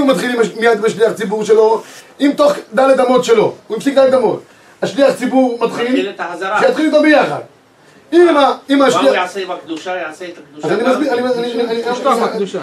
הוא 0.00 0.08
מתחיל 0.08 0.30
עם 0.30 0.40
מיד 0.60 0.80
בשליח 0.80 1.12
ציבור 1.12 1.44
שלו, 1.44 1.82
אם 2.20 2.32
תוך 2.36 2.52
דלת 2.74 3.00
אמות 3.00 3.24
שלו, 3.24 3.54
הוא 3.66 3.76
הפסיק 3.76 3.94
דלת 3.94 4.14
אמות, 4.14 4.42
השליח 4.82 5.14
ציבור 5.14 5.58
מתחיל, 5.64 5.86
מתחיל 5.88 6.10
את 6.10 6.20
החזרה. 6.20 6.60
שיתחיל 6.60 6.86
איתו 6.86 7.02
ביחד. 7.02 7.40
אם 8.12 8.36
ה- 8.36 8.52
אם 8.70 8.78
מה 8.78 8.86
הוא 8.86 8.94
השליח... 8.94 9.14
יעשה 9.14 9.40
עם 9.40 9.50
הקדושה? 9.50 9.96
יעשה 9.96 10.24
את 10.24 10.32
הקדושה. 10.38 10.66
אז 10.68 10.80
אני? 10.80 10.88
מסביר, 10.90 11.12
אני... 11.12 11.82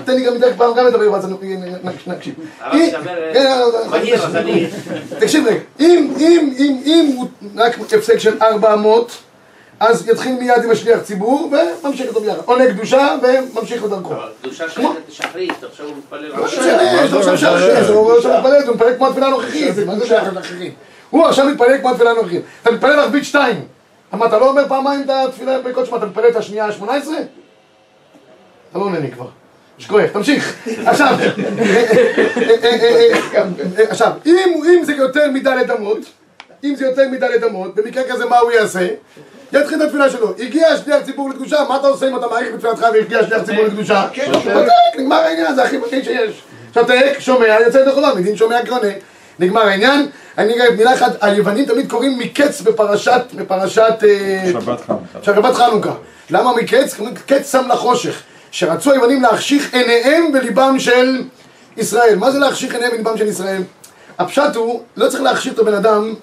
תן 0.06 0.16
לי 0.16 0.24
גם 0.26 0.34
מדי 0.36 0.46
פעם 0.58 0.74
גם 0.76 0.88
לדבר, 0.88 1.12
ואז 1.14 1.26
אני- 1.26 1.72
נקשיב. 2.08 2.34
אה, 2.62 2.72
כן, 2.72 3.46
אה. 3.46 4.68
תקשיב 5.20 5.48
רגע, 5.48 5.60
אם, 5.80 6.14
אם, 6.20 6.54
אם, 6.60 6.82
אם 6.86 7.12
הוא 7.16 7.28
רק 7.56 7.80
הפסק 7.94 8.18
של 8.18 8.38
400, 8.42 9.12
אז 9.80 10.08
יתחיל 10.08 10.36
מיד 10.40 10.64
עם 10.64 10.72
השליח 10.72 11.02
ציבור 11.02 11.52
וממשיך 11.84 12.08
איתו 12.08 12.20
ביחד. 12.20 12.42
עונה 12.46 12.68
קדושה 12.68 13.16
וממשיך 13.22 13.84
לדרכו. 13.84 14.14
אבל 14.14 14.30
הקדושה 14.40 14.70
שייכת 14.70 15.10
לשחרית, 15.10 15.64
עכשיו 15.64 15.86
הוא 15.86 15.98
מתפלל 15.98 16.28
לא 16.28 16.46
משנה, 16.46 17.04
יש 17.06 17.12
לו 17.12 17.20
עכשיו 17.20 17.38
שחרית, 17.38 17.90
הוא 17.90 18.18
מתפלל, 18.18 18.64
הוא 18.68 18.76
מתפלל 18.76 18.96
כמו 18.98 19.08
התפילה 19.08 19.28
הנוכחית, 19.28 19.78
מה 19.86 20.00
זה 20.00 20.08
שייך 20.08 20.34
לאחרים? 20.34 20.72
הוא 21.10 21.26
עכשיו 21.26 21.46
מתפלל 21.46 21.78
כמו 21.78 21.90
התפילה 21.90 22.12
הנוכחית. 22.12 22.42
אתה 22.62 22.72
מתפלל 22.72 23.00
ערבית 23.00 23.24
שתיים. 23.24 23.66
מה, 24.14 24.26
אתה 24.26 24.40
לא 24.40 24.50
אומר 24.50 24.68
פעמיים 24.68 25.02
את 25.02 25.10
התפילה 25.10 25.60
בקוד 25.60 25.86
שמע, 25.86 25.98
אתה 25.98 26.06
מתפלל 26.06 26.30
את 26.30 26.36
השנייה 26.36 26.66
ה-18? 26.66 26.84
אתה 28.72 28.80
לא 28.80 28.84
עונה 28.84 29.00
לי 29.00 29.12
כבר. 29.12 29.28
שכואב, 29.78 30.08
תמשיך. 30.08 30.56
עכשיו, 30.86 31.16
עכשיו, 33.90 34.12
אם 34.26 34.84
זה 34.84 34.94
יותר 34.94 35.32
מדלת 35.32 35.72
אמות, 35.72 35.98
אם 36.64 36.76
זה 36.76 36.86
יותר 36.86 37.10
מדלת 37.12 37.44
אמות, 37.44 37.76
במקרה 37.76 38.04
כזה 38.10 38.26
מה 38.26 38.40
הוא 38.40 38.52
יעשה? 38.52 38.88
יתחיל 39.54 39.82
את 39.82 39.82
התפילה 39.82 40.10
שלו. 40.10 40.34
הגיע 40.40 40.78
שליח 40.78 41.04
ציבור 41.06 41.30
לקדושה, 41.30 41.58
מה 41.70 41.76
אתה 41.76 41.88
עושה 41.88 42.08
אם 42.08 42.18
אתה 42.18 42.28
מעריך 42.28 42.56
בתפילתך 42.56 42.86
והגיע 42.94 43.24
שליח 43.24 43.44
ציבור 43.44 43.66
לקדושה? 43.66 44.08
שותק, 44.44 45.00
נגמר 45.00 45.16
העניין, 45.16 45.56
זה 45.56 45.64
הכי 45.64 45.78
פקיד 45.82 46.04
שיש. 46.04 46.42
שותק, 46.74 47.16
שומע, 47.20 47.58
יוצא 47.66 47.78
ידי 47.78 47.92
חובה, 47.92 48.14
מדין 48.16 48.38
שומע 48.38 48.66
קרונה. 48.66 48.88
נגמר 49.40 49.62
העניין. 49.62 50.08
אני 50.38 50.54
אגיד 50.54 50.78
מילה 50.78 50.94
אחת, 50.94 51.12
היוונים 51.22 51.66
תמיד 51.66 51.90
קוראים 51.90 52.20
מקץ 52.20 52.62
בפרשת, 52.62 53.22
בפרשת... 53.36 54.04
אה, 54.04 54.52
שבת 54.52 54.82
חנוכה. 54.82 55.24
שבת 55.24 55.56
חנוכה. 55.56 55.94
למה 56.30 56.56
מקץ? 56.56 56.96
קץ 57.28 57.52
שם 57.52 57.68
לחושך. 57.70 58.22
שרצו 58.52 58.92
היוונים 58.92 59.22
להחשיך 59.22 59.74
עיניהם 59.74 60.32
וליבם 60.34 60.76
של 60.80 61.24
ישראל. 61.78 62.16
מה 62.16 62.32
זה 62.32 62.40
להחשיך 62.40 62.74
עיניהם 62.74 62.92
וליבם 62.94 63.18
של 63.18 63.28
ישראל? 63.28 63.62
הפשט 64.20 64.56
הוא, 64.56 64.82
לא 64.98 65.10
צריך 65.10 65.24
להחשיך 65.24 65.54
את 65.54 65.60
הבן 65.60 65.74
אדם 65.74 66.14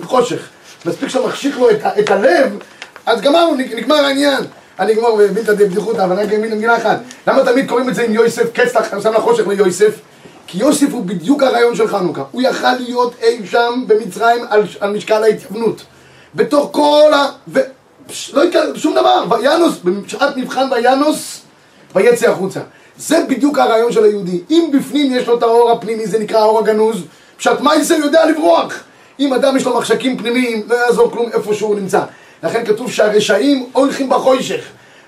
בחושך. 0.00 0.48
מספיק 0.86 1.08
שאתה 1.08 1.26
מחשיך 1.26 1.58
לו 1.58 1.70
את, 1.70 1.78
את 1.98 2.10
הלב, 2.10 2.58
אז 3.06 3.20
גמרנו, 3.20 3.54
נג- 3.54 3.74
נגמר 3.74 3.94
העניין. 4.04 4.42
אני 4.78 4.92
אגמור 4.92 5.16
בבלתא 5.18 5.52
דבדיחותא, 5.52 6.04
אבל 6.04 6.20
רק 6.20 6.32
מילה 6.32 6.54
מילה 6.56 6.76
אחת. 6.76 6.98
למה 7.26 7.44
תמיד 7.44 7.68
קוראים 7.68 7.88
את 7.88 7.94
זה 7.94 8.02
עם 8.02 8.12
יוסף, 8.14 8.52
קץ 8.52 8.76
לח- 8.76 9.00
שם 9.02 9.12
לחושך 9.12 9.46
ליוסף? 9.46 9.94
כי 10.46 10.58
יוסף 10.58 10.86
הוא 10.92 11.04
בדיוק 11.04 11.42
הרעיון 11.42 11.76
של 11.76 11.88
חנוכה. 11.88 12.22
הוא 12.30 12.42
יכל 12.42 12.72
להיות 12.78 13.14
אי 13.22 13.46
שם 13.46 13.84
במצרים 13.86 14.44
על, 14.50 14.62
על 14.80 14.92
משקל 14.96 15.22
ההתייוונות. 15.22 15.82
בתוך 16.34 16.68
כל 16.72 17.10
ה... 17.14 17.26
ו... 17.48 17.60
פש, 18.06 18.34
לא 18.34 18.44
יקרה 18.44 18.62
שום 18.74 18.94
דבר, 18.94 19.24
וינוס, 19.30 19.74
בשעת 19.84 20.36
מבחן 20.36 20.68
וינוס, 20.72 21.40
ויצא 21.94 22.30
החוצה. 22.30 22.60
זה 22.98 23.24
בדיוק 23.28 23.58
הרעיון 23.58 23.92
של 23.92 24.04
היהודי. 24.04 24.40
אם 24.50 24.70
בפנים 24.78 25.12
יש 25.16 25.26
לו 25.26 25.38
את 25.38 25.42
האור 25.42 25.70
הפנימי, 25.72 26.06
זה 26.06 26.18
נקרא 26.18 26.38
האור 26.38 26.58
הגנוז, 26.58 26.96
פשט 27.36 27.60
מייסר 27.60 27.94
יודע 27.94 28.26
לברוח. 28.26 28.74
אם 29.20 29.32
אדם 29.32 29.56
יש 29.56 29.64
לו 29.64 29.78
מחשקים 29.78 30.18
פנימיים, 30.18 30.62
לא 30.68 30.74
יעזור 30.74 31.10
כלום 31.10 31.30
איפה 31.32 31.54
שהוא 31.54 31.76
נמצא. 31.76 32.00
לכן 32.42 32.64
כתוב 32.66 32.92
שהרשעים 32.92 33.66
הולכים 33.72 34.08
בחושך, 34.08 34.64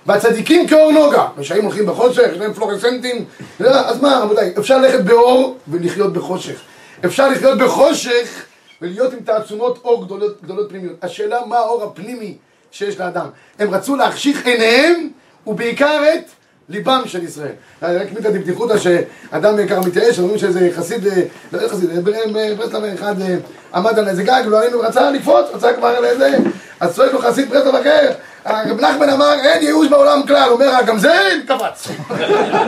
והצדיקים 0.07 0.67
כאור 0.67 0.93
נוגה. 0.93 1.29
רשעים 1.39 1.65
הולכים 1.65 1.87
בחושך, 1.87 2.23
יש 2.33 2.39
להם 2.39 2.53
פלורסנטים, 2.53 3.25
לא, 3.61 3.71
אז 3.71 4.01
מה 4.01 4.19
רבותיי, 4.23 4.53
אפשר 4.59 4.79
ללכת 4.79 5.01
באור 5.01 5.57
ולחיות 5.69 6.13
בחושך. 6.13 6.61
אפשר 7.05 7.29
לחיות 7.29 7.59
בחושך 7.59 8.45
ולהיות 8.83 9.13
עם 9.13 9.21
תעצומות 9.21 9.79
אור 9.85 10.05
גדולות, 10.05 10.43
גדולות 10.43 10.69
פנימיות. 10.69 10.97
השאלה 11.03 11.47
מה 11.47 11.59
האור 11.59 11.85
הפנימי 11.85 12.37
שיש 12.71 12.99
לאדם. 12.99 13.27
הם 13.59 13.75
רצו 13.75 13.97
להחשיך 13.97 14.47
עיניהם 14.47 15.09
ובעיקר 15.47 16.03
את 16.15 16.25
ליבם 16.69 17.03
של 17.07 17.25
ישראל. 17.25 17.53
רק 17.83 18.13
מיתא 18.13 18.31
דבדיחותא 18.31 18.79
שאדם 18.79 19.67
ככה 19.69 19.81
מתייאש, 19.81 20.19
אומרים 20.19 20.39
שאיזה 20.39 20.71
חסיד, 20.77 21.07
אה, 21.07 21.23
לא 21.53 21.61
איזה 21.61 21.77
חסיד, 21.77 21.91
אה, 21.91 22.55
ברסלב 22.57 22.85
אחד 22.95 23.21
אה, 23.21 23.37
עמד 23.75 23.99
על 23.99 24.09
איזה 24.09 24.23
גג 24.23 24.43
ולא 24.47 24.61
היינו, 24.61 24.81
רצה 24.81 25.11
לקפוץ, 25.11 25.47
רצה 25.55 25.73
כבר 25.73 25.89
על 25.89 26.05
איזה, 26.05 26.37
אז 26.81 26.95
צועק 26.95 27.13
לו 27.13 27.19
חסיד 27.19 27.51
ברסלב 27.51 27.75
אחר, 27.75 28.13
רב 28.47 28.81
נחמן 28.81 29.09
אמר 29.09 29.33
אין 29.33 29.63
ייאוש 29.63 29.89
בעולם 29.89 30.23
כלל, 30.27 30.49
אומר 30.51 30.71
זה 30.99 31.13
קפץ. 31.47 31.89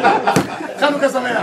חנוכה 0.81 1.09
שמח. 1.09 1.43